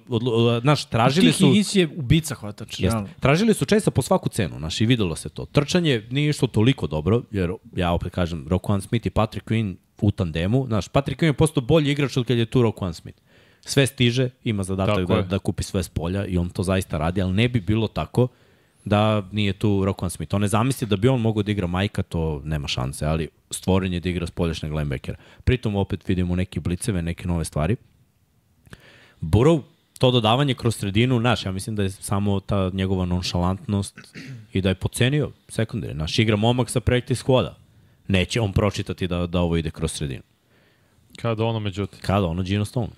[0.62, 1.46] znaš, tražili su...
[1.46, 2.84] Higgins je ubica hvatača.
[2.84, 2.96] Jeste.
[2.96, 3.10] realno.
[3.20, 5.46] Tražili su često po svaku cenu, znaš, i videlo se to.
[5.46, 10.12] Trčanje nije išlo toliko dobro, jer ja opet kažem, Roquan Smith i Patrick Quinn u
[10.12, 13.22] tandemu, znaš, Patrick Quinn je postao bolji igrač od kad je tu Roquan Smith.
[13.66, 17.22] Sve stiže, ima zadatak da, da kupi sve s polja i on to zaista radi,
[17.22, 18.28] ali ne bi bilo tako
[18.86, 20.36] da nije tu Roquan Smith.
[20.36, 23.94] On ne zamisli da bi on mogao da igra majka, to nema šanse, ali stvoren
[23.94, 25.18] je da igra spoljašnjeg linebackera.
[25.44, 27.76] Pritom opet vidimo neke bliceve, neke nove stvari.
[29.22, 29.62] Burrow,
[30.00, 34.00] to dodavanje kroz sredinu, naš, ja mislim da je samo ta njegova nonšalantnost
[34.54, 35.94] i da je pocenio sekundari.
[35.94, 37.58] Naš igra momak sa projekti skvoda.
[38.08, 40.24] Neće on pročitati da, da ovo ide kroz sredinu.
[41.22, 42.00] Kada ono, međutim.
[42.02, 42.92] Kada ono Gino Stone.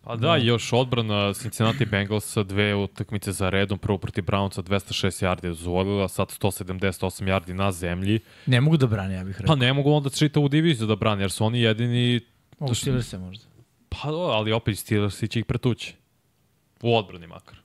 [0.00, 5.44] Pa da, još odbrana Cincinnati Bengalsa dve utakmice za redom, prvo protiv Brownsa 206 yardi
[5.44, 8.20] je dozvolila, sad 178 yardi na zemlji.
[8.46, 9.46] Ne mogu da brane, ja bih rekao.
[9.46, 12.20] Pa ne mogu onda čitavu diviziju da brane, jer su oni jedini...
[12.58, 13.44] Mogu Steelers se možda.
[13.88, 15.94] Pa do, ali opet Steelersi će ih pretući.
[16.82, 17.58] U odbrani makar.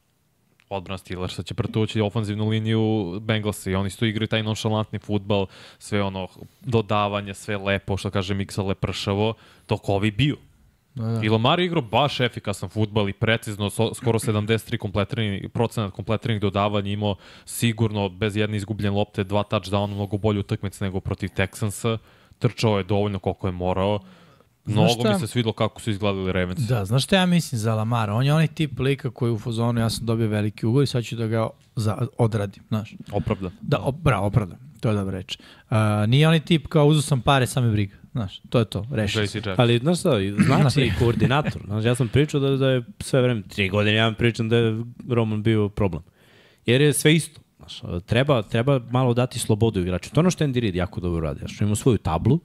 [0.69, 5.45] Odbrana Steelersa će pretući ofanzivnu liniju Bengalsa i oni su igraju taj nonšalantni futbal,
[5.79, 6.27] sve ono
[6.61, 9.33] dodavanje, sve lepo, što kaže Miksa lepršavo,
[9.67, 10.37] dok ovi biju.
[10.95, 11.19] Da, da.
[11.23, 16.41] I Lamar je igrao baš efikasan futbal i precizno, so, skoro 73 kompletiranih, procenat kompletiranih
[16.41, 17.15] dodavanja imao
[17.45, 21.97] sigurno bez jedne izgubljene lopte, dva touchdowna, mnogo bolju utakmicu nego protiv Texansa.
[22.39, 23.99] Trčao je dovoljno koliko je morao.
[24.65, 25.13] Mnogo šta?
[25.13, 26.59] mi se svidlo kako su izgledali Ravens.
[26.59, 28.13] Da, znaš šta ja mislim za Lamara?
[28.13, 31.03] On je onaj tip lika koji u fazonu, ja sam dobio veliki ugovor i sad
[31.03, 32.95] ću da ga za, odradim, znaš.
[33.11, 33.51] Opravdan.
[33.61, 34.57] Da, op, bravo, opravdam.
[34.79, 35.37] To je dobra reč.
[35.69, 38.02] Uh, nije onaj tip kao uzu sam pare, same briga.
[38.13, 39.19] Znaš, to je to, reši.
[39.19, 39.55] Jackson.
[39.57, 40.09] Ali, znaš šta,
[40.61, 41.61] znači i koordinator.
[41.65, 44.57] Znaš, ja sam pričao da, da je sve vreme, tri godine ja vam pričam da
[44.57, 46.03] je Roman bio problem.
[46.65, 47.41] Jer je sve isto.
[47.57, 50.09] Znaš, treba, treba malo dati slobodu igraču.
[50.09, 51.39] To je ono što Andy Reid jako dobro radi.
[51.39, 52.39] Znaš, ima svoju tablu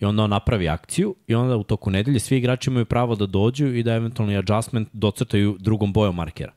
[0.00, 3.26] i onda on napravi akciju i onda u toku nedelje svi igrači imaju pravo da
[3.26, 6.52] dođu i da eventualni adjustment docrtaju drugom bojom markera.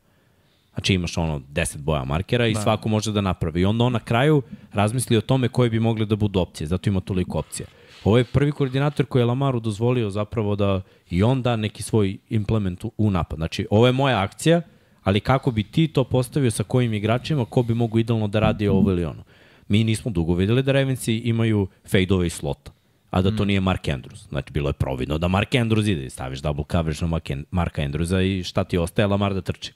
[0.74, 2.60] Znači imaš ono 10 boja markera i da.
[2.60, 3.60] svako može da napravi.
[3.60, 4.42] I onda on na kraju
[4.72, 7.66] razmisli o tome koje bi mogle da budu opcije, zato ima toliko opcija.
[8.06, 10.80] Ovo je prvi koordinator koji je Lamaru dozvolio zapravo da
[11.10, 13.36] i on da neki svoj implement u, napad.
[13.36, 14.62] Znači, ovo je moja akcija,
[15.02, 18.68] ali kako bi ti to postavio sa kojim igračima, ko bi mogu idealno da radi
[18.68, 19.22] ovo ili ono.
[19.68, 22.72] Mi nismo dugo videli da Ravensi imaju fade-ove i slota
[23.10, 23.46] a da to mm.
[23.46, 24.28] nije Mark Andrews.
[24.28, 27.20] Znači, bilo je providno da Mark Andrews ide i staviš double coverage na
[27.50, 29.72] Marka Andrewsa i šta ti ostaje, Lamar da trči.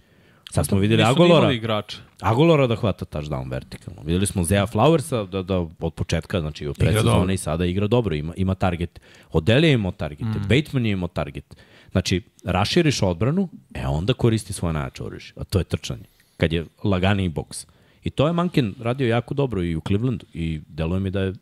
[0.50, 1.52] Sad smo videli Agolora.
[1.52, 1.96] igrača.
[2.20, 4.02] Agolora da hvata touchdown vertikalno.
[4.02, 8.14] Videli smo Zea Flowersa da, da od početka, znači od predsezone i sada igra dobro,
[8.14, 9.00] ima, ima target.
[9.32, 10.48] Odeli je imao target, mm.
[10.48, 11.56] Bateman je imao target.
[11.92, 16.04] Znači, raširiš odbranu, e onda koristi svoje najjače oružje, a to je trčanje,
[16.36, 17.66] kad je lagani boks.
[18.04, 21.34] I to je Mankin radio jako dobro i u Clevelandu i deluje mi da je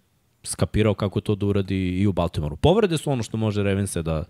[0.42, 2.56] skapirao kako to da uradi i u Baltimoru.
[2.56, 4.24] Povrede su ono što može Revense da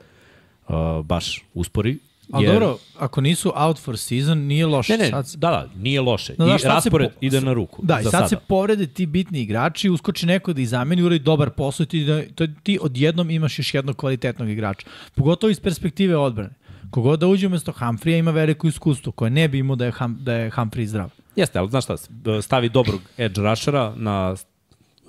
[0.68, 0.74] uh,
[1.04, 1.98] baš uspori,
[2.32, 2.52] Ali jer...
[2.52, 4.92] dobro, ako nisu out for season, nije loše.
[4.92, 5.40] Ne, ne, sad...
[5.40, 6.34] da, da, nije loše.
[6.38, 7.16] No, I raspored po...
[7.20, 7.82] ide na ruku.
[7.82, 8.28] Da, i sad sada.
[8.28, 12.04] se povrede ti bitni igrači, uskoči neko da ih zameni, uradi dobar posao i ti,
[12.04, 14.86] da, to, ti odjednom imaš još jednog kvalitetnog igrača.
[15.14, 16.54] Pogotovo iz perspektive odbrane.
[16.90, 20.18] Kogod da uđe umesto Humphreya ima veliko iskustvo, koje ne bi imao da je, Hum,
[20.20, 21.10] da je Humphrey zdrav.
[21.36, 21.96] Jeste, ali znaš šta,
[22.42, 24.36] stavi dobrog edge rushera na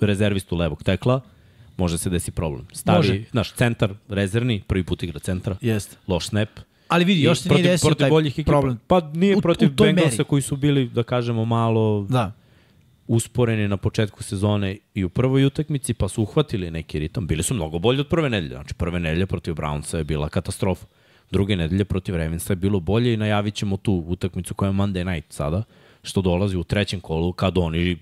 [0.00, 1.20] rezervistu levog tekla,
[1.76, 2.66] može se desi problem.
[2.72, 3.24] Stavi, može.
[3.30, 5.96] znaš, centar rezervni, prvi put igra centra, Jeste.
[6.06, 6.48] loš snap,
[6.90, 8.50] Ali vidi, još se nije desio protiv taj boljih ekipa.
[8.52, 8.78] problem.
[8.86, 12.32] Pa nije u, protiv u Bengalsa koji su bili, da kažemo, malo da.
[13.06, 17.26] usporeni na početku sezone i u prvoj utakmici, pa su uhvatili neki ritam.
[17.26, 18.54] Bili su mnogo bolji od prve nedelje.
[18.54, 20.86] Znači, prve nedelje protiv Brownsa je bila katastrofa.
[21.30, 25.14] Druge nedelje protiv Ravensa je bilo bolje i najavit ćemo tu utakmicu koja je Monday
[25.14, 25.62] night sada,
[26.02, 27.98] što dolazi u trećem kolu kad oni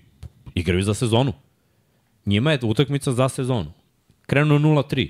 [0.55, 1.33] igraju za sezonu.
[2.25, 3.71] Njima je utakmica za sezonu.
[4.25, 5.09] Krenu 0-3.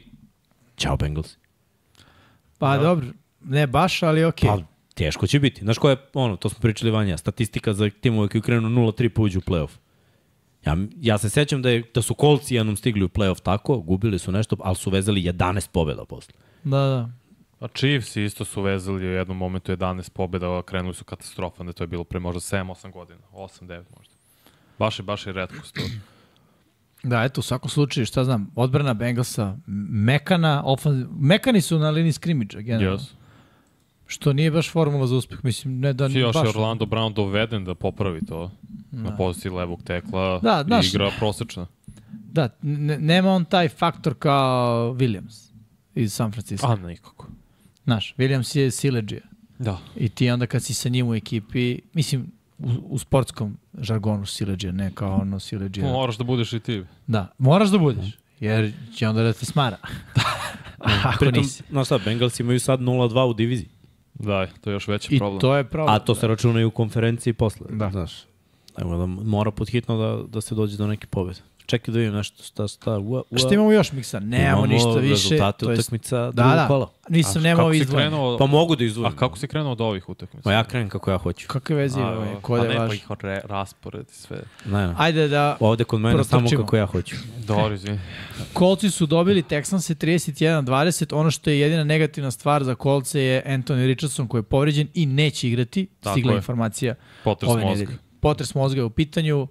[0.78, 1.38] Ćao Bengals.
[2.58, 2.84] Pa da.
[2.84, 3.08] dobro,
[3.42, 4.50] Ne baš, ali okej.
[4.50, 4.62] Okay.
[4.62, 5.62] Pa, teško će biti.
[5.62, 9.22] Znaš koja je, ono, to smo pričali vanja, statistika za timove koji krenu 0-3 pa
[9.22, 9.72] uđu u playoff.
[10.66, 14.20] Ja, ja se sećam da, je, da su kolci jednom stigli u playoff tako, gubili
[14.20, 16.34] su nešto, ali su vezali 11 pobjeda posle.
[16.64, 17.10] Da, da.
[17.60, 21.74] Pa Chiefs isto su vezali u jednom momentu 11 pobjeda, a krenuli su katastrofa, da
[21.74, 24.14] to je bilo pre možda 7-8 godina, 8-9 možda.
[24.80, 25.82] Baš je, baš je redkost to.
[27.04, 29.58] Da, eto, u svakom slučaju, šta znam, odbrana Bengalsa,
[29.90, 31.08] mekana, ofan...
[31.20, 33.00] mekani su na liniji skrimidža, generalno.
[33.00, 33.19] Yes.
[34.12, 36.10] Što nije baš formula za uspeh, mislim, ne da...
[36.10, 36.50] Si još baš...
[36.50, 38.52] Orlando Brown doveden da popravi to
[38.92, 39.02] da.
[39.02, 41.68] na poziciji levog tekla da, znaš, i igra prosečna.
[42.12, 42.50] Da,
[43.00, 45.52] nema on taj faktor kao Williams
[45.96, 46.68] iz San Francisco.
[46.68, 47.28] A, nikako.
[47.84, 49.22] Znaš, Williams je sileđija.
[49.60, 49.78] Da.
[49.96, 54.72] I ti onda kad si sa njim u ekipi, mislim, u, u sportskom žargonu sileđija,
[54.72, 55.92] ne kao ono sileđija.
[55.92, 56.84] Moraš da budeš i ti.
[57.08, 59.78] Da, moraš da budeš, jer će onda da te smara.
[61.04, 61.64] Ako Pritom, nisi.
[61.70, 63.79] No sad, Bengals imaju sad 0-2 u diviziji.
[64.20, 65.38] Da, to je još veći I problem.
[65.38, 65.96] I to je problem.
[65.96, 67.68] A to se računa i u konferenciji posle.
[67.70, 67.90] Da.
[67.90, 68.30] Znaš,
[68.78, 71.40] Evo da mora podhitno da, da se dođe do neke pobede.
[71.70, 73.38] Čekaj da vidim nešto, šta, šta, ua, ua.
[73.38, 74.20] Šta imamo još, Miksa?
[74.20, 75.30] Nemamo ništa više.
[75.30, 76.66] rezultate to utakmica da, da.
[76.68, 76.90] kola.
[77.10, 78.14] Nisam nemao izdvojen.
[78.40, 79.14] Pa mogu da izdvojim.
[79.14, 80.44] A kako si krenuo od ovih utakmica?
[80.44, 81.48] Pa ja krenem kako ja hoću.
[81.48, 82.26] Kakve veze ima?
[82.42, 84.38] Ko pa ne, pa ih re, raspored i sve.
[84.66, 84.94] Ne, ne.
[84.98, 86.50] Ajde da Ovde kod mene protrčimo.
[86.50, 87.16] samo kako ja hoću.
[87.48, 88.00] Dobro, izvini.
[88.54, 91.16] Kolci su dobili Texanse 31-20.
[91.16, 95.06] Ono što je jedina negativna stvar za Kolce je Anthony Richardson koji je povređen i
[95.06, 95.88] neće igrati.
[96.00, 96.38] Tako Stigla je.
[96.38, 97.98] informacija Potres nedelje.
[98.20, 99.48] Potres mozga je u pitanju.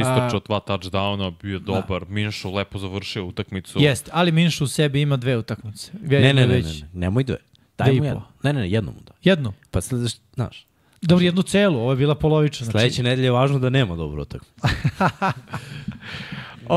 [0.00, 1.64] Istrčao dva touchdowna, bio da.
[1.64, 2.04] dobar.
[2.04, 2.14] Da.
[2.14, 3.80] Minšu lepo završio utakmicu.
[3.80, 5.92] Jeste, ali Minšu u sebi ima dve utakmice.
[6.02, 6.62] Ne, ne, ne, ne, ne,
[6.92, 7.36] nemoj dve.
[7.78, 8.22] Daj mu jedno.
[8.42, 9.12] Ne, ne, ne, jedno mu da.
[9.22, 9.52] Jedno?
[9.70, 10.66] Pa sledeći, znaš.
[11.02, 12.64] Dobro, jednu celu, ovo je bila polovična.
[12.64, 12.78] Znači...
[12.78, 14.54] Sledeće nedelje je važno da nema dobro utakmicu.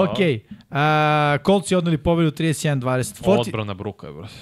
[0.04, 0.18] ok.
[0.20, 3.40] Uh, Kolci odnali pobedu 31-20.
[3.40, 4.34] Odbrana bruka je, brate.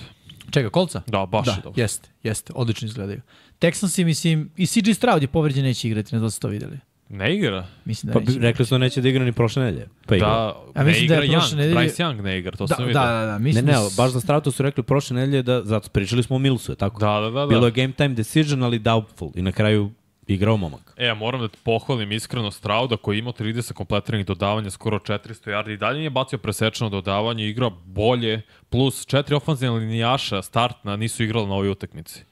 [0.51, 1.01] Čega, kolca?
[1.07, 1.81] Da, baš da, je dobro.
[1.81, 3.21] Jeste, jeste, odlično izgledaju.
[3.59, 6.79] Texansi, mislim, i CJ Stroud je povređen, neće igrati, ne da ste to videli.
[7.09, 7.67] Ne igra.
[7.85, 8.39] Mislim da pa neće.
[8.39, 9.87] rekli su da neće da igra ni prošle nedelje.
[10.07, 10.27] Pa igra.
[10.27, 11.75] Da, A mislim da je Young, nedelje...
[11.75, 13.01] Bryce Young ne igra, to da, sam vidio.
[13.01, 13.37] Da, da, da.
[13.37, 16.39] Mislim ne, ne, baš za Strautu su rekli prošle nedelje da, zato pričali smo o
[16.39, 16.99] Milsu, je tako?
[16.99, 17.39] Da, da, da.
[17.39, 17.47] da.
[17.47, 19.31] Bilo je game time decision, ali doubtful.
[19.35, 19.91] I na kraju
[20.27, 20.93] igrao momak.
[20.97, 25.49] E, ja moram da te pohvalim iskreno Strauda koji ima 30 kompletiranih dodavanja, skoro 400
[25.49, 31.23] yardi i dalje nije bacio presečeno dodavanje, igra bolje, plus četiri ofenzivne linijaša startna nisu
[31.23, 32.23] igrali na ovoj utakmici.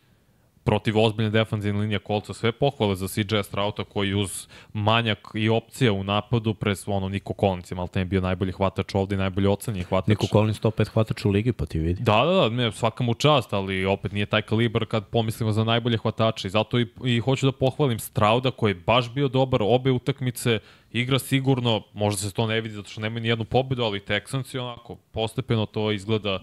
[0.64, 5.94] Protiv ozbiljne defanzivne linije kolca, sve pohvale za CJ Strauta koji uz manjak i opcija
[5.94, 9.48] u napadu, pre ono Niko Collins je malo je bio najbolji hvatač ovde i najbolji
[9.48, 10.08] ocenjen hvatač.
[10.08, 12.04] Niko Collins 105 hvatač u ligi, pa ti vidi.
[12.04, 15.64] Da, da, da, ne, svaka mu čast, ali opet nije taj kalibar kad pomislimo za
[15.64, 16.48] najbolje hvatače.
[16.48, 20.60] I zato i, i hoću da pohvalim Strauda koji je baš bio dobar, obe utakmice,
[20.92, 24.56] igra sigurno, možda se to ne vidi zato što nema ni jednu pobedu, ali Texans
[24.56, 26.40] je onako, postepeno to izgleda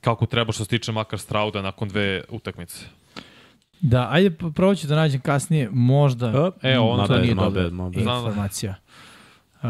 [0.00, 2.86] kako treba što se tiče makar Strauda nakon dve utakmice.
[3.80, 7.94] Da, ajde prvo ću da nađem kasnije, možda, E, on to nije dobra bad.
[7.96, 8.74] informacija.
[9.56, 9.62] Uh,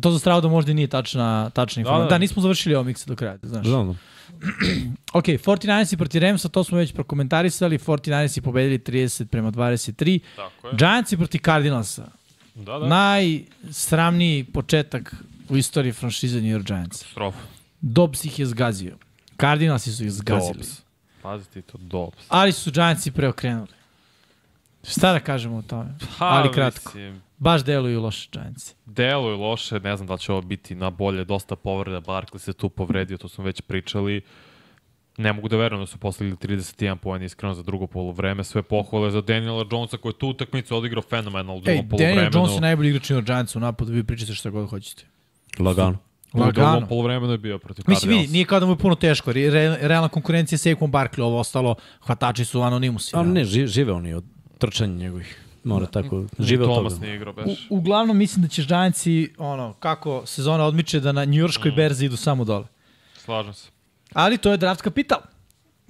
[0.00, 2.04] to za Strauda možda i nije tačna, tačna informacija.
[2.04, 2.14] Da, da.
[2.14, 3.66] da, nismo završili ovo miksa do kraja, znaš.
[3.66, 3.98] Znam.
[5.12, 10.20] Ok, 49ersi proti Ramsa, to smo već prokomentarisali, 49ersi pobedili 30 prema 23.
[10.36, 10.74] Tako je.
[10.76, 12.06] Giantsi proti Cardinalsa.
[12.54, 12.86] Da, da.
[12.86, 15.14] Najsramniji početak
[15.48, 16.98] u istoriji franšize New York Giants.
[16.98, 17.38] Katastrofa.
[17.80, 18.96] Dobbs ih je zgazio.
[19.40, 20.54] Cardinalsi su ih zgazili.
[20.54, 20.83] Dobbs.
[21.24, 22.26] Pazi ti to, Dobbs.
[22.28, 23.68] Ali su Giantsi preokrenuli.
[24.82, 25.90] Šta da kažemo o tome?
[26.18, 26.88] Ha, Ali kratko.
[26.88, 28.74] Mislim, Baš deluju loše Giantsi.
[28.86, 32.68] deluju loše, ne znam da će ovo biti na bolje, dosta povreda, Barkley se tu
[32.68, 34.20] povredio, to smo već pričali.
[35.16, 38.44] Ne mogu da verujem da su postavili 31 poen iskreno za drugo polovreme.
[38.44, 42.20] Sve pohvale za Daniela Jonesa koji je tu utakmicu odigrao fenomenalno u Ej, drugom polovremenu.
[42.20, 45.04] Daniel Jones je najbolji igrač New York Giantsa u napadu, vi pričate šta god hoćete.
[45.58, 45.98] Lagano.
[46.34, 46.86] U drugom Lagano.
[46.86, 49.32] polovremenu je bio protiv Mislim, vidi, nije kao da mu je puno teško.
[49.32, 53.10] Re, re, realna konkurencija je Saquon Barkley, ovo ostalo, hvatači su anonimusi.
[53.12, 53.24] A da.
[53.24, 54.24] ne, ži- žive oni od
[54.58, 55.40] trčanja njegovih.
[55.64, 57.06] Mora tako, žive od Thomas toga.
[57.06, 61.70] nije igrao U, uglavnom mislim da će Giantsi, ono, kako sezona odmiče da na njujorskoj
[61.70, 61.74] Mm.
[61.74, 62.66] berzi idu samo dole.
[63.14, 63.68] Slažem se.
[64.12, 65.18] Ali to je draft kapital.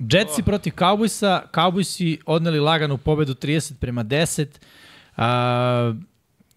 [0.01, 0.45] Jetsi Oh.
[0.45, 4.47] protiv Cowboysa, Cowboysi odneli laganu pobedu 30 prema 10.
[5.17, 5.95] A,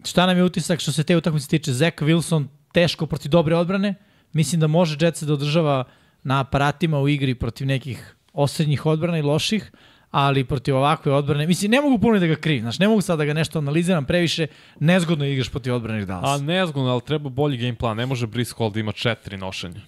[0.04, 1.72] šta nam je utisak što se te utakmice tiče?
[1.72, 2.44] Zach Wilson
[2.78, 3.94] teško protiv dobre odbrane.
[4.32, 5.84] Mislim da može Jetsi da održava
[6.22, 9.72] na aparatima u igri protiv nekih osrednjih odbrana i loših,
[10.10, 13.18] ali protiv ovakve odbrane, mislim, ne mogu puno da ga krivim, znaš, ne mogu sad
[13.18, 14.46] da ga nešto analiziram previše,
[14.80, 16.40] nezgodno je igraš protiv odbranih A Dallas.
[16.40, 17.96] nezgodno, ali treba bolji game plan.
[17.96, 19.80] Ne može Brice Hall da ima četiri nošenja.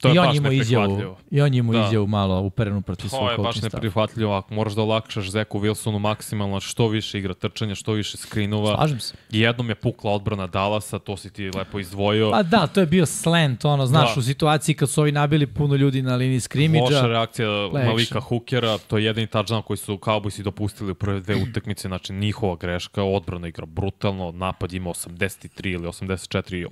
[0.00, 1.86] To je I on je izjavu, i on je Da.
[1.86, 4.34] izjavu malo uperenu protiv svog To je baš coaching neprihvatljivo.
[4.34, 8.76] Ako moraš da olakšaš Zeku Wilsonu maksimalno, što više igra trčanja, što više skrinova.
[8.76, 9.14] Slažem se.
[9.30, 12.30] Jednom je pukla odbrana Dallasa, to si ti lepo izdvojio.
[12.30, 14.20] Pa da, to je bio slant, ono, znaš, Da.
[14.20, 17.06] u situaciji kad su ovi nabili puno ljudi na liniji Loša skrimidža.
[17.06, 18.20] reakcija Play Malika.
[18.20, 22.56] Hookera, to je jedini touchdown koji su Cowboysi dopustili u prve dve utakmice, znači njihova
[22.56, 26.66] greška, odbrana igra brutalno, napad ima 83 ili 84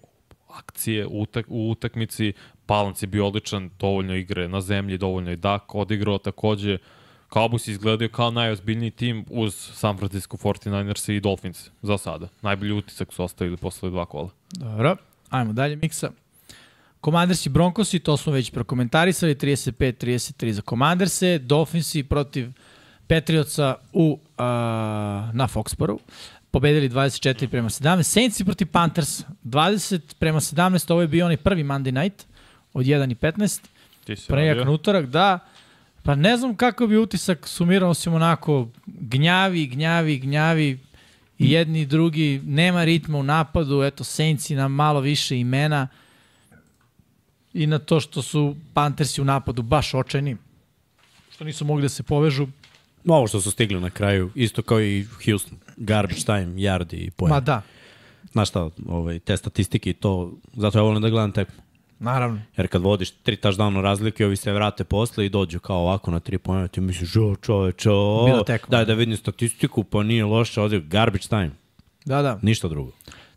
[0.49, 2.33] akcije u, utak, u utakmici,
[2.69, 6.79] balans je bio odličan, dovoljno igre na zemlji, dovoljno i Dak odigrao takođe.
[7.31, 12.29] Cowboys izgledaju kao najozbiljniji tim uz San Francisco 49ers i Dolphins za sada.
[12.43, 14.31] Najbolji utisak su ostavili posle dva kola.
[14.51, 14.97] Dobro,
[15.31, 16.11] ajmo dalje miksa.
[17.05, 22.49] Commanders i Broncosi, to smo već prokomentarisali, 35-33 za Commanderse, Dolphinsi protiv
[23.07, 25.99] Patriotsa u, a, na Foxboru,
[26.51, 31.65] pobedili 24 prema 17, Saintsi protiv Panthers, 20 prema 17, ovo je bio onaj prvi
[31.65, 32.27] Monday night
[32.77, 33.61] od 1 i 15,
[34.05, 34.65] Ti si prejak radio?
[34.65, 35.39] na utorak, da.
[36.03, 40.79] Pa ne znam kako bi utisak sumirao osim onako gnjavi, gnjavi, gnjavi
[41.39, 45.89] i jedni i drugi, nema ritma u napadu, eto Saintsi na malo više imena
[47.55, 50.37] i na to što su Panthersi u napadu baš očajni,
[51.35, 52.47] što nisu mogli da se povežu.
[53.07, 55.59] Ovo što su stigli na kraju, isto kao i Houston.
[55.77, 57.31] Garbage time, yardi i poen.
[57.31, 57.63] Ma da,
[58.33, 61.63] Znaš šta, ovaj, te statistike i to, zato ja volim da gledam tekmu.
[61.99, 62.41] Naravno.
[62.57, 66.21] Jer kad vodiš tri touchdowna razlike, ovi se vrate posle i dođu kao ovako na
[66.21, 70.81] tri pojene, ti misliš, o čoveče, o, daj da vidim statistiku, pa nije loše, ovdje
[70.81, 71.51] garbage time,
[72.05, 72.39] Da, da.
[72.43, 72.93] ništa drugo.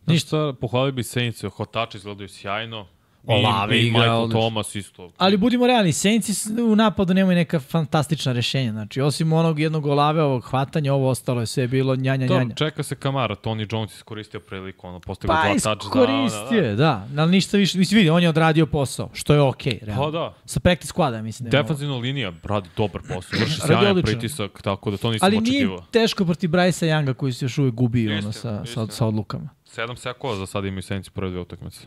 [0.06, 2.88] Ništa, pohvalio bi Saints, hotači izgledaju sjajno.
[3.26, 4.30] Olave I, i igra Michael.
[4.30, 5.12] Thomas isto.
[5.18, 8.72] Ali budimo realni, Saintsi s- u napadu nemaju neka fantastična rešenja.
[8.72, 12.56] Znači, osim onog jednog olave ovog hvatanja, ovo ostalo je sve bilo njanja, Dobro, njanja.
[12.56, 16.54] čeka se Kamara, Tony Jones iskoristio priliku, ono, postavio Pa dva iskoristio touchdowna.
[16.56, 17.08] je, da.
[17.18, 20.04] Ali ništa više, mislim, vidi, on je odradio posao, što je okej, realno.
[20.04, 20.34] Pa da.
[20.46, 21.64] Sa practice squada, mislim da je.
[21.64, 24.12] Defanzivna linija radi dobar posao, vrši sjajan odlično.
[24.12, 25.86] pritisak, tako da to nisam Ali nije očekivao.
[25.92, 29.50] teško protiv Bryce Younga koji se još uvijek gubi ono, sa, sa, sa odlukama.
[29.66, 31.80] Sedam sekova za sada imaju Saints prve dve utakmice.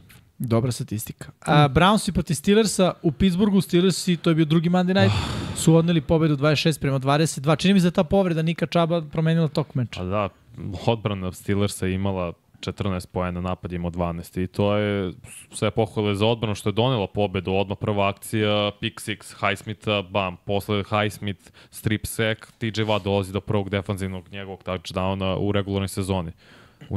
[0.46, 1.30] Dobra statistika.
[1.40, 5.16] A, Brownsi protiv Steelersa u Pittsburghu, Steelersi, to je bio drugi Monday night,
[5.56, 7.58] su odneli pobedu 26 prema 22.
[7.58, 10.02] Čini mi se da ta povreda Nika Čaba promenila tok meča.
[10.02, 10.28] A da,
[10.86, 15.12] odbrana Steelersa je imala 14 poena, napad ima 12 i to je
[15.52, 20.36] sve pohvale za odbranu što je donela pobedu, odmah prva akcija, pick six, Highsmitha, bam,
[20.36, 26.32] posle Highsmith, strip sack, TJ Watt dolazi do prvog defanzivnog njegovog touchdowna u regularnoj sezoni.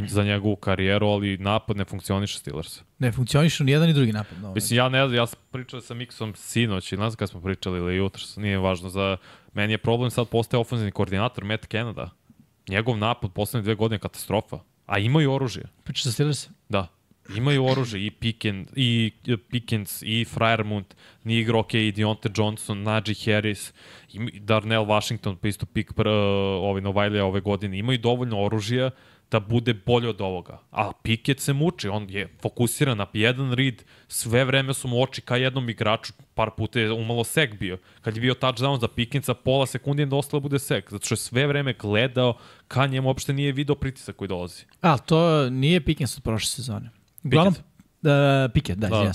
[0.07, 2.81] Za njegovu karijeru, ali napad ne funkcioniše Steelers.
[2.99, 4.41] Ne funkcionišu ni jedan ni drugi napad.
[4.41, 7.27] No, Mislim, ja ne znam, ja sam pričao sa Miksom sinoć, ili ne znam kada
[7.27, 8.89] smo pričali ili jutro, nije važno.
[8.89, 9.17] Za,
[9.53, 12.09] meni je problem sad postaje ofenzivni koordinator Matt Canada.
[12.69, 14.59] Njegov napad poslednje dve godine je katastrofa.
[14.85, 15.63] A imaju oružje.
[15.83, 16.49] Priča sa Steelers?
[16.69, 16.87] Da.
[17.35, 19.11] Imaju oružje i Pickens, i
[19.49, 20.85] Pickens, i Friermund,
[21.23, 23.73] nije igrao ok, i Deontay Johnson, Najee Harris,
[24.13, 27.77] i Darnell Washington, pa isto pik pr, ovaj Novajlija ove godine.
[27.77, 28.91] Imaju dovoljno oružja
[29.31, 30.60] da bude bolje od ovoga.
[30.72, 35.22] A Pickett se muči, on je fokusiran na jedan read, sve vreme su mu oči
[35.22, 37.77] ka jednom igraču, par puta je umalo sek bio.
[38.02, 41.18] Kad je bio touchdown za Pickensa, pola sekundi je dostalo bude sek, zato što je
[41.18, 42.38] sve vreme gledao
[42.68, 44.64] ka njemu, uopšte nije video pritisak koji dolazi.
[44.81, 46.89] A, to nije Pickens od prošle sezone.
[47.23, 47.53] Uglavnom,
[48.06, 49.11] uh, Pickett, da, da.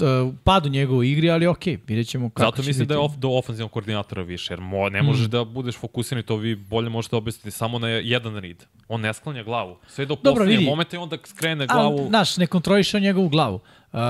[0.00, 2.88] Uh, pad u njegovoj igri, ali ok, vidjet ćemo kako Zato će mislim biti.
[2.88, 5.30] da je off, do ofenzivnog koordinatora više, jer mo, ne možeš mm.
[5.30, 8.64] da budeš fokusiran i to vi bolje možete objasniti samo na jedan read.
[8.88, 9.76] On ne sklanja glavu.
[9.88, 10.70] Sve do Dobro, poslednje vidi.
[10.70, 12.04] momente onda skrene glavu.
[12.04, 13.54] A, znaš, ne kontroliše njegovu glavu.
[13.92, 14.00] Uh,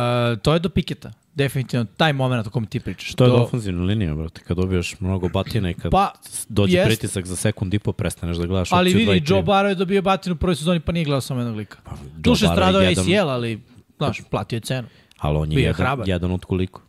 [0.42, 1.12] to je do Piketa.
[1.34, 3.14] Definitivno, taj moment o kom ti pričaš.
[3.14, 4.40] To je do ofenzivna linija, brate.
[4.48, 6.12] Kad dobiješ mnogo batina i kad Pa,
[6.48, 6.88] dođe jest.
[6.88, 9.30] pritisak za sekund i po, prestaneš da gledaš Ali opciju 2 i vidi, 3.
[9.30, 11.78] Joe Barrow je dobio batinu u prvoj sezoni, pa nije gledao samo jednog lika.
[11.84, 13.60] Pa, Duše stradao je ACL, ali,
[14.04, 14.88] znaš, platio je cenu.
[15.18, 16.08] Ali on je bio je jedan, hrabar.
[16.08, 16.82] jedan od koliko.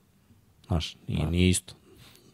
[0.67, 1.73] Znaš, nije, nije isto.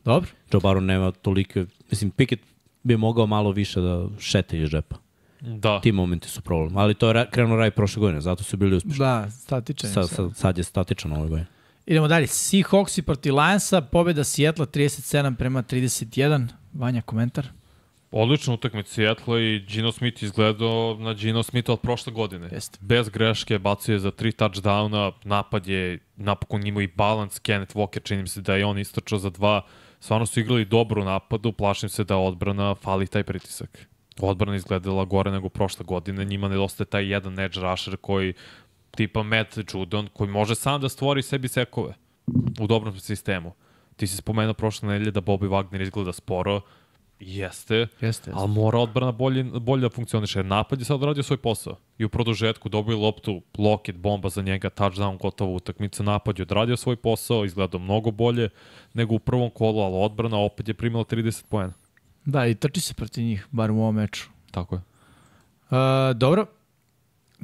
[0.05, 0.29] Dobro.
[0.53, 1.59] Joe Barrow nema toliko...
[1.91, 2.43] Mislim, Pickett
[2.83, 4.95] bi mogao malo više da šete iz džepa.
[5.41, 5.81] Da.
[5.81, 6.77] Ti momenti su problem.
[6.77, 8.99] Ali to je ra- krenuo raj prošle godine, zato su bili uspešni.
[8.99, 9.89] Da, statičan.
[9.89, 10.35] Sad, sad.
[10.35, 11.47] sad, je statičan ove godine.
[11.85, 12.27] Idemo dalje.
[12.27, 16.47] Seahawksi protiv Lionsa, pobjeda Seattle 37 prema 31.
[16.73, 17.47] Vanja, komentar?
[18.11, 22.49] Odlična utakmica Seattle i Gino Smith izgledao na Gino Smitha od prošle godine.
[22.51, 22.79] Jeste.
[22.81, 28.03] Bez greške, bacio je za tri touchdowna, napad je napokon imao i balans, Kenneth Walker
[28.03, 29.61] čini mi se da je on istračao za dva.
[29.99, 33.87] Stvarno su igrali dobro u napadu, plašim se da odbrana fali taj pritisak.
[34.19, 38.33] Odbrana izgledala gore nego prošle godine, njima nedostaje taj jedan edge rusher koji
[38.91, 41.93] tipa Matt Judon, koji može sam da stvori sebi sekove
[42.59, 43.53] u dobrom sistemu.
[43.95, 46.61] Ti si spomenuo prošle nedelje da Bobby Wagner izgleda sporo,
[47.19, 50.43] Jeste, Jeste, ali mora odbrana bolje, bolje da funkcioniše.
[50.43, 51.75] Napad je sad radio svoj posao.
[51.97, 56.77] I u produžetku dobio loptu, Lockett, bomba za njega, touchdown, gotova utakmica, napad je odradio
[56.77, 58.49] svoj posao, izgledao mnogo bolje
[58.93, 61.73] nego u prvom kolu, ali odbrana opet je primila 30 poena.
[62.25, 64.29] Da, i trči se protiv njih, bar u ovom meču.
[64.51, 64.81] Tako je.
[65.69, 65.77] Uh,
[66.15, 66.45] dobro.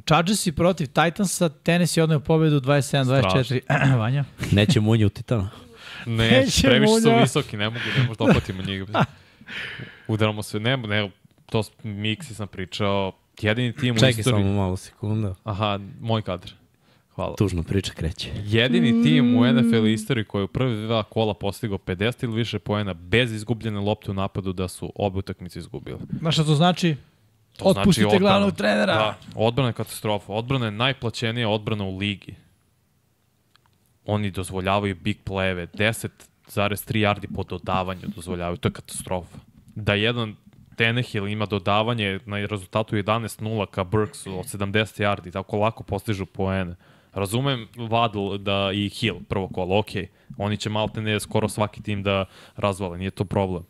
[0.06, 3.96] Chargersi protiv Titansa, Tennessee odneo pobedu 27-24.
[3.98, 4.24] Vanja?
[4.52, 5.50] Neće munje u Titana.
[6.06, 8.84] Ne, Neće previše su visoki, ne mogu, ne možda opatimo njih.
[10.08, 11.10] Udaramo se, ne, ne,
[11.46, 14.42] to Miksi sam pričao, jedini tim u Čekaj istoriji.
[14.42, 15.34] samo malo sekunda.
[15.44, 16.50] Aha, moj kadar.
[17.14, 17.34] Hvala.
[17.36, 18.30] Tužna priča kreće.
[18.36, 22.58] Jedini tim u NFL istoriji koji je u prvi dva kola postigao 50 ili više
[22.58, 25.98] poena bez izgubljene lopte u napadu da su obe utakmice izgubile.
[26.20, 26.96] Znaš šta to znači?
[27.56, 28.18] To Otpustite znači odbrana.
[28.38, 28.94] glavnog trenera.
[28.94, 30.32] Da, odbrana je katastrofa.
[30.32, 32.34] Odbrana je najplaćenija odbrana u ligi.
[34.06, 35.66] Oni dozvoljavaju big play-eve.
[36.48, 38.56] 10,3 yardi po dodavanju dozvoljavaju.
[38.56, 39.38] To je katastrofa.
[39.74, 40.36] Da jedan
[40.76, 46.76] Tenehill ima dodavanje na rezultatu 11-0 ka Burksu od 70 yardi, tako lako postižu poene.
[47.12, 49.88] Razumem Vadl da i Hill prvo kolo, ok.
[50.38, 52.24] Oni će malo ne skoro svaki tim da
[52.56, 53.64] razvale, nije to problem.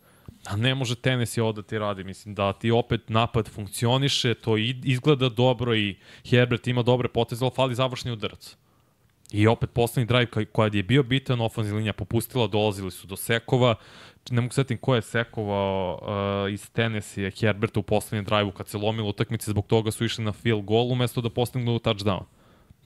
[0.46, 2.05] A ne može tenis i ovo da ti radi.
[2.05, 5.96] Mislim da ti opet napad funkcioniše, to izgleda dobro i
[6.30, 8.56] Herbert ima dobre poteze, ali fali završni udarac.
[9.32, 13.74] I opet poslednji drive kad je bio bitan, ofenzivna linija popustila, dolazili su do sekova.
[14.30, 16.01] Ne mogu setim ko je sekovao
[16.46, 20.24] uh, iz Tennessee Herberta u poslednjem drive-u kad se lomila utakmica, zbog toga su išli
[20.24, 22.22] na field goal umesto da postignu touchdown.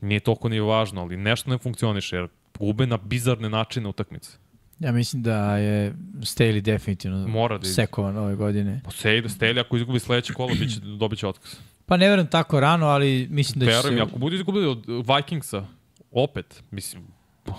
[0.01, 2.29] Nije toliko ni važno, ali nešto ne funkcioniše, jer
[2.59, 4.31] gube na bizarne načine utakmice.
[4.79, 8.81] Ja mislim da je Staley definitivno Mora da sekovan ove godine.
[8.85, 11.55] Po Sejde, Stelja, ako izgubi sledeće kolo, biće, dobit će otkaz.
[11.87, 14.03] Pa ne verujem tako rano, ali mislim da će Verujem, se...
[14.03, 15.67] ako budu izgubili od Vikingsa,
[16.13, 17.03] opet, mislim,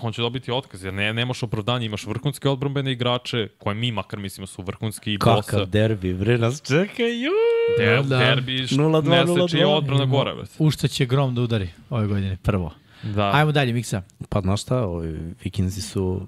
[0.02, 4.18] on će dobiti otkaz, jer ne, nemaš opravdanje, imaš vrhunske odbrambene igrače, koje mi makar
[4.18, 5.42] mislimo su vrhunski i bosa.
[5.42, 7.30] Kakav derbi, bre, nas čekaju.
[7.78, 8.18] Der, Da.
[8.18, 9.76] derbi, 0:2, ne se čija 0:2.
[9.76, 10.34] odbrana gore.
[10.58, 12.74] U šta će Grom da udari ove godine, prvo.
[13.02, 13.30] Da.
[13.34, 14.02] Ajmo dalje, Miksa.
[14.28, 16.26] Pa znaš šta, ovi Vikinzi su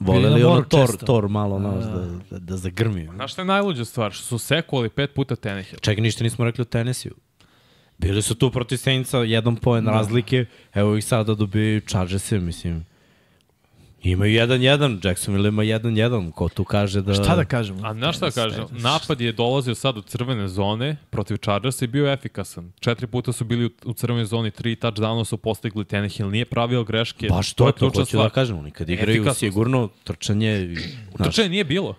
[0.00, 1.06] voleli ono Tor, često.
[1.06, 3.08] Tor malo, znaš, da, da, da zagrmi.
[3.14, 4.12] Znaš šta je najluđa stvar?
[4.12, 5.78] Što su sekovali pet puta Tenehill.
[5.80, 7.12] Čekaj, ništa nismo rekli o Tennessee.
[7.98, 9.90] Bili su tu protiv Saintsa, jedan poen da.
[9.90, 10.44] razlike,
[10.74, 12.84] evo ih sada dobiju Chargersi, mislim.
[14.02, 17.14] Imaju 1-1, Jacksonville ima 1-1, ko tu kaže da...
[17.14, 17.86] Šta da kažemo?
[17.86, 18.64] A znaš šta kažem?
[18.70, 22.72] Napad je dolazio sad u crvene zone protiv Chargersa i bio je efikasan.
[22.80, 27.26] Četiri puta su bili u, crvenoj zoni, tri touchdowna su postigli Tenehill, nije pravio greške.
[27.28, 29.38] Baš to, to, ključna hoću da kažem, oni kad igraju Efikasnost.
[29.40, 30.60] sigurno trčanje...
[30.60, 30.76] i,
[31.16, 31.94] Znaš, Trčanje nije bilo.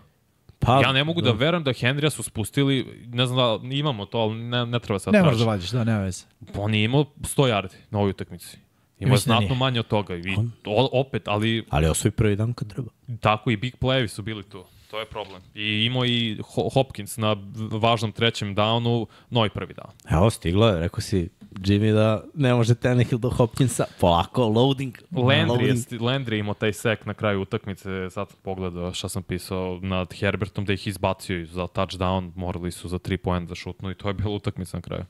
[0.60, 4.18] Pa, ja ne mogu da verujem da Henrya su spustili, ne znam da imamo to,
[4.18, 6.24] ali ne, ne treba sad Ne možeš da vađaš, da, nema veze.
[6.56, 8.58] On je imao 100 yardi na ovoj utakmici.
[9.00, 9.58] Imao je da znatno nije.
[9.58, 10.16] manje od toga.
[10.16, 12.90] I o, opet, ali Ali osvoji prvi dan kad treba.
[13.20, 14.64] tako i big playevi su bili tu.
[14.92, 15.42] To je problem.
[15.56, 17.36] I imao i Ho- Hopkins na
[17.72, 19.92] važnom trećem downu, novi prvi down.
[20.12, 23.86] Evo, stiglo je, rekao si Jimmy da ne može Tannehill do Hopkinsa.
[24.00, 24.98] Polako, loading.
[25.12, 25.78] Landry loading.
[25.78, 30.14] sti- Landry imao taj sek na kraju utakmice, sad sam pogledao šta sam pisao nad
[30.14, 34.08] Herbertom da ih izbacio za touchdown, morali su za 3 poena da šutnu i to
[34.08, 35.04] je bila utakmica na kraju.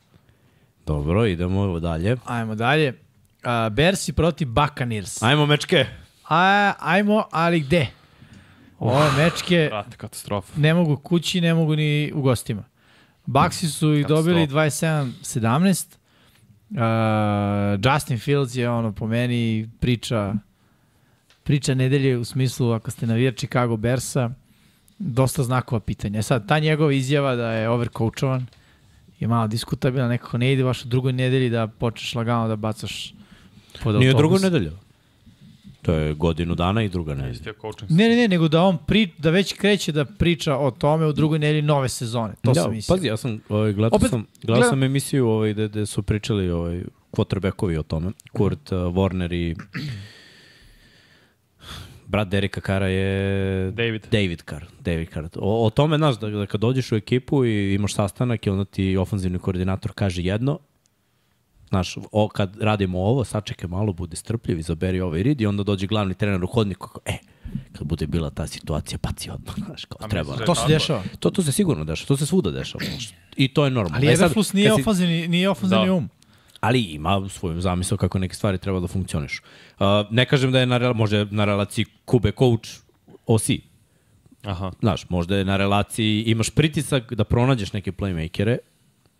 [0.86, 2.18] Dobro, idemo dalje.
[2.26, 2.90] Ajmo dalje.
[2.90, 5.24] Uh, Bersi protiv Buccaneers.
[5.24, 5.86] Ajmo, mečke.
[6.30, 7.88] A, ajmo, ali gde?
[8.80, 10.54] Ove mečke Brate, katastrofa.
[10.58, 12.64] ne mogu kući, ne mogu ni u gostima.
[13.26, 15.99] Baxi su i dobili 27-17.
[16.70, 16.78] Uh,
[17.86, 20.34] Justin Fields je ono po meni priča
[21.44, 24.30] priča nedelje u smislu ako ste navijač Chicago Bersa
[25.00, 26.20] dosta znakova pitanja.
[26.20, 28.46] E Sad, ta njegova izjava da je overcoachovan
[29.20, 33.14] je malo diskutabilna, nekako ne ide baš u drugoj nedelji da počneš lagano da bacaš
[33.84, 34.42] pod Nije autobus.
[34.42, 34.72] druga nedelja.
[35.82, 37.54] To je godinu dana i druga nedelja.
[37.90, 41.14] Ne, ne, ne, nego da on pri, da već kreće da priča o tome u
[41.14, 42.34] drugoj nedelji nove sezone.
[42.42, 42.96] To da, sam mislio.
[42.96, 46.04] Pazi, ja sam ovaj, gledao Opet, sam, gledao gledam- sam emisiju ovaj, gde, gde su
[46.04, 48.12] pričali ovaj, quarterbackovi o tome.
[48.32, 49.56] Kurt uh, Warner i
[52.08, 54.06] brat Derika Kara je David.
[54.12, 54.64] David Carr.
[54.80, 55.28] David Carr.
[55.36, 58.66] O, o tome, znaš, da, da kad dođeš u ekipu i imaš sastanak i onda
[58.66, 60.60] ti ofanzivni koordinator kaže jedno,
[61.70, 65.88] znaš, o, kad radimo ovo, sačekaj malo, bude strpljiv, izaberi ovaj rid i onda dođe
[65.88, 67.18] glavni trener u hodniku, kao, e,
[67.74, 70.36] kad bude bila ta situacija, baci odmah, znaš, kao treba.
[70.36, 71.04] da To se dešava.
[71.20, 72.84] To, to se sigurno dešava, to se svuda dešava.
[73.36, 73.98] I to je normalno.
[73.98, 74.84] Ali E Ever sad, Plus nije si-
[75.28, 75.50] nije
[75.86, 75.94] Da.
[75.94, 76.10] um.
[76.60, 79.44] Ali ima svoju zamisao kako neke stvari treba da funkcionišu.
[79.72, 82.70] Uh, ne kažem da je na, možda je na relaciji Kube coach
[83.28, 83.50] OC.
[84.44, 84.72] Aha.
[84.80, 88.58] Znaš, možda je na relaciji, imaš pritisak da pronađeš neke playmakere,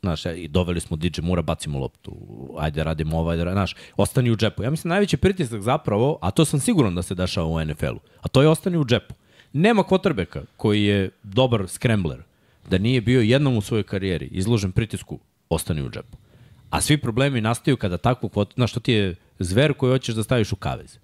[0.02, 2.14] Znaš, e, i doveli smo DJ Mura, bacimo loptu,
[2.58, 4.64] ajde radimo ovo, ajde radimo, znaš, ostani u džepu.
[4.64, 8.28] Ja mislim najveći pritisak zapravo, a to sam siguran da se dešava u NFL-u, a
[8.28, 9.14] to je ostani u džepu.
[9.54, 12.24] Nema quarterbacka koji je dobar scrambler,
[12.70, 15.20] da nije bio jednom u svojoj karijeri izložen pritisku,
[15.50, 16.18] ostani u džepu.
[16.70, 20.24] A svi problemi nastaju kada takvu kvotu, znaš, što ti je zver koji hoćeš da
[20.24, 20.98] staviš u kavez.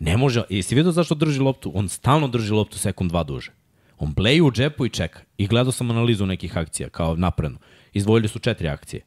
[0.00, 1.72] Ne može, jesi vidio zašto drži loptu?
[1.74, 3.52] On stalno drži loptu sekund, dva duže.
[3.98, 5.20] On bleji u džepu i čeka.
[5.38, 7.58] I gledao sam analizu nekih akcija, kao napredno.
[7.92, 9.02] Izdvojili su četiri akcije.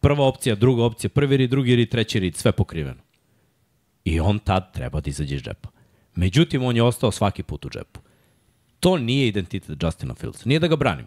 [0.00, 3.02] Prva opcija, druga opcija, prvi rid, drugi rid, treći rid, sve pokriveno.
[4.04, 5.68] I on tad treba da izađe iz džepa.
[6.14, 8.00] Međutim, on je ostao svaki put u džepu.
[8.80, 10.44] To nije identitet Justina Fields.
[10.44, 11.06] Nije da ga branim.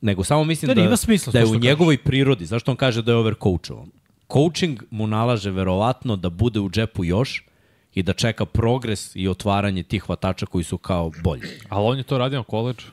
[0.00, 2.46] Nego samo mislim da, ne, ima smisla da je u njegovoj prirodi.
[2.46, 3.90] Zašto on kaže da je overcoachovan?
[4.32, 7.44] Coaching mu nalaže verovatno da bude u džepu još
[7.94, 11.48] i da čeka progres i otvaranje tih hvatača koji su kao bolji.
[11.68, 12.86] Ali on je to radio na koleđu.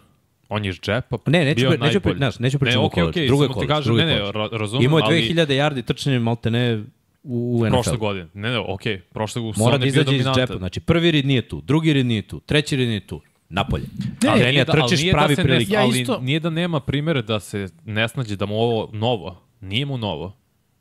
[0.50, 2.18] On je iz džepa Ne, neću, bio pri, neću, pri, najbolji.
[2.18, 3.10] znaš, neću pričati ne, o okej, koleđu.
[3.12, 3.68] okej, drugo je koleđ.
[3.68, 4.20] kažem, drugo ne, ne,
[4.52, 6.84] razumem, Imao je ali 2000 yardi trčanje maltene
[7.24, 7.72] u, u NFL.
[7.72, 8.28] prošle godine.
[8.34, 10.58] Ne, ne, okej, prošle godine Mora da izađe iz džepa.
[10.58, 13.22] Znači, prvi rid nije tu, drugi rid nije tu, treći rid nije tu.
[13.50, 13.84] Napolje.
[14.24, 15.70] Ne, Ali ne, ne, da- ali trčiš nije pravi da prilike.
[15.70, 18.90] Ne, Ja ali isto- nije da nema primere da se ne snađe da mu ovo
[18.94, 19.42] novo.
[19.62, 20.36] Nije mu novo.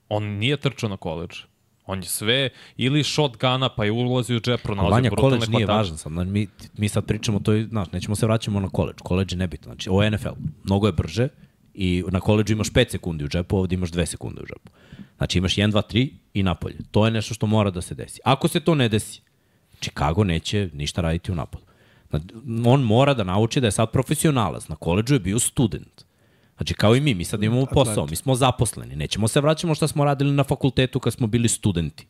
[0.08, 1.30] On nije trčao na koleđ.
[1.88, 5.98] On je sve ili shotguna pa je ulazio u džep, pronalazio Vanja, koleđ nije važan
[5.98, 6.12] sad.
[6.12, 6.46] Znači, mi,
[6.76, 8.96] mi sad pričamo to, znaš, nećemo se vraćamo na koleđ.
[9.02, 9.64] Koleđ je nebitno.
[9.64, 10.36] Znači, ovo je NFL.
[10.64, 11.28] Mnogo je brže
[11.74, 14.70] i na koleđu imaš 5 sekundi u džepu, ovde imaš 2 sekunde u džepu.
[15.16, 16.76] Znači, imaš 1, 2, 3 i napolje.
[16.90, 18.20] To je nešto što mora da se desi.
[18.24, 19.20] Ako se to ne desi,
[19.80, 21.64] Chicago neće ništa raditi u napadu.
[22.66, 24.68] On mora da nauči da je sad profesionalac.
[24.68, 26.07] Na koleđu je bio student.
[26.58, 28.96] Znači, kao i mi, mi sad imamo posao, mi smo zaposleni.
[28.96, 32.06] Nećemo se vraćamo šta smo radili na fakultetu kad smo bili studenti.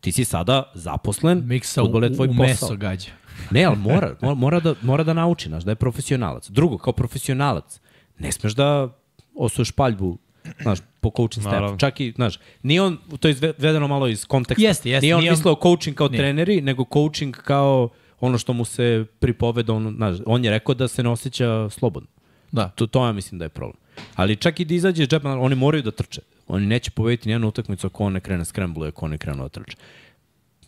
[0.00, 2.46] Ti si sada zaposlen, Miksa u, fudbal je tvoj u posao.
[2.46, 3.10] meso gađa.
[3.50, 6.50] Ne, ali mora, mora, da, mora da nauči, znaš, da je profesionalac.
[6.50, 7.80] Drugo, kao profesionalac,
[8.18, 8.88] ne smeš da
[9.34, 10.18] osuješ paljbu
[10.62, 11.46] znaš, po coaching.
[11.46, 11.78] Naravno.
[11.78, 14.66] Čak i, znaš, nije on, to je izvedeno malo iz konteksta.
[14.66, 16.18] Jeste, jeste, Nije on nije on- mislio coaching kao Nije.
[16.18, 17.88] treneri, nego coaching kao
[18.20, 22.08] ono što mu se pripoveda, on, znaš, on je rekao da se ne osjeća slobodno.
[22.52, 22.68] Da.
[22.68, 23.76] To, to ja mislim da je problem.
[24.14, 26.20] Ali čak i da izađe iz džepa, oni moraju da trče.
[26.46, 29.48] Oni neće povediti nijednu utakmicu ako on ne krene scramble, ako on ne krene da
[29.48, 29.76] trče.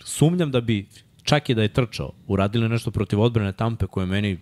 [0.04, 0.88] Sumnjam da bi,
[1.22, 4.38] čak i da je trčao, uradili nešto protiv odbrane Tampe koje je meni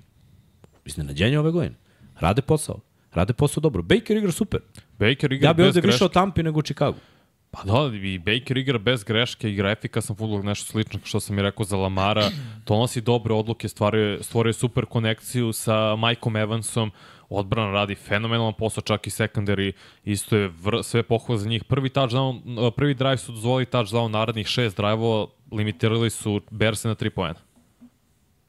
[0.85, 1.74] iznenađenje ove godine.
[2.20, 2.81] Rade posao.
[3.12, 3.82] Rade posao dobro.
[3.82, 4.60] Baker igra super.
[4.98, 5.94] Baker igra Ja bi ovde greške.
[5.94, 6.97] više o Tampi nego o Chicago.
[7.51, 11.43] Pa da, i Baker igra bez greške, igra efikasan futbol, nešto slično što sam i
[11.43, 12.31] rekao za Lamara,
[12.66, 16.90] donosi dobre odluke, stvaruje, stvoruje super konekciju sa Mikeom Evansom,
[17.32, 19.72] odbrana radi fenomenalan posao, čak i secondary
[20.04, 21.64] isto je vr, sve pohvala za njih.
[21.64, 27.10] Prvi touchdown, prvi drive su dozvolili touchdown, narednih šest drive-ova limitirali su Berse na 3
[27.10, 27.40] poena.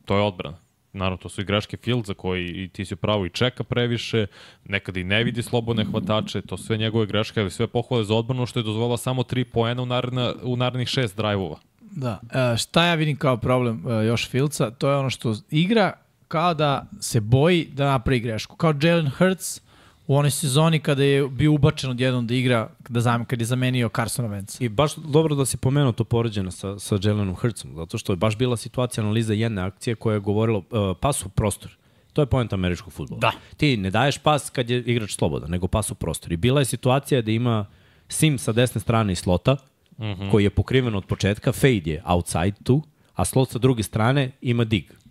[0.06, 0.58] To je odbrana.
[0.94, 4.28] naravno to su i greške Fieldsa koji i ti si pravo i čeka previše,
[4.66, 8.46] nekada i ne vidi slobodne hvatače, to sve njegove greške, ali sve pohvale za odbranu
[8.46, 11.60] što je dozvolila samo 3 poena u, naredna, u narednih šest drajvova.
[11.82, 12.20] Da.
[12.34, 15.94] E, šta ja vidim kao problem e, još Filca, to je ono što igra
[16.34, 18.56] kao da se boji da napravi grešku.
[18.56, 19.62] Kao Jalen Hurts
[20.08, 23.90] u onoj sezoni kada je bio ubačen odjednom da igra, da zam, kad je zamenio
[23.96, 24.64] Carsona Wentz.
[24.64, 28.18] I baš dobro da si pomenuo to poređeno sa, sa Jelenom Hurtsom, zato što je
[28.18, 31.78] baš bila situacija analiza jedne akcije koja je govorila uh, pas u prostor.
[32.14, 33.20] To je point američkog futbola.
[33.20, 33.32] Da.
[33.58, 36.32] Ti ne daješ pas kad je igrač slobodan, nego pas u prostor.
[36.32, 37.66] I bila je situacija da ima
[38.08, 39.58] sim sa desne strane i slota,
[39.98, 40.32] mm -hmm.
[40.32, 42.82] koji je pokriven od početka, fade je outside tu,
[43.14, 45.03] a slot sa druge strane ima dig.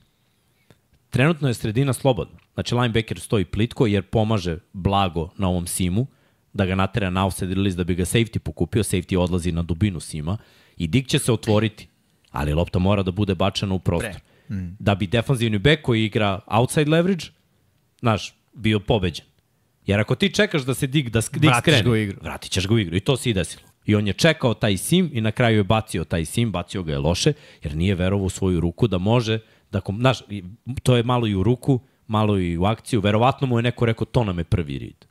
[1.13, 2.39] Trenutno je sredina slobodna.
[2.55, 6.07] Znači linebacker stoji plitko jer pomaže blago na ovom simu
[6.53, 10.01] da ga natera na offside release da bi ga safety pokupio, safety odlazi na dubinu
[10.01, 10.39] sima
[10.77, 11.89] i dig će se otvoriti,
[12.31, 14.21] ali lopta mora da bude bačena u prostor.
[14.51, 14.77] Mm.
[14.79, 17.25] Da bi defanzivni back koji igra outside leverage,
[18.01, 19.27] znaš, bio pobeđen.
[19.87, 22.19] Jer ako ti čekaš da se dig, da dig Vratiš skrene, ga igru.
[22.23, 22.97] vratit ćeš ga u igru.
[22.97, 23.63] I to se i desilo.
[23.87, 26.93] I on je čekao taj sim i na kraju je bacio taj sim, bacio ga
[26.93, 27.33] je loše,
[27.63, 29.39] jer nije verovao u svoju ruku da može,
[29.73, 30.23] da, kom- znaš,
[30.83, 33.01] to je malo i u ruku, malo i u akciju.
[33.01, 35.05] Verovatno mu je neko rekao, to nam je prvi rid.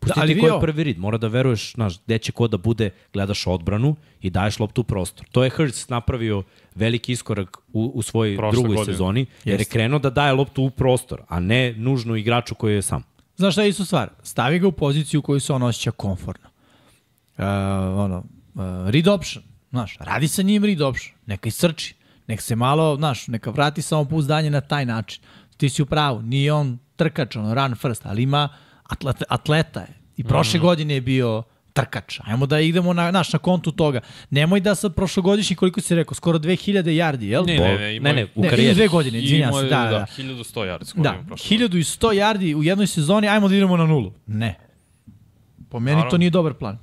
[0.00, 2.48] Pusti Da, ali ti ko je prvi rid, mora da veruješ, znaš, gde će ko
[2.48, 5.26] da bude, gledaš odbranu i daješ loptu u prostor.
[5.32, 6.42] To je Hurts napravio
[6.74, 8.94] veliki iskorak u, u svojoj Prošle drugoj godine.
[8.94, 9.72] sezoni, jer je Jeste.
[9.72, 13.02] krenuo da daje loptu u prostor, a ne nužno igraču koji je sam.
[13.36, 14.10] Znaš šta je isto stvar?
[14.22, 16.48] Stavi ga u poziciju u kojoj se on osjeća komfortno.
[17.38, 17.44] Uh,
[17.98, 18.18] ono,
[18.54, 18.60] uh,
[18.90, 19.42] read option.
[19.70, 21.16] Znaš, radi sa njim read option.
[21.26, 21.94] Neka iscrči.
[22.26, 25.22] Nek se malo, znaš, neka vrati samopouzdanje na taj način.
[25.56, 26.22] Ti si u pravu.
[26.22, 28.48] Nije on trkač, ono, run first, ali ima
[28.82, 29.94] atleta, atleta je.
[30.16, 30.62] I prošle mm.
[30.62, 31.42] godine je bio
[31.72, 32.20] trkač.
[32.24, 34.00] Ajmo da idemo na, naš, na kontu toga.
[34.30, 37.44] Nemoj da sad prošlogodišnji, koliko si rekao, skoro 2000 yardi, jel?
[37.46, 38.74] Ne, ne, ne, imao ne, ne, u ne, karijeri.
[38.74, 39.62] dve godine, izvinjam se.
[39.62, 40.06] Da, da, da.
[40.18, 43.86] 1100 yardi skoro Da, ima prošle 1100 yardi u jednoj sezoni, ajmo da idemo na
[43.86, 44.12] nulu.
[44.26, 44.54] Ne.
[45.68, 46.10] Po meni Naravno.
[46.10, 46.78] to nije dobar plan.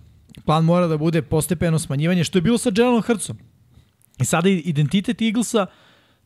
[0.45, 3.38] Plan mora da bude postepeno smanjivanje, što je bilo sa Jalenom Hurtsom.
[4.23, 5.65] I sada i- identitet Eaglesa,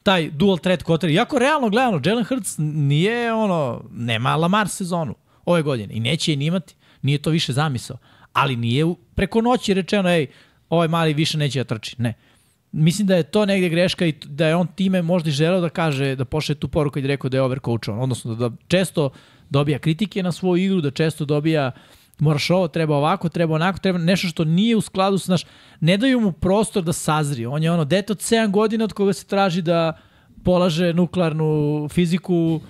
[0.03, 5.15] taj dual threat quarter, jako realno gledano, Jalen Hurts nije ono, nema Lamar sezonu
[5.45, 7.97] ove godine i neće je ni imati, nije to više zamisao,
[8.33, 10.27] ali nije preko noći rečeno, ej,
[10.69, 12.13] ovaj mali više neće da trči, ne.
[12.71, 15.69] Mislim da je to negde greška i da je on time možda i želeo da
[15.69, 19.09] kaže, da pošle tu poruku kad je rekao da je overcoachovan, odnosno da, da često
[19.49, 21.71] dobija kritike na svoju igru, da često dobija
[22.19, 25.45] moraš ovo, treba ovako, treba onako, treba nešto što nije u skladu sa naš,
[25.79, 27.47] ne daju mu prostor da sazrije.
[27.47, 29.97] On je ono dete od 7 godina od koga se traži da
[30.43, 32.61] polaže nuklearnu fiziku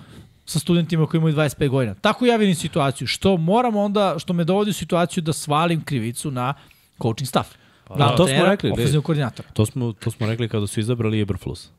[0.46, 1.94] sa studentima koji imaju 25 godina.
[1.94, 3.06] Tako ja vidim situaciju.
[3.06, 6.54] Što moram onda, što me dovodi u situaciju da svalim krivicu na
[7.02, 7.50] coaching staff.
[7.96, 9.48] da, to smo rekli, Ofenzivnog koordinatora.
[9.52, 11.70] To smo, to smo rekli kada su izabrali Eberflus.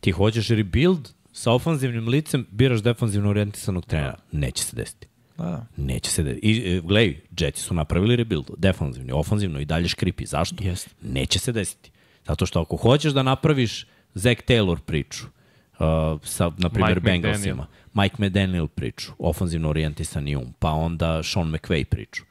[0.00, 4.18] Ti hoćeš rebuild sa ofanzivnim licem, biraš defanzivno orijentisanog trenera.
[4.32, 5.06] Neće se desiti.
[5.36, 5.66] Da, da.
[5.76, 6.46] Neće se desiti.
[6.46, 10.26] I, e, gledaj, Jetsi su napravili rebuild, defanzivni, ofanzivno i dalje škripi.
[10.26, 10.64] Zašto?
[10.64, 10.90] Jeste.
[11.02, 11.90] Neće se desiti.
[12.26, 18.16] Zato što ako hoćeš da napraviš Zach Taylor priču, uh, sa, na primjer, Bengalsima, Mike
[18.18, 22.22] McDaniel priču, ofanzivno orijentisani um, pa onda Sean McVay priču,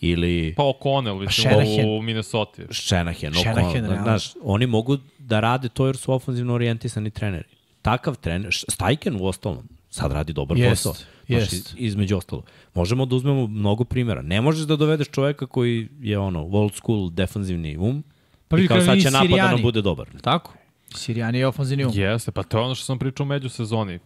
[0.00, 1.90] ili Pa O'Connell, mislim, Shanahan.
[1.90, 2.62] u Minnesota.
[2.70, 7.48] Shanahan, Shanahan, znaš, oni mogu da rade to jer su ofanzivno orijentisani treneri.
[7.82, 11.06] Takav trener, Stajken u ostalom, sad radi dobar Jest, posao.
[11.30, 11.52] Znaš, jest.
[11.52, 12.42] iz- između ostalo.
[12.74, 14.22] Možemo da uzmemo mnogo primjera.
[14.22, 18.04] Ne možeš da dovedeš čoveka koji je ono, old school defanzivni um,
[18.48, 20.06] Pa i kao sad će napad da nam bude dobar.
[20.22, 20.54] Tako.
[20.94, 21.92] Sirijani je ofenzivni um.
[21.94, 23.98] Jeste, pa to je ono što sam pričao u međusezoni.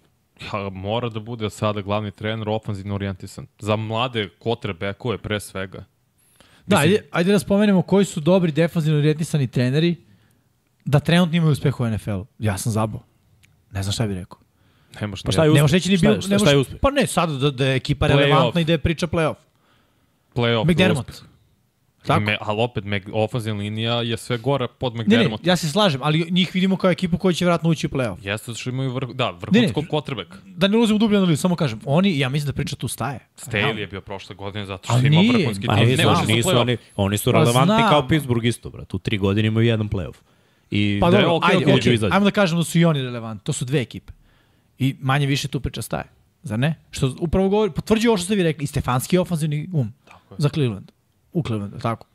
[0.43, 3.47] Ja, mora da bude sada glavni trener ofanzivno orijentisan.
[3.59, 5.85] Za mlade quarterbackove pre svega.
[6.67, 9.97] Da, ajde, ajde da spomenemo koji su dobri defanzivno orijentisani treneri
[10.85, 12.27] da trenutno imaju uspeh u NFL-u.
[12.39, 13.01] Ja sam zabao.
[13.73, 14.39] Ne znam šta bih rekao.
[15.01, 16.57] Nemaš Pa šta je Ne možeš reći ni Šta je- bilo, šta- ne šta je
[16.57, 16.81] možeš, uspeh?
[16.81, 19.35] pa ne, sad da, da je ekipa relevantna i da je priča playoff.
[20.35, 20.65] playoff.
[20.65, 21.23] McDermott.
[22.05, 22.21] Tako.
[22.21, 25.47] Me, ali opet, Mac, ofenzivna linija je sve gore pod Ne, ne, McDermott.
[25.47, 28.17] ja se slažem, ali njih vidimo kao ekipu koja će vratno ući u playoff.
[28.23, 30.37] Jeste što imaju vrh, da, vrhunskog quarterbacka.
[30.47, 33.19] Da ne ulazim u dublje analizu, samo kažem, oni, ja mislim da priča tu staje.
[33.39, 35.89] Staley je bio prošle godine zato što ima vrhunski pa tim.
[35.89, 37.89] Ne može nisu, oni, oni su Pa relevantni znam.
[37.91, 38.95] kao Pittsburgh isto, brat.
[38.95, 40.15] U tri godine imaju jedan playoff.
[40.71, 42.15] I Pa Da, dobro, ajde, okej, okej, izađu.
[42.15, 43.45] ajmo da kažemo da su i oni relevantni.
[43.45, 44.13] To su dve ekipe.
[44.79, 46.05] I manje više tu priča staje.
[46.43, 46.75] Zar ne?
[46.91, 50.35] Što upravo govori, potvrđuje ovo što ste vi rekli, i Stefanski je ofanzivni um Tako
[50.35, 50.37] je.
[50.39, 50.93] za Cleveland.
[51.33, 52.07] U Clevelandu, tako.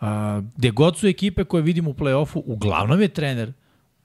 [0.00, 3.52] A, gde god su ekipe koje vidimo u play-offu, uglavnom je trener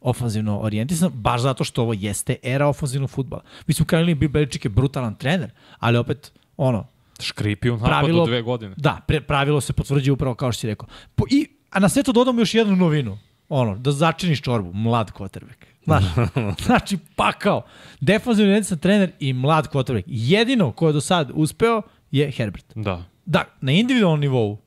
[0.01, 3.43] ofanzivno orijentisan, baš zato što ovo jeste era ofanzivnog futbala.
[3.68, 6.88] Mi smo krenuli, Bill Belichick je brutalan trener, ali opet, ono,
[7.19, 8.76] Škripi u napadu dve godine.
[8.77, 10.88] Da, pre, pravilo se potvrđuje upravo kao što si rekao.
[11.15, 13.18] Po, i, a na sve to dodamo još jednu novinu.
[13.49, 15.66] ono, da začiniš čorbu, mlad quarterback.
[15.88, 16.03] Znaš,
[16.65, 17.61] znači pakao.
[17.99, 20.03] Defanzivni jedinstven trener i mlad quarterback.
[20.07, 21.81] Jedino ko je do sad uspeo
[22.11, 22.65] je Herbert.
[22.76, 23.03] Da.
[23.26, 24.57] Da, na individualnom nivou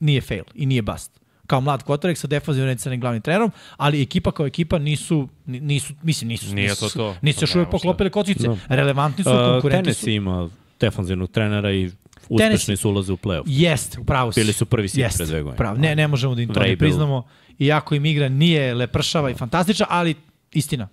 [0.00, 1.20] nije fail i nije bust.
[1.46, 5.92] Kao mlad quarterback sa defanzivnim jedinstvenim glavnim trenerom, ali ekipa kao ekipa nisu, ni- nisu
[6.02, 7.16] mislim, nisu, Nije nisu, to to.
[7.22, 8.48] nisu još uvijek poklopile kocice.
[8.48, 8.56] Da.
[8.68, 10.00] Relevantni su, Uh, konkurenti su.
[10.00, 10.48] Tennessee ima
[10.80, 11.90] defanzivnog trenera i
[12.28, 13.42] uspešni su ulaze u play-off.
[13.46, 14.40] Jeste, upravo si.
[14.40, 15.56] Bili su prvi Jeste, pre dve godine.
[15.56, 15.76] Pravo.
[15.78, 17.26] Ne, ne možemo da im to ne priznamo.
[17.58, 20.14] Iako im igra nije lepršava i fantastična, ali
[20.58, 20.88] istina.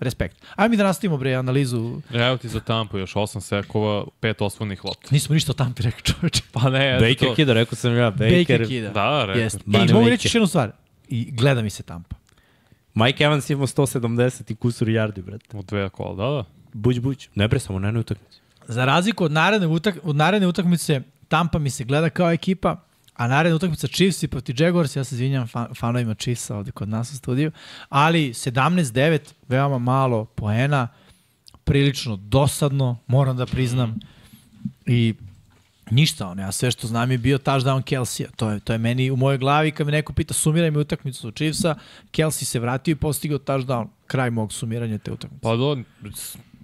[0.00, 0.36] Respekt.
[0.56, 2.00] Ajde mi da nastavimo bre analizu.
[2.12, 5.08] Evo ti za Tampa još 8 sekova, 5 osvojenih lopta.
[5.10, 6.42] Nismo ništa o Tampi rekao čoveče.
[6.52, 7.34] Pa ne, eto Baker to.
[7.34, 8.38] Kida, rekao sam ja, Baker.
[8.38, 8.90] Baker kida.
[8.90, 9.42] Da, rekao.
[9.42, 9.60] Jeste.
[9.66, 10.72] I mogu reći još jednu stvar.
[11.08, 12.16] I gleda mi se Tampa.
[12.94, 15.56] Mike Evans ima 170 i kusur yardi, brate.
[15.56, 16.44] U dve kola, da, da.
[16.72, 17.28] Buć, buć.
[17.34, 18.40] Ne bre, samo na jednoj utakmici.
[18.68, 22.76] Za razliku od naredne, utak, od naredne utakmice, Tampa mi se gleda kao ekipa,
[23.18, 26.88] a naredna utakmica Chiefs i protiv Jaguars, ja se izvinjam fan, fanovima Chiefsa ovde kod
[26.88, 27.52] nas u studiju,
[27.88, 29.18] ali 17-9,
[29.48, 30.88] veoma malo poena,
[31.64, 34.00] prilično dosadno, moram da priznam,
[34.86, 35.14] i
[35.90, 38.28] ništa, ono, ja sve što znam je bio touchdown Kelsija.
[38.36, 41.30] To je, to je meni u mojoj glavi, kad me neko pita sumiraj mi utakmicu
[41.30, 41.74] Chiefsa,
[42.12, 43.86] Kelsey se vratio i postigao touchdown.
[44.06, 45.42] Kraj mog sumiranja te utakmice.
[45.42, 45.76] Pa do,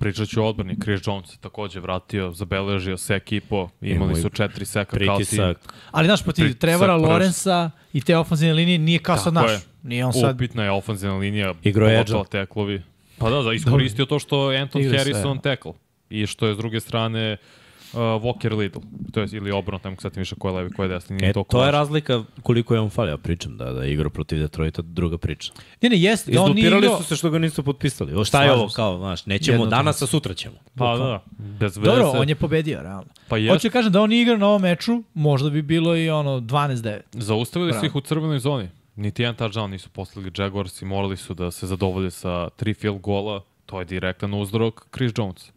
[0.01, 0.77] pričat ću o odbrani.
[0.83, 3.69] Chris Jones se takođe vratio, zabeležio sek i po.
[3.81, 5.16] Imali su četiri seka kao tim.
[5.16, 5.75] Pritisak.
[5.91, 6.97] Ali znaš, protiv Pritisak Trevora.
[6.97, 9.51] Lorenza i te ofenzivne linije nije kao sad naš.
[9.51, 9.61] je.
[9.83, 10.35] Nije on sad...
[10.35, 12.83] Upitna je ofenzivna linija, Igro pogotovo teklovi.
[13.19, 15.69] Pa da, da, iskoristio to što je Anton Igra se, Harrison tekl.
[16.11, 17.64] I što je s druge strane uh,
[18.01, 18.83] Walker Little.
[19.12, 21.16] To je, ili obrnuto, ne mogu sad više ko je levi, ko je desni.
[21.16, 23.11] Nije E, toliko to je razlika koliko je on falio.
[23.11, 25.53] Ja pričam da, da je igrao protiv Detroita, druga priča.
[25.83, 26.33] Ne, ne, jeste.
[26.33, 28.15] Da on nije Izdupirali su se što ga nisu potpisali.
[28.15, 30.57] O, šta je ovo, kao, znaš, nećemo Jedno danas, a sutra ćemo.
[30.75, 31.91] Pa da, bez veze.
[31.91, 33.07] Dobro, on je pobedio, realno.
[33.29, 36.11] Pa Hoću jest, da kažem da on igrao na ovom meču, možda bi bilo i
[36.11, 37.01] ono 12-9.
[37.12, 37.87] zaustavili su Bravo.
[37.87, 38.69] ih u crvenoj zoni.
[38.97, 43.01] Niti jedan touchdown nisu poslali Jaguars i morali su da se zadovolje sa tri field
[43.01, 43.43] gola.
[43.66, 45.53] To je direktan uzrok Chris Jones.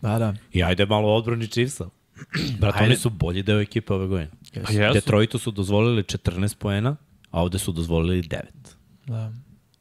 [0.00, 0.34] Da, da.
[0.52, 1.84] I ajde malo odbrani Chiefsa.
[2.60, 2.86] Brat, Ajde.
[2.86, 4.30] oni su bolji deo ekipe ove godine.
[4.54, 4.94] Pa jesu.
[4.94, 6.96] Detroitu su dozvolili 14 poena,
[7.30, 8.40] a ovde su dozvolili 9.
[9.06, 9.32] da.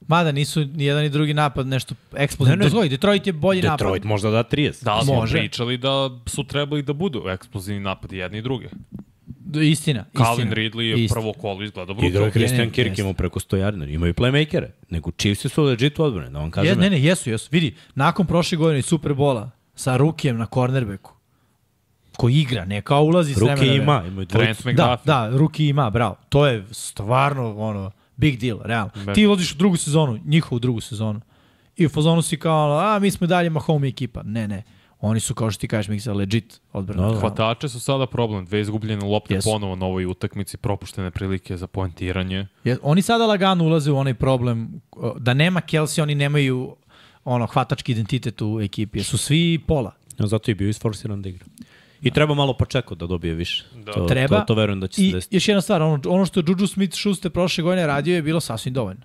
[0.07, 2.65] Mada nisu ni jedan ni drugi napad nešto eksplozivno.
[2.65, 2.89] Ne, ne.
[2.89, 4.05] Detroit je bolji Detroit napad.
[4.05, 4.83] možda da 30.
[4.83, 5.37] Da, smo Može.
[5.37, 5.89] pričali da
[6.25, 8.67] su trebali da budu eksplozivni napadi jedni i drugi.
[9.27, 10.55] D- Istina, Calvin istina.
[10.55, 11.21] Ridley je Istina.
[11.21, 12.31] prvo kolo izgleda Igrao je brutalno.
[12.31, 13.93] Christian Ne, Kirk, imao preko 100 yardi.
[13.93, 14.67] Imaju playmakere.
[14.89, 16.69] Nego Chiefs su legit u odbrane, da vam kažem.
[16.69, 17.49] Je, ne, ne, jesu, jesu.
[17.51, 19.51] Vidi, nakon prošle godine Superbola
[19.81, 21.11] sa Rukijem na cornerbacku,
[22.17, 23.75] ko igra, ne kao ulazi s vremena vreme.
[23.75, 24.65] ima, imaju Trent.
[24.65, 26.15] Da, da, Ruki ima, bravo.
[26.29, 28.91] To je stvarno, ono, big deal, realno.
[29.05, 29.13] Da.
[29.13, 31.21] Ti ulaziš u drugu sezonu, njihovu drugu sezonu.
[31.77, 34.21] I u fazonu si kao, a mi smo i dalje Mahomes ekipa.
[34.23, 34.63] Ne, ne.
[34.99, 37.07] Oni su, kao što ti kažeš, Miksa, legit odbrana.
[37.07, 37.19] Da, da.
[37.19, 38.45] Hvatače su sada problem.
[38.45, 39.49] Dve izgubljene lopte Jesu.
[39.49, 42.47] ponovo na ovoj utakmici, propuštene prilike za poentiranje.
[42.63, 44.81] Je, oni sada lagano ulaze u onaj problem
[45.17, 46.75] da nema Kelsey, oni nemaju
[47.25, 48.99] ono hvatački identitet u ekipi.
[48.99, 49.91] jer Su svi pola.
[50.19, 51.45] Ja, zato je bio isforsiran da igra.
[52.01, 53.65] I treba malo počekati da dobije više.
[53.75, 53.91] Da.
[53.91, 54.39] To, Treba.
[54.39, 55.35] To, to verujem da će se I desiti.
[55.35, 58.73] još jedna stvar, ono, ono što je Juju Smith-Schuster prošle godine radio je bilo sasvim
[58.73, 59.01] dovoljno.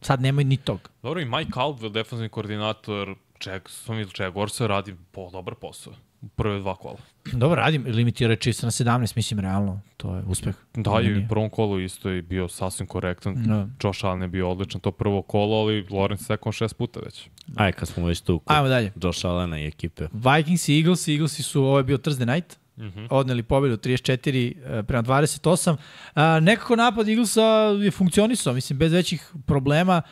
[0.00, 0.90] Sad nema ni tog.
[1.02, 3.14] Dobro, i Mike Caldwell, defensivni koordinator
[3.46, 5.92] Jacksonville Jaguarsa, radi po dobar posao.
[6.22, 6.96] U prve dva kola.
[7.32, 9.80] Dobro, radim, limitirao je Chiefs na 17, mislim, realno.
[9.96, 10.54] To je uspeh.
[10.74, 13.34] Da, i u prvom kolu isto je bio sasvim korektan.
[13.44, 13.68] Da.
[13.84, 17.28] Josh Allen je bio odličan to prvo kolo, ali Lawrence sekon šest puta već.
[17.56, 18.38] Aj, kad smo već tu.
[18.38, 18.92] kod Ajmo dalje.
[19.02, 20.08] Josh Allena i ekipe.
[20.12, 23.06] Vikings i Eagles, Eaglesi su, ovo je bio Thursday night, mm -hmm.
[23.10, 25.76] odneli pobedu 34 eh, prema 28.
[26.14, 27.42] A, nekako napad Eaglesa
[27.82, 30.02] je funkcionisao, mislim, bez većih problema.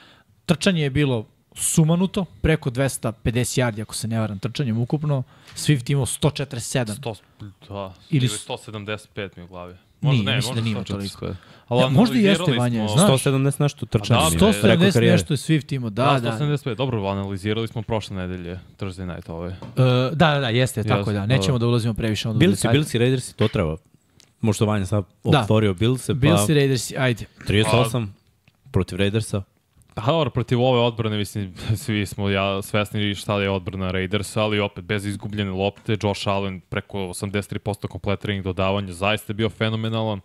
[0.47, 3.13] Trčanje je bilo sumanuto, preko 250
[3.61, 5.23] yardi, ako se ne varam, trčanjem ukupno.
[5.55, 6.87] Swift imao 147.
[6.87, 7.15] 100,
[7.69, 9.75] da, Ili ili s- 175 mi u glavi.
[10.01, 11.27] Nije, mislim da nije toliko.
[11.69, 13.23] Ali Ja, možda i jeste, smo- znaš.
[13.23, 14.21] 170 nešto trčanje.
[14.21, 14.39] da, nije.
[14.39, 15.13] sto- Preko 170 karijere.
[15.13, 16.31] nešto je Swift imao, da, Da, da.
[16.31, 16.75] 175.
[16.77, 19.49] Dobro, analizirali smo prošle nedelje, Thursday night ove.
[19.49, 19.57] Uh,
[20.13, 21.27] da, da, da, jeste, tako Jeste, da.
[21.27, 21.63] Nećemo da.
[21.63, 22.73] da ulazimo previše onda u Bills i detalje.
[22.73, 23.77] Bills i Raiders to treba.
[24.41, 25.41] Možda Vanja sad Da.
[25.41, 27.25] otvorio Bills, pa Bills i Raiders, ajde.
[27.47, 28.07] 38
[28.73, 29.43] protiv Raidersa.
[29.95, 31.55] Pa dobro, protiv ove odbrane, mislim,
[31.85, 36.61] svi smo ja svesni šta je odbrana Raidersa, ali opet bez izgubljene lopte, Josh Allen
[36.61, 40.21] preko 83% kompletiranih dodavanja, zaista je bio fenomenalan.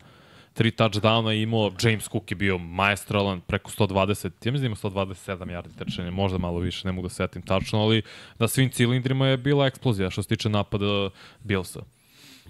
[0.54, 4.76] Tri touchdowna je imao, James Cook je bio maestralan, preko 120, ja mislim da ima
[4.76, 8.02] 127 yardi trčanja, možda malo više, ne mogu da setim tačno, ali
[8.40, 11.10] na svim cilindrima je bila eksplozija što se tiče napada
[11.44, 11.80] Billsa.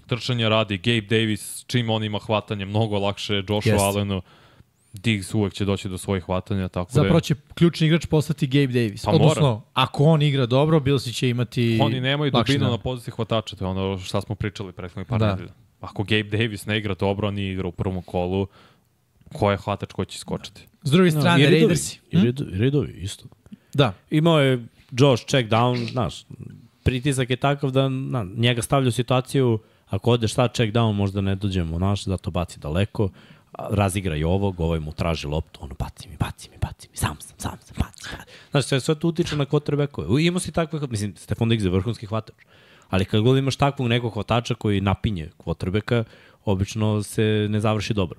[0.06, 3.84] Trčanje radi, Gabe Davis, čim on ima hvatanje, mnogo lakše Joshu Jeste.
[3.84, 4.22] Allenu,
[4.92, 8.46] Diggs uvek će doći do svojih hvatanja, tako da Zapravo je, će ključni igrač postati
[8.46, 9.04] Gabe Davis.
[9.04, 9.60] Pa Odnosno, mora.
[9.74, 13.68] ako on igra dobro, Billsi će imati oni nemaju dubinu na poziciji hvatača, to je
[13.68, 15.30] ono šta smo pričali prethodnih par Da.
[15.30, 15.52] nedelja.
[15.80, 18.46] Ako Gabe Davis ne igra dobro, on igra u prvom kolu,
[19.32, 20.66] ko je hvatač ko će skočiti.
[20.82, 22.00] S druge strane, I Raidovi, Raidersi.
[22.10, 23.24] I Raidovi, Raidovi isto.
[23.74, 23.92] Da.
[24.10, 26.24] Imao je Josh check down, znaš,
[26.82, 31.20] pritisak je takav da na, njega stavlja u situaciju, ako odeš sad check down, možda
[31.20, 33.08] ne dođemo, znaš, zato baci daleko,
[33.60, 36.96] a, razigra i ovog, ovaj mu traži loptu, ono, baci mi, baci mi, baci mi,
[36.96, 38.30] sam sam, sam sam, baci, baci.
[38.50, 40.20] Znaš, sve, sve to utiče na quarterbacko.
[40.20, 42.34] Imao si takve, mislim, Stefan Diggs je vrhunski hvatač,
[42.88, 46.04] ali kad god imaš takvog nekog hvatača koji napinje quarterbacka,
[46.44, 48.18] obično se ne završi dobro.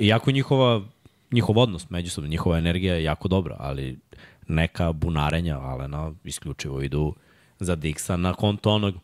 [0.00, 0.82] Iako njihova,
[1.32, 3.98] njihov odnos međusobno, njihova energija je jako dobra, ali
[4.48, 7.14] neka bunarenja Alena isključivo idu
[7.60, 8.94] za Dixa na konto onog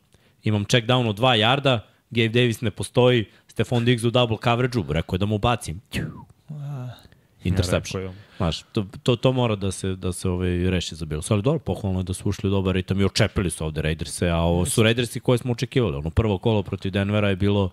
[0.42, 4.84] imam check down od 2 jarda, Gabe Davis ne postoji, Stefan Diggs u double coverage-u,
[4.92, 5.80] rekao je da mu bacim.
[7.44, 8.02] Interception.
[8.02, 8.22] Rekao je.
[8.36, 11.30] Znaš, to, to, to mora da se, da se ovaj, reši za Bills.
[11.30, 14.28] Ali dobro, pohvalno je da su ušli u dobar ritam i očepili su ovde Raiderse,
[14.28, 15.96] a ovo su Raidersi koje smo očekivali.
[15.96, 17.70] Ono prvo kolo protiv Denvera je bilo,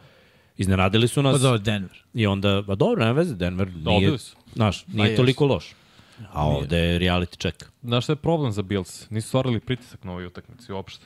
[0.58, 2.04] iznenadili su Pa nas dobro, Denver.
[2.14, 4.36] i onda, ba dobro, ne veze, Denver nije, Dobili su.
[4.56, 5.76] znaš, nije Pa toliko loš.
[6.32, 7.66] A ovde je reality check.
[7.84, 9.10] Znaš šta je problem za Bills?
[9.10, 11.06] Nisu stvarali pritisak na ovoj utakmici uopšte.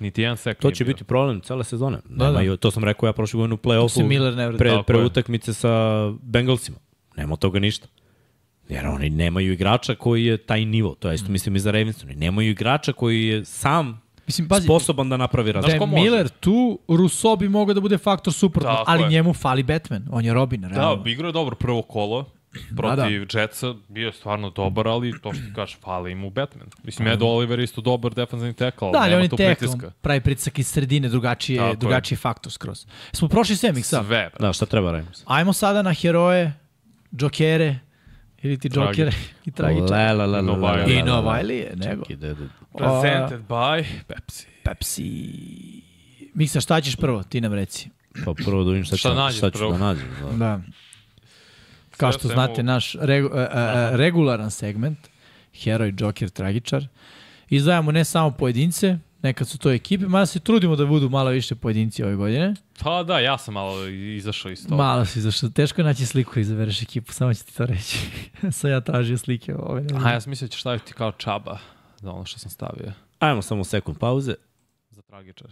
[0.00, 0.92] Niti jedan sek To će bio.
[0.92, 1.96] biti problem cele sezone.
[1.98, 2.40] Da, Da, da.
[2.40, 4.08] Nema, To sam rekao ja prošle godine u play-offu
[4.58, 5.04] pre, pre je.
[5.04, 5.68] utakmice sa
[6.12, 6.78] Bengalsima.
[7.16, 7.86] Nema toga ništa.
[8.68, 10.94] Jer oni nemaju igrača koji je taj nivo.
[10.94, 11.14] To je Mm.
[11.14, 12.04] isto mislim i za Ravens.
[12.04, 15.74] Oni nemaju igrača koji je sam Mislim, pazi, sposoban da napravi da razliku.
[15.74, 16.02] je ko može?
[16.02, 19.08] Miller tu, Rousseau bi mogao da bude faktor suprotno, Tako ali je.
[19.08, 20.06] njemu fali Batman.
[20.10, 21.02] On je Robin, Da, realno.
[21.06, 22.24] igrao je dobro prvo kolo
[22.76, 23.40] protiv da, da.
[23.40, 26.66] Jetsa, bio je stvarno dobar, ali to što kažeš, fali mu Batman.
[26.82, 29.36] Mislim, Ed Oliver je isto dobar defensivni tekl, ali Da, ali nema on je tu
[29.36, 29.90] tek, pritiska.
[30.00, 31.76] pravi pritisak iz sredine, drugačije, je.
[31.76, 32.86] drugačiji faktor skroz.
[33.12, 34.04] Smo prošli sve, Miksa.
[34.04, 34.30] Sve.
[34.40, 35.22] Da, šta treba Ravens?
[35.26, 36.52] Ajmo sada na heroje,
[37.16, 37.78] džokere,
[38.42, 39.12] ili ti džokere
[39.46, 40.12] i tragičare.
[40.12, 40.86] Le, le, le, le, No le, le, Wiley.
[40.86, 41.26] le, I le, no le.
[41.26, 42.02] Wiley je, nego.
[42.78, 44.46] Presented by Pepsi.
[44.64, 45.82] Pepsi.
[46.34, 47.22] Miksa, šta ćeš prvo?
[47.22, 47.90] Ti nam reci.
[48.24, 50.08] Pa prvo da vidim šta, Šta šta ću da nađem.
[50.30, 50.36] Da.
[50.36, 50.60] Da.
[52.00, 54.98] Kao što znate, naš regu, a, a, a, regularan segment,
[55.62, 56.86] heroj, džoker, tragičar,
[57.48, 61.54] izdvajamo ne samo pojedince, nekad su to ekipe, mada se trudimo da budu malo više
[61.54, 62.54] pojedinci ove godine.
[62.82, 64.76] Pa da, ja sam malo izašao iz toga.
[64.76, 67.98] Malo si zašto teško je naći sliku i izabereš ekipu, samo ću ti to reći.
[68.58, 69.86] Sad ja tražio slike ove.
[70.04, 71.58] A ja sam mislio da ćeš staviti kao čaba
[71.96, 72.92] za ono što sam stavio.
[73.18, 74.34] Ajmo samo sekund pauze.
[74.90, 75.48] Za tragičar.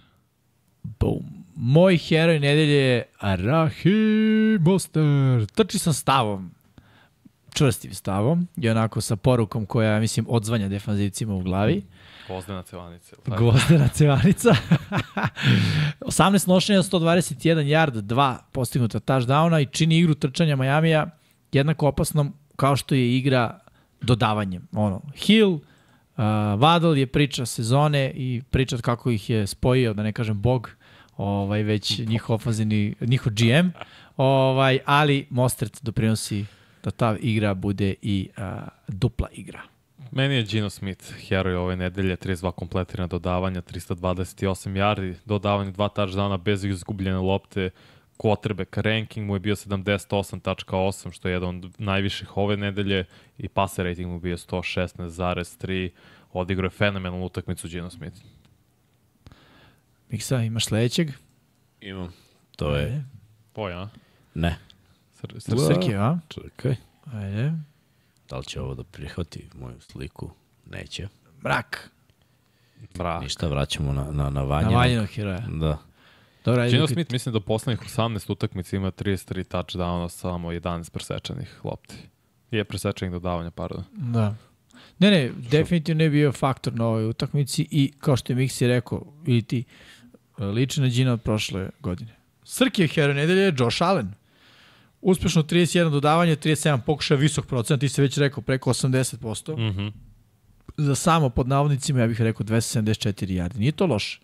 [1.01, 1.45] Boom.
[1.57, 5.47] Moj heroj nedelje je Raheem Monster.
[5.55, 6.51] Trči sa stavom.
[7.55, 11.83] Čvrstim stavom i onako sa porukom koja, mislim, odzvanja defanzivcima u glavi.
[12.27, 13.37] Gvozdena tako?
[13.39, 14.55] Gvozdena cevanica.
[16.01, 21.11] 18 nošenja, 121 yard, 2 postignuta touchdowna i čini igru trčanja Majamija
[21.53, 23.59] jednako opasnom kao što je igra
[24.01, 24.69] dodavanjem.
[24.73, 25.59] Ono, Hill,
[26.19, 26.25] uh,
[26.61, 30.71] Vadal je priča sezone i priča kako ih je spojio, da ne kažem Bog,
[31.17, 33.69] ovaj, već njihov ofazini, njihov GM,
[34.17, 36.45] ovaj, ali Mostert doprinosi
[36.85, 38.45] da ta igra bude i uh,
[38.89, 39.63] dupla igra.
[40.11, 46.39] Meni je Gino Smith, heroj ove nedelje, 32 kompletirana dodavanja, 328 yardi, dodavanje dva touchdowna
[46.39, 47.71] bez izgubljene lopte,
[48.19, 53.05] quarterback ranking mu je bio 78.8, što je jedan od najviših ove nedelje
[53.39, 55.91] i passer rating mu je bio 116,3,
[56.33, 58.17] odigrao je fenomenalnu utakmicu Gino Smith.
[60.11, 61.11] Miksa, imaš sledećeg?
[61.81, 62.13] Imam.
[62.57, 63.05] To je...
[63.53, 63.89] Tvoj, a?
[64.35, 64.59] Ne.
[65.13, 66.19] Sr sr Srki, a?
[66.29, 66.77] Čekaj.
[67.15, 67.53] Ajde.
[68.29, 70.31] Da li će ovo da prihvati moju sliku?
[70.67, 71.09] Neće.
[71.45, 71.91] Mrak.
[72.95, 73.21] Bra.
[73.21, 75.07] Ništa, vraćamo na, na, na Na vanjenog.
[75.07, 75.41] heroja.
[75.41, 75.79] Da.
[76.49, 76.73] Dobro, ajde.
[76.73, 81.95] Gino Smith mislim da poslednjih 18 utakmica ima 33 touchdowna, samo 11 presečanih lopti.
[82.51, 83.85] Je presečanih dodavanja, pardon.
[83.93, 84.35] Da.
[84.99, 89.03] Ne, ne, definitivno je bio faktor na ovoj utakmici i kao što je Miksi rekao,
[89.27, 89.65] ili ti,
[90.39, 92.17] liči na Gina od prošle godine.
[92.45, 94.13] Srki je heroj nedelje, Josh Allen.
[95.01, 99.57] Uspešno 31 dodavanje, 37 pokušaja, visok procent, ti se već rekao, preko 80%.
[99.57, 99.67] Mm.
[99.67, 99.89] Mhm.
[100.77, 103.59] Za samo pod navodnicima, ja bih rekao 274 yardi.
[103.59, 104.21] Nije to loše.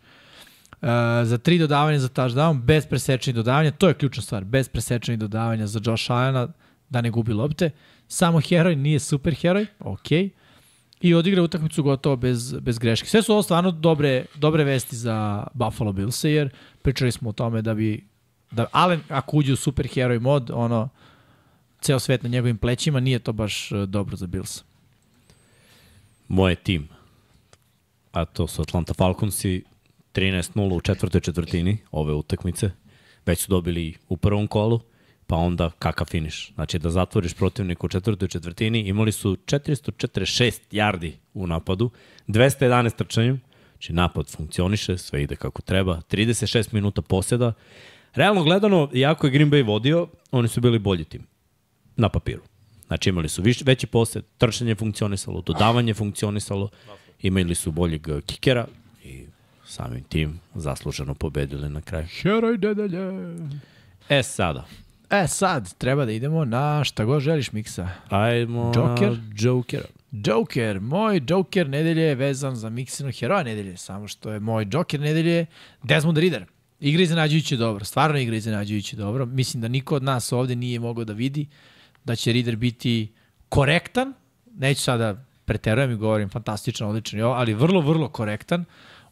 [0.84, 0.90] Uh,
[1.24, 5.66] za tri dodavanja za touchdown, bez presečenih dodavanja, to je ključna stvar, bez presečenih dodavanja
[5.66, 6.48] za Josh Allena,
[6.90, 7.70] da ne gubi lopte.
[8.08, 10.12] Samo heroj, nije super heroj, ok.
[11.00, 13.08] I odigra utakmicu gotovo bez, bez greške.
[13.08, 16.50] Sve su ovo stvarno dobre, dobre vesti za Buffalo Bills, jer
[16.82, 18.04] pričali smo o tome da bi
[18.50, 20.88] da Allen ako uđe u super heroj mod, ono
[21.80, 24.64] ceo svet na njegovim plećima, nije to baš eh, dobro za Bills.
[26.28, 26.88] Moje tim.
[28.12, 29.62] A to su Atlanta Falconsi
[30.14, 32.70] 13-0 u četvrtoj četvrtini ove utakmice.
[33.26, 34.80] Već su dobili u prvom kolu,
[35.26, 36.52] pa onda kakav finiš.
[36.54, 41.90] Znači da zatvoriš protivnika u četvrtoj četvrtini, imali su 446 yardi u napadu,
[42.28, 43.40] 211 trčanjem,
[43.72, 47.52] znači napad funkcioniše, sve ide kako treba, 36 minuta poseda.
[48.14, 51.26] Realno gledano, iako je Green Bay vodio, oni su bili bolji tim.
[51.96, 52.42] na papiru.
[52.86, 56.68] Znači imali su viš, veći posed, trčanje je funkcionisalo, dodavanje je funkcionisalo,
[57.22, 58.66] imali su boljeg kikera
[59.04, 59.26] i
[59.66, 62.06] samim tim zasluženo pobedili na kraju.
[62.22, 63.00] Heroj nedelje.
[64.08, 64.64] E sada,
[65.10, 67.88] E sad, treba da idemo na šta god želiš miksa.
[68.08, 69.10] ajmo Joker?
[69.10, 69.84] na Jokera.
[70.12, 75.00] Joker, moj Joker nedelje je vezan za Miksino heroja nedelje, samo što je moj Joker
[75.00, 75.46] nedelje
[75.82, 76.44] Desmond Reader.
[76.80, 79.26] Igra iznenađujuće dobro, stvarno igra iznenađujuće dobro.
[79.26, 81.46] Mislim da niko od nas ovde nije mogao da vidi
[82.04, 83.12] da će Reader biti
[83.48, 84.12] korektan,
[84.58, 88.64] neću sada preterujem i govorim fantastičan, odličan, ali vrlo, vrlo korektan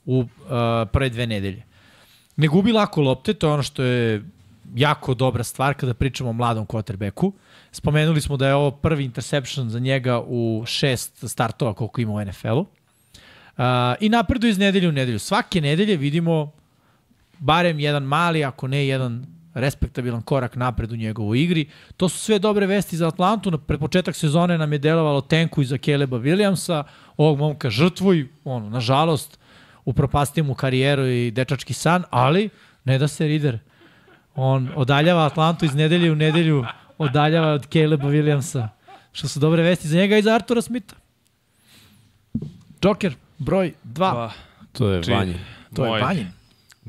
[0.07, 0.27] u uh,
[0.93, 1.62] prve dve nedelje.
[2.37, 4.23] Ne gubi lako lopte, to je ono što je
[4.74, 7.33] jako dobra stvar kada pričamo o mladom quarterbacku.
[7.73, 12.24] Spomenuli smo da je ovo prvi interception za njega u šest startova koliko ima u
[12.24, 12.61] NFL-u.
[12.61, 13.65] Uh,
[14.01, 15.19] I napreduje iz nedelje u nedelju.
[15.19, 16.53] Svake nedelje vidimo
[17.39, 21.69] barem jedan mali, ako ne jedan respektabilan korak napred u njegovoj igri.
[21.97, 23.51] To su sve dobre vesti za Atlantu.
[23.51, 26.83] Na početak sezone nam je delovalo tenku iza Caleba Williamsa,
[27.16, 29.39] ovog momka žrtvuj, ono, nažalost,
[29.84, 32.48] upropastio mu karijeru i dečački san, ali
[32.84, 33.59] ne da se Rider
[34.34, 36.64] on odaljava Atlantu iz nedelje u nedelju,
[36.98, 38.68] odaljava od Caleba Williamsa,
[39.12, 40.96] što su dobre vesti za njega i za Artura Smitha.
[42.84, 44.30] Joker, broj 2, Pa,
[44.72, 45.14] To je Čiji?
[45.14, 45.38] Vanje.
[45.74, 46.26] to moj je Banjin.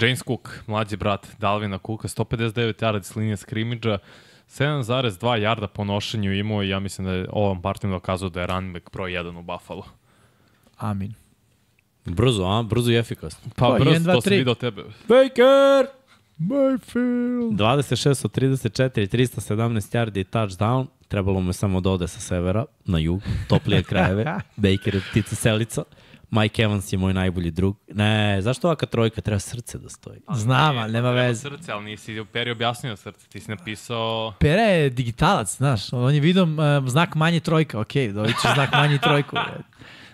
[0.02, 3.98] James Cook, mlađi brat Dalvina Cooka, 159 yardi s linije skrimidža,
[4.50, 8.48] 7,2 jarda po nošenju imao i ja mislim da je ovom partijom dokazao da je
[8.48, 9.84] running back broj 1 u Buffalo.
[10.78, 11.14] Amin.
[12.06, 12.64] Brzo, a?
[12.64, 13.52] Brzo i efikasno.
[13.56, 14.84] Pa Pa, brzo, jedan, dva, to sam vidio tebe.
[15.08, 15.88] Baker!
[16.38, 17.56] Mayfield.
[17.56, 20.88] 26 od 34, 317 yardi i touchdown.
[21.08, 24.24] Trebalo mu je samo da ode sa severa na jug, toplije krajeve.
[24.56, 25.84] Baker je ptica selica.
[26.32, 27.76] Mike Evans je moj najbolji drug.
[27.94, 29.22] Ne, zašto ovaka trojka?
[29.22, 30.20] Treba srce da stoji.
[30.34, 31.42] Znam, ali nema Treba veze.
[31.42, 33.28] Srce, ali nisi u peri objasnio srce.
[33.28, 34.34] Ti si napisao...
[34.40, 38.72] Pera je digitalac, znaš, on je vidio um, znak manje trojka, ok, dobit ćeš znak
[38.72, 39.36] manje trojku.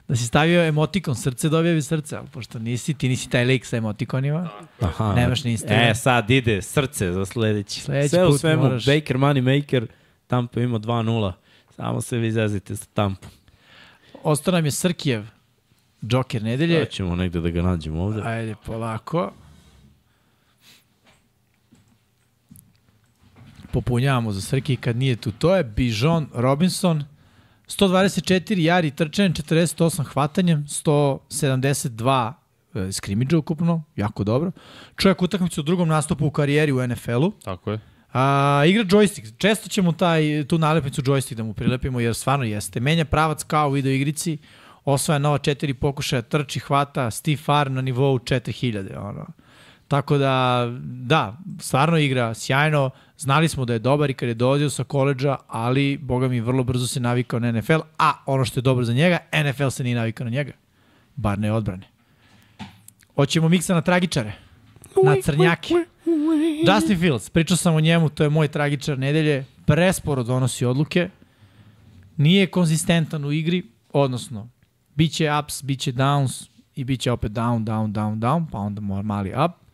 [0.10, 3.66] Da si stavio emotikon srce, dobio bi srce, ali pošto nisi, ti nisi taj lik
[3.66, 4.50] sa emotikonima,
[4.80, 5.14] Aha.
[5.16, 5.82] nemaš ni Instagram.
[5.82, 7.82] E, sad ide srce za sledeći.
[7.82, 9.88] Sledeći Sve u svemu, moraš- Baker, money maker,
[10.28, 11.34] Tampa ima 2-0.
[11.70, 13.28] Samo se vi zazite sa Tampa.
[14.24, 15.26] Ostao nam je Srkijev,
[16.02, 16.80] Joker nedelje.
[16.80, 18.22] Pa ćemo negde da ga nađemo ovde.
[18.22, 19.32] Ajde, polako.
[23.72, 25.32] Popunjavamo za Srki kad nije tu.
[25.32, 27.04] To je Bijon Robinson,
[27.70, 32.34] 124 jari trčanjem, 48 hvatanjem, 172
[32.76, 34.52] e, skrimidža ukupno, jako dobro.
[34.96, 37.32] Čovjek utakmicu u drugom nastupu u karijeri u NFL-u.
[37.44, 37.80] Tako je.
[38.14, 39.38] A, igra joystick.
[39.38, 42.80] Često ćemo taj, tu nalepnicu joystick da mu prilepimo, jer stvarno jeste.
[42.80, 44.38] Menja pravac kao u video igrici,
[44.86, 48.98] osvaja nova četiri pokušaja, trči, hvata, Steve Farr na nivou 4000.
[48.98, 49.26] Ono.
[49.90, 52.90] Tako da, da, stvarno igra sjajno.
[53.18, 56.64] Znali smo da je dobar i kad je dolazio sa koleđa, ali, boga mi, vrlo
[56.64, 59.96] brzo se navikao na NFL, a ono što je dobro za njega, NFL se nije
[59.96, 60.52] navikao na njega.
[61.16, 61.88] Bar ne odbrane.
[63.16, 64.34] Hoćemo miksa na tragičare.
[65.04, 65.74] Na crnjake.
[66.68, 71.10] Justin Fields, pričao sam o njemu, to je moj tragičar nedelje, presporo donosi odluke,
[72.18, 73.64] nije konzistentan u igri,
[73.94, 74.50] odnosno,
[74.96, 78.58] bit će ups, bit će downs i bit će opet down, down, down, down, pa
[78.58, 79.69] onda mali up.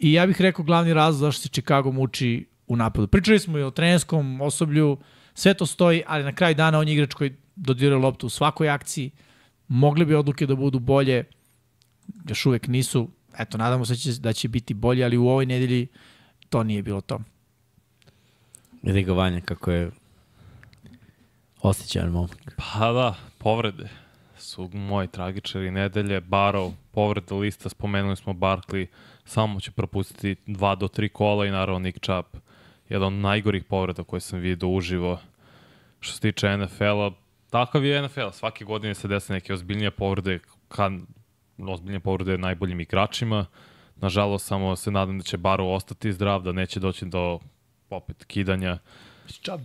[0.00, 3.06] I ja bih rekao glavni razlog zašto se Chicago muči u napadu.
[3.08, 4.98] Pričali smo i o trenerskom osoblju,
[5.34, 8.70] sve to stoji, ali na kraju dana on je igrač koji dodiruje loptu u svakoj
[8.70, 9.10] akciji,
[9.68, 11.24] mogli bi odluke da budu bolje,
[12.28, 13.08] još uvek nisu,
[13.38, 15.86] eto, nadamo se da će, da će biti bolje, ali u ovoj nedelji
[16.48, 17.20] to nije bilo to.
[18.82, 19.90] Vidi ga Vanja kako je
[21.62, 22.54] osjećajan momak.
[22.56, 23.88] Pa da, povrede
[24.38, 26.20] su moji tragičari nedelje.
[26.20, 28.86] Barrow, povreda lista, spomenuli smo Barkley,
[29.30, 32.42] samo će propustiti dva do tri kola i naravno Nick Chubb.
[32.88, 35.18] Jedan od najgorih povreda koje sam vidio uživo.
[36.00, 37.10] Što se tiče NFL-a,
[37.50, 38.30] takav je NFL.
[38.32, 40.38] Svake godine se desi neke ozbiljnije povrede,
[40.68, 40.92] kad
[41.58, 43.46] ozbiljnije povrede najboljim igračima.
[43.96, 47.38] Nažalost, samo se nadam da će Barrow ostati zdrav, da neće doći do
[47.90, 48.78] opet kidanja.
[49.42, 49.60] Čab.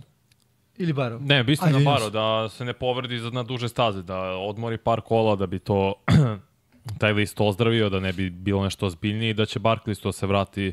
[0.78, 1.22] Ili Barov?
[1.22, 5.36] Ne, mislim na Baro, da se ne povredi na duže staze, da odmori par kola
[5.36, 5.94] da bi to
[6.98, 10.26] taj list ozdravio, da ne bi bilo nešto ozbiljnije i da će Barkley to se
[10.26, 10.72] vrati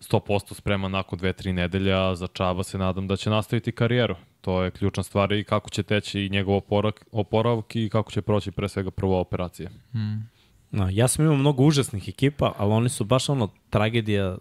[0.00, 4.14] 100% spreman nakon 2-3 nedelja, a za Čaba se nadam da će nastaviti karijeru.
[4.40, 8.22] To je ključna stvar i kako će teći i njegov oporavak, oporavak i kako će
[8.22, 9.70] proći pre svega prva operacija.
[10.70, 14.36] No, ja sam imao mnogo užasnih ekipa, ali oni su baš ono tragedija,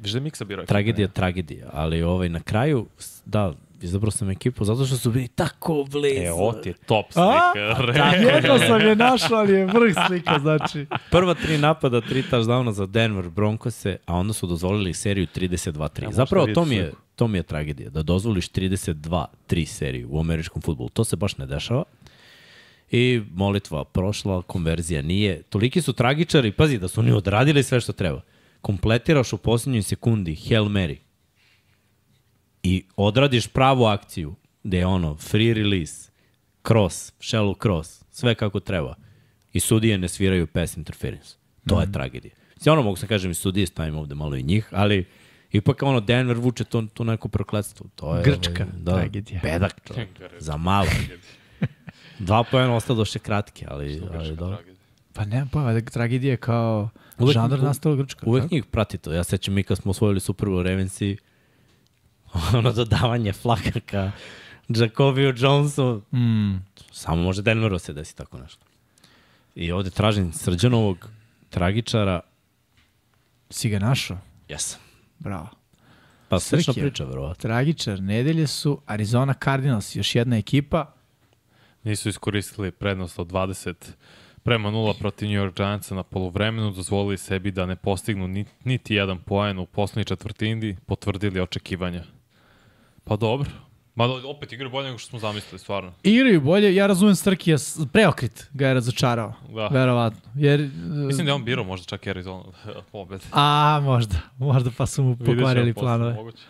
[0.00, 0.66] Viš da je Miksa birao?
[0.66, 1.70] tragedija, tragedija.
[1.72, 2.86] Ali ovaj, na kraju,
[3.24, 6.22] da, izabrao sam ekipu zato što su bili tako blizu.
[6.22, 7.52] E, ovo ti je top A?
[7.52, 7.92] slika.
[7.92, 10.86] Da, jedno sam je našao, ali je vrh slika, znači.
[11.10, 16.04] Prva tri napada, tri touchdowna za Denver Broncose, a onda su dozvolili seriju 32-3.
[16.04, 20.20] možda Zapravo vidiš to mi je, to mi je tragedija, da dozvoliš 32-3 seriju u
[20.20, 20.88] američkom futbolu.
[20.88, 21.84] To se baš ne dešava.
[22.90, 25.42] I molitva prošla, konverzija nije.
[25.42, 28.20] Toliki su tragičari, pazi, da su oni odradili sve što treba.
[28.60, 30.96] Kompletiraš u poslednjoj sekundi Hail Mary
[32.62, 36.10] i odradiš pravu akciju, gde je ono, free release,
[36.68, 38.94] cross, shallow cross, sve kako treba.
[39.52, 41.36] I sudije ne sviraju pass interference.
[41.68, 41.80] To mm.
[41.80, 42.34] je tragedija.
[42.56, 45.06] Sve ono mogu se kažem i sudije, stavim ovde malo i njih, ali
[45.52, 47.86] ipak ono Denver vuče to, to neko prokledstvo.
[47.94, 49.40] To je, Grčka ovaj, da, tragedija.
[49.42, 49.94] Bedak to.
[50.38, 50.88] Za malo.
[52.18, 54.58] Dva pojena ostalo došće kratke, ali, ali da.
[55.12, 58.26] Pa nema pojma, da tragedija je kao Uvek- žanr nastala Grčka.
[58.26, 58.54] Uvek tako?
[58.54, 59.12] njih prati to.
[59.12, 61.16] Ja sećam mi kad smo osvojili Super Bowl Ravensi,
[62.58, 64.12] ono dodavanje flakaka
[64.68, 66.56] Jacobiju Jonesu, Mm.
[66.92, 68.64] samo može Denveru se desi tako nešto.
[69.54, 71.08] I ovde tražim srđanovog
[71.50, 72.20] tragičara.
[73.50, 74.18] Si ga našao?
[74.48, 74.80] Jesam.
[75.18, 75.48] Bravo.
[76.28, 77.42] Pa slična priča, verovatno.
[77.42, 80.94] Tragičar nedelje su Arizona Cardinals, još jedna ekipa.
[81.82, 83.74] Nisu iskoristili prednost od 20
[84.42, 88.94] prema 0 protiv New York Giantsa na polovremenu, dozvolili sebi da ne postignu ni, niti
[88.94, 92.04] jedan poen u poslednjoj četvrtini, potvrdili očekivanja.
[93.04, 93.50] Pa dobro.
[93.94, 95.92] Mada opet igra bolje nego što smo zamislili, stvarno.
[96.02, 99.34] Igraju bolje, ja razumem Strkija, s- preokrit ga je razočarao.
[99.48, 99.68] Da.
[99.68, 100.20] Verovatno.
[100.34, 100.70] Jer,
[101.06, 103.24] Mislim da je on birao možda čak Arizona da pobede.
[103.32, 104.16] A, možda.
[104.38, 106.14] Možda pa su mu pokvarili planove.
[106.14, 106.42] moguće.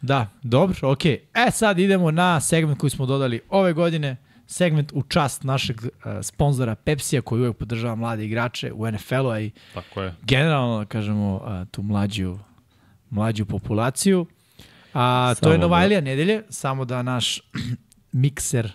[0.00, 1.18] Da, dobro, okej.
[1.34, 4.16] E, sad idemo na segment koji smo dodali ove godine.
[4.46, 5.90] Segment u čast našeg uh,
[6.22, 10.14] sponzora Pepsija koji uvek podržava mlade igrače u NFL-u, a i Tako je.
[10.22, 12.38] generalno, da kažemo, uh, tu mlađu,
[13.10, 14.26] mlađu populaciju.
[14.94, 17.40] A, to je da- Novajlija nedelje, samo da naš
[18.12, 18.72] mikser,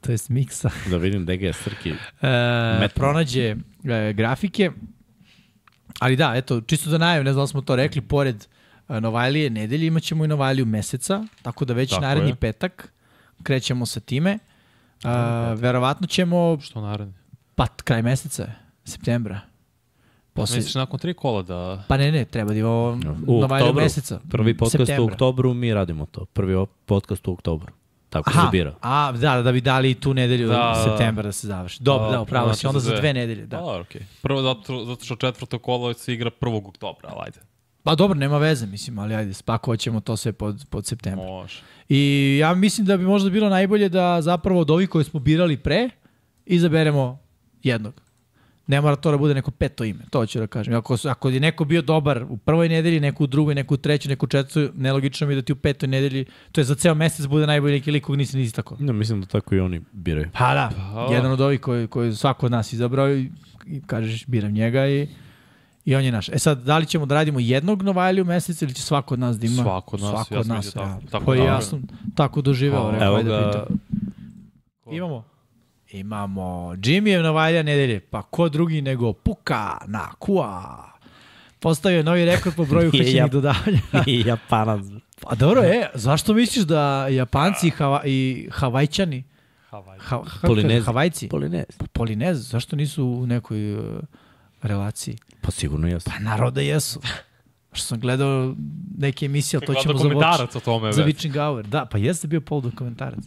[0.00, 1.90] to jest miksa, Da vidim gde ga je Srki.
[2.22, 4.70] e, pronađe e, grafike.
[5.98, 8.46] Ali da, eto, čisto da najavim, ne znam da smo to rekli, pored
[8.88, 12.34] e, Novajlije nedelje imat ćemo i Novajliju meseca, tako da već Tako naredni je.
[12.34, 12.92] petak
[13.42, 14.38] krećemo sa time.
[15.04, 17.14] A, verovatno ćemo, Što naredni?
[17.54, 18.46] pa kraj meseca,
[18.84, 19.40] septembra.
[20.36, 21.84] Posle, Misliš nakon tri kola da...
[21.88, 23.82] pa ne, ne, treba da imamo U Novajliju oktobru.
[23.82, 24.20] meseca.
[24.30, 25.04] Prvi podcast u septembra.
[25.04, 26.24] oktobru, mi radimo to.
[26.24, 26.54] Prvi
[26.86, 27.72] podcast u oktobru.
[28.10, 28.74] Tako se Aha, bira.
[28.80, 30.84] a, da, da bi dali i tu nedelju Da, da, da.
[30.84, 31.82] septembar da se završi.
[31.82, 33.46] Dobro, da, upravo si, znači onda za dve nedelje.
[33.46, 33.56] Da.
[33.56, 34.02] Da, okej.
[34.22, 36.66] Prvo zato, zato što četvrto kolo se igra 1.
[36.66, 37.38] oktobra, ali ajde.
[37.82, 41.26] Pa dobro, nema veze, mislim, ali ajde, spakovat ćemo to sve pod, pod septembar.
[41.26, 41.58] Može.
[41.88, 41.98] I
[42.40, 45.90] ja mislim da bi možda bilo najbolje da zapravo od ovih koje smo birali pre,
[46.46, 47.18] izaberemo
[47.62, 47.94] jednog.
[48.66, 50.74] Ne mora to da bude neko peto ime, to ću da kažem.
[50.74, 54.08] Ako, ako je neko bio dobar u prvoj nedelji, neku u drugoj, neku u trećoj,
[54.08, 56.94] neku u četvrtoj, nelogično mi je da ti u petoj nedelji, to je za ceo
[56.94, 58.76] mesec bude najbolji neki lik kog nisi nisi tako.
[58.80, 60.28] Ne, mislim da tako i oni biraju.
[60.32, 61.14] Pa da, Pa.
[61.14, 63.30] jedan od ovih koji, koji svako od nas izabrao i,
[63.66, 65.08] i kažeš biram njega i,
[65.84, 66.28] i on je naš.
[66.28, 69.20] E sad, da li ćemo da radimo jednog Novajliju u mesecu ili će svako od
[69.20, 69.62] nas da ima?
[69.62, 70.72] Svako od nas, svako ja od sam nas.
[70.72, 71.00] tako- ja.
[71.10, 71.60] tako ja dobro.
[71.60, 71.82] sam
[72.14, 72.94] tako doživeo.
[73.02, 73.78] Evo ajde da ga, pitam.
[74.90, 75.35] Imamo.
[75.90, 80.84] Imamo Jimmyjev Novajlija nedelje, pa ko drugi nego Puka na Kua.
[81.60, 83.80] Postavio je novi rekord po broju Jap- dodavanja.
[84.06, 84.84] I Japanac.
[85.20, 89.24] Pa dobro, e, zašto misliš da Japanci i, Hava, i Havajčani,
[89.70, 89.98] Havaj.
[89.98, 90.86] ha, Polinezi.
[90.86, 91.64] Havajci, Polinez.
[91.92, 93.84] Polinez, zašto nisu u nekoj uh,
[94.62, 95.16] relaciji?
[95.40, 96.10] Pa sigurno jesu.
[96.10, 97.00] Pa naravno da jesu.
[97.72, 98.54] Što sam gledao
[98.98, 101.16] neke emisije, ali to ćemo za dokumentarac o tome za već.
[101.16, 101.66] Witching Hour.
[101.66, 103.24] Da, pa jeste bio pol dokumentarac.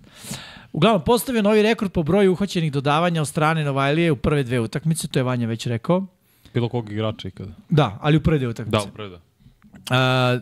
[0.73, 5.07] Uglavnom, postavio novi rekord po broju uhvaćenih dodavanja od strane Novajlije u prve dve utakmice,
[5.07, 6.05] to je Vanja već rekao.
[6.53, 7.51] Bilo kog igrača ikada.
[7.69, 8.77] Da, ali u prve dve utakmice.
[8.77, 9.15] Da, upravo da.
[9.15, 9.95] Uh,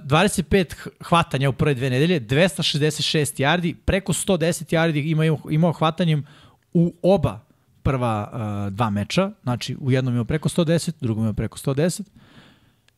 [0.06, 6.26] 25 h- hvatanja u prve dve nedelje, 266 yardi, preko 110 yardi imao, imao hvatanjem
[6.74, 7.40] u oba
[7.84, 8.30] prva
[8.68, 12.02] uh, dva meča, znači u jednom imao preko 110, u drugom imao preko 110.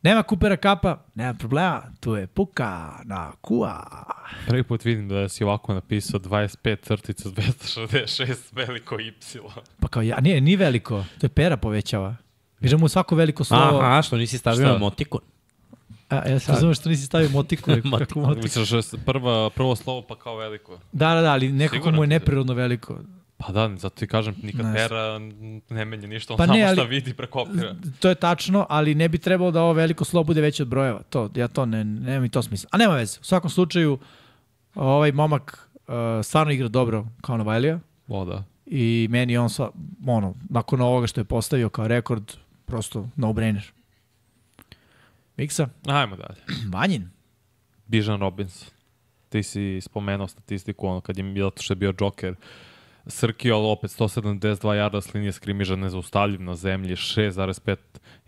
[0.02, 3.86] Nema Kupera Kapa, nema problema, tu je Puka na Kua.
[4.46, 9.12] Prvi put vidim da si ovako napisao 25 crtica 266 veliko Y.
[9.80, 12.16] Pa kao ja, nije, nije veliko, to je pera povećava.
[12.60, 13.80] Viš da mu svako veliko slovo...
[13.80, 14.72] Aha, što nisi stavio Šta?
[14.72, 15.20] na motikon.
[16.08, 17.70] A, ja sam razumio što nisi stavio motiku.
[17.84, 18.20] motiku.
[18.42, 20.78] Misliš da je prva, prvo slovo pa kao veliko?
[20.92, 22.98] Da, da, da, ali nekako Siguran mu je neprirodno veliko.
[23.46, 25.18] Pa da, zato ti kažem, nikad Ne pera
[25.70, 27.74] ne menja ništa, on Pa pa ne, samo šta ali- vidi prekopira.
[28.00, 31.02] To je tačno, ali ne bi trebalo da ovo veliko slovo bude veće od brojeva.
[31.02, 32.68] To, ja to ne, nema mi to smisla.
[32.72, 33.18] A nema veze.
[33.20, 33.98] U svakom slučaju,
[34.74, 38.44] ovaj momak uh, stvarno igra dobro kao Novajlija O da.
[38.66, 39.70] i meni on sva,
[40.06, 42.32] ono, nakon ovoga što je postavio kao rekord,
[42.66, 43.70] prosto no-brainer.
[45.36, 46.40] Miksa, Ajmo dalje.
[46.74, 47.08] Vanjin.
[47.86, 48.70] Bijan Robbins.
[49.28, 52.34] Ti si spomenuo statistiku ono kad je zato što je bio Joker
[53.10, 57.76] Srki, ali opet 172 jarda s linije skrimiža nezaustavljiv na zemlji, 6,5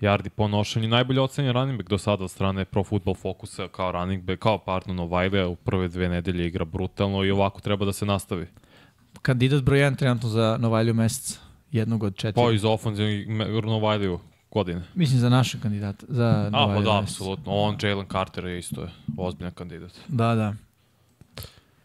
[0.01, 0.89] jardi po nošenju.
[0.89, 4.59] Najbolje ocenjen running back do sada od strane Pro Football Focusa kao running back, kao
[4.59, 8.47] partner Novajlija u prve dve nedelje igra brutalno i ovako treba da se nastavi.
[9.23, 11.41] Kandidat broj 1 trenutno za Novajlju meseca.
[11.71, 12.43] Jednog od četiri.
[12.43, 13.29] Pa iz ofenzivnih
[13.65, 14.83] Novajliju godine.
[14.95, 16.07] Mislim za našeg kandidata.
[16.09, 17.53] Za A, pa da, apsolutno.
[17.53, 19.93] On, Jalen Carter je isto ozbiljan kandidat.
[20.09, 20.55] Da, da.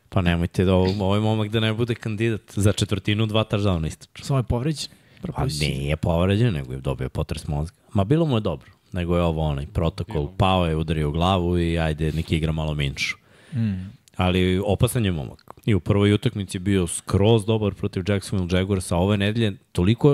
[0.10, 4.24] Pa nemojte da ovo, ovaj momak da ne bude kandidat za četvrtinu dva touchdowna istraču.
[4.24, 4.90] Samo je povređen.
[5.36, 7.78] Pa nije povređen, nego je dobio potres mozga.
[7.94, 11.60] Ma bilo mu je dobro, nego je ovo onaj protokol, pao je, udario u glavu
[11.60, 13.18] i ajde, neki igra malo minšu.
[13.54, 13.98] Mm.
[14.16, 15.54] Ali opasan je momak.
[15.66, 20.06] I u prvoj utakmici bio skroz dobar protiv Jacksonville Jaguarsa, a ove nedelje toliko